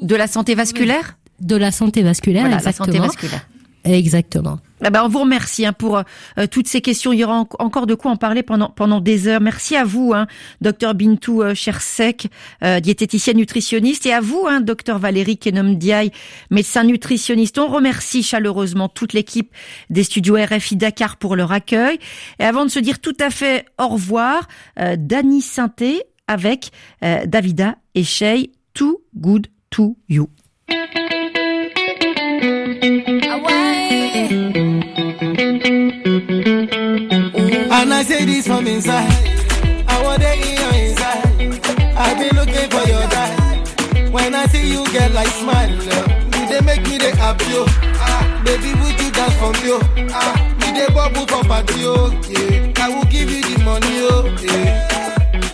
De 0.00 0.16
la 0.16 0.26
santé 0.26 0.54
vasculaire 0.54 1.18
De 1.40 1.56
la 1.56 1.70
santé 1.70 2.02
vasculaire, 2.02 2.42
voilà, 2.42 2.60
La 2.62 2.72
santé 2.72 2.98
vasculaire. 2.98 3.46
Exactement. 3.84 4.60
Ben, 4.80 5.02
on 5.04 5.08
vous 5.08 5.20
remercie 5.20 5.66
hein, 5.66 5.72
pour 5.72 5.96
euh, 5.96 6.46
toutes 6.48 6.68
ces 6.68 6.80
questions. 6.80 7.12
Il 7.12 7.18
y 7.18 7.24
aura 7.24 7.44
encore 7.58 7.86
de 7.86 7.94
quoi 7.94 8.12
en 8.12 8.16
parler 8.16 8.44
pendant 8.44 8.70
pendant 8.70 9.00
des 9.00 9.26
heures. 9.26 9.40
Merci 9.40 9.74
à 9.74 9.84
vous, 9.84 10.12
hein, 10.14 10.28
docteur 10.60 10.94
Bintou 10.94 11.42
euh, 11.42 11.54
Chersek, 11.54 12.28
euh, 12.62 12.78
diététicienne 12.78 13.38
nutritionniste, 13.38 14.06
et 14.06 14.12
à 14.12 14.20
vous, 14.20 14.46
hein, 14.48 14.60
docteur 14.60 15.00
Valérie 15.00 15.36
Kenom 15.36 15.74
Diaye, 15.74 16.12
médecin 16.50 16.84
nutritionniste. 16.84 17.58
On 17.58 17.66
remercie 17.66 18.22
chaleureusement 18.22 18.88
toute 18.88 19.14
l'équipe 19.14 19.50
des 19.90 20.04
studios 20.04 20.36
RFI 20.36 20.76
Dakar 20.76 21.16
pour 21.16 21.34
leur 21.34 21.50
accueil. 21.50 21.98
Et 22.38 22.44
avant 22.44 22.64
de 22.64 22.70
se 22.70 22.78
dire 22.78 23.00
tout 23.00 23.16
à 23.18 23.30
fait 23.30 23.66
au 23.80 23.88
revoir, 23.88 24.46
euh, 24.78 24.94
Dany 24.96 25.42
Sainté 25.42 26.04
avec 26.28 26.70
euh, 27.04 27.26
Davida 27.26 27.76
et 27.94 28.04
Shay, 28.04 28.52
Too 28.74 29.02
Good 29.16 29.48
to 29.72 29.96
You. 30.06 30.28
And 37.74 37.92
I 37.92 38.02
say 38.04 38.24
this 38.24 38.46
from 38.46 38.66
inside. 38.66 39.10
I 39.88 40.02
want 40.02 40.22
in 40.22 40.56
your 40.60 40.74
inside. 40.74 41.96
I've 41.96 42.18
been 42.18 42.36
looking 42.36 42.68
for 42.70 42.86
your 42.88 43.06
die. 43.08 44.10
When 44.10 44.34
I 44.34 44.46
see 44.46 44.70
you, 44.72 44.84
get 44.92 45.12
like 45.12 45.26
smile. 45.28 45.70
You 45.70 46.48
they 46.48 46.60
make 46.60 46.82
me 46.82 46.98
the 46.98 47.16
happy. 47.16 47.44
Ah, 47.96 48.42
baby, 48.44 48.74
would 48.80 49.00
you 49.00 49.10
dance 49.10 49.34
for 49.40 49.52
me? 49.64 50.08
Ah, 50.12 50.34
me 50.60 50.68
the 50.78 50.92
bubble 50.92 51.26
for 51.26 51.42
party. 51.44 51.80
Yeah, 51.80 52.84
I 52.84 52.88
will 52.94 53.04
give 53.06 53.30
you 53.30 53.42
the 53.42 53.64
money. 53.64 53.98
Oh, 54.08 54.26
yeah. 54.42 54.88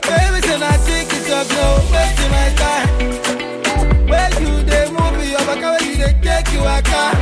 Baby, 0.03 0.41
say 0.47 0.59
I 0.61 0.77
take 0.87 1.13
it 1.15 1.31
up, 1.31 1.49
no 1.49 1.67
wasting 1.93 2.31
my 2.31 2.49
time. 2.57 3.28
You 4.41 4.63
they 4.65 4.87
move 4.91 5.29
your 5.29 5.45
back, 5.49 5.83
you 5.83 5.97
they 5.97 6.13
take 6.23 6.53
you 6.53 6.61
a 6.61 6.81
car. 6.83 7.13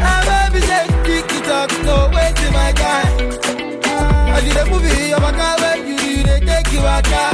Ah, 0.00 0.48
baby, 0.50 0.60
say 0.66 0.86
pick 1.04 1.30
it 1.38 1.48
up, 1.48 1.70
no 1.84 2.10
wasting 2.14 2.52
my. 2.52 2.72
As 4.34 4.44
you 4.46 4.54
dey 4.54 4.70
move 4.70 4.84
it, 4.84 5.08
your 5.10 5.20
back 5.20 5.60
when 5.60 5.88
you 5.88 5.94
you 5.94 6.22
dey 6.24 6.40
take 6.40 6.72
you 6.72 6.80
a 6.80 7.02
car. 7.02 7.32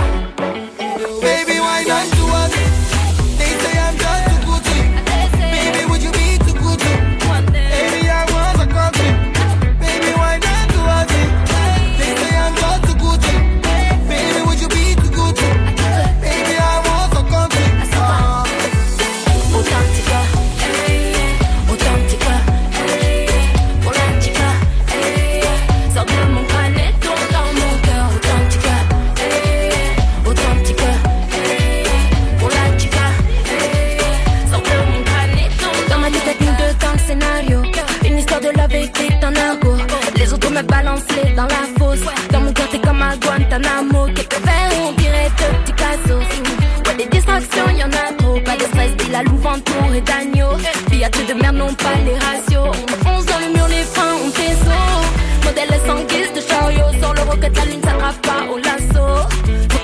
Quelques 44.14 44.44
verres 44.44 44.70
on 44.86 44.92
dirait 44.92 45.30
de 45.30 45.64
Picasso, 45.64 46.18
ouais 46.18 46.96
des 46.96 47.06
distractions 47.06 47.68
y'en 47.78 47.88
a 47.88 48.12
trop, 48.18 48.38
pas 48.40 48.56
de 48.56 48.64
stress, 48.64 48.94
dit 48.98 49.10
la 49.10 49.22
louve 49.22 49.46
entourée 49.46 50.02
d'agneaux, 50.02 50.58
fiat 50.90 51.08
de 51.08 51.34
merde 51.34 51.56
non 51.56 51.72
pas 51.74 51.94
les 52.04 52.18
ratios, 52.18 52.68
on 52.68 53.04
fonce 53.04 53.24
dans 53.24 53.38
le 53.38 53.54
mur 53.54 53.66
les 53.68 53.84
freins 53.84 54.16
on 54.24 54.30
faisceau, 54.30 55.44
modèle 55.44 55.80
sans 55.86 56.04
guise 56.04 56.32
de 56.34 56.40
chariot, 56.46 56.92
sur 57.00 57.14
le 57.14 57.22
rocket 57.22 57.56
la 57.56 57.64
ligne 57.64 57.80
ça 57.82 57.92
grave 57.92 58.18
pas 58.20 58.44
au 58.52 58.58
lasso, 58.58 59.26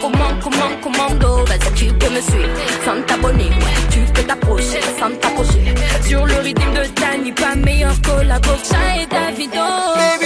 comment, 0.01 0.35
comment, 0.43 0.73
commando, 0.83 1.45
vas-y 1.47 1.73
tu 1.75 1.87
peux 1.95 2.11
me 2.11 2.21
suivre, 2.21 2.49
sans 2.85 3.01
t'abonner, 3.07 3.51
tu 3.91 4.01
peux 4.13 4.23
t'approcher, 4.23 4.81
sans 4.99 5.11
t'approcher, 5.17 5.75
sur 6.07 6.27
le 6.27 6.35
rythme 6.35 6.75
de 6.75 7.01
Danny, 7.01 7.33
pas 7.33 7.55
meilleur 7.55 7.95
que 8.03 8.23
la 8.23 8.39
Bocha 8.39 9.01
et 9.01 9.07
Davido. 9.07 10.22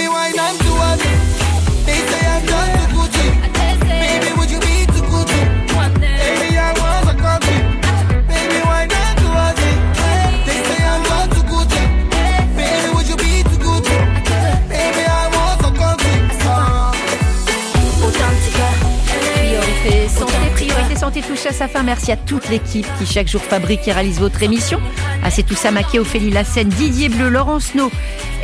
Touche 21.37 21.45
à 21.47 21.53
sa 21.53 21.67
fin. 21.67 21.83
Merci 21.83 22.11
à 22.11 22.17
toute 22.17 22.49
l'équipe 22.49 22.85
qui 22.97 23.05
chaque 23.05 23.27
jour 23.27 23.41
fabrique 23.41 23.87
et 23.87 23.91
réalise 23.91 24.19
votre 24.19 24.41
émission. 24.41 24.79
À 25.23 25.29
C'est 25.29 25.43
tout 25.43 25.55
ça, 25.55 25.71
Maquet, 25.71 25.99
Ophélie 25.99 26.29
Lassène, 26.29 26.69
Didier 26.69 27.09
Bleu, 27.09 27.29
Laurence 27.29 27.75
No 27.75 27.91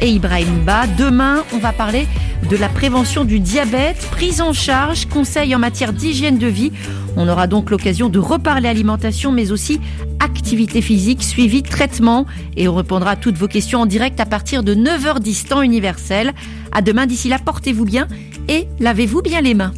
et 0.01 0.09
Ibrahim 0.09 0.59
Ba. 0.65 0.85
Demain, 0.97 1.43
on 1.53 1.57
va 1.57 1.71
parler 1.71 2.07
de 2.49 2.55
la 2.57 2.69
prévention 2.69 3.25
du 3.25 3.39
diabète, 3.39 3.97
prise 4.11 4.41
en 4.41 4.53
charge, 4.53 5.07
conseils 5.07 5.55
en 5.55 5.59
matière 5.59 5.93
d'hygiène 5.93 6.37
de 6.37 6.47
vie. 6.47 6.71
On 7.15 7.27
aura 7.27 7.47
donc 7.47 7.71
l'occasion 7.71 8.09
de 8.09 8.19
reparler 8.19 8.67
alimentation, 8.67 9.31
mais 9.31 9.51
aussi 9.51 9.79
activité 10.19 10.81
physique, 10.81 11.23
suivi, 11.23 11.63
traitement. 11.63 12.25
Et 12.57 12.67
on 12.67 12.75
répondra 12.75 13.11
à 13.11 13.15
toutes 13.15 13.37
vos 13.37 13.47
questions 13.47 13.81
en 13.81 13.85
direct 13.85 14.19
à 14.19 14.25
partir 14.25 14.61
de 14.61 14.75
9h10 14.75 15.47
temps 15.47 15.61
universel. 15.61 16.33
À 16.71 16.81
demain, 16.81 17.05
d'ici 17.07 17.29
là, 17.29 17.39
portez-vous 17.43 17.85
bien 17.85 18.07
et 18.47 18.67
lavez-vous 18.79 19.21
bien 19.21 19.41
les 19.41 19.55
mains. 19.55 19.73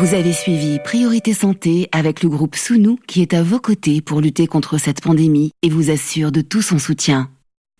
Vous 0.00 0.14
avez 0.14 0.32
suivi 0.32 0.78
Priorité 0.78 1.34
Santé 1.34 1.88
avec 1.90 2.22
le 2.22 2.28
groupe 2.28 2.54
Sounou 2.54 3.00
qui 3.08 3.20
est 3.20 3.34
à 3.34 3.42
vos 3.42 3.58
côtés 3.58 4.00
pour 4.00 4.20
lutter 4.20 4.46
contre 4.46 4.78
cette 4.78 5.00
pandémie 5.00 5.50
et 5.62 5.70
vous 5.70 5.90
assure 5.90 6.30
de 6.30 6.40
tout 6.40 6.62
son 6.62 6.78
soutien. 6.78 7.30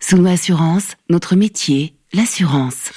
Sounou 0.01 0.27
Assurance, 0.27 0.97
notre 1.11 1.37
métier, 1.37 1.95
l'assurance. 2.13 2.91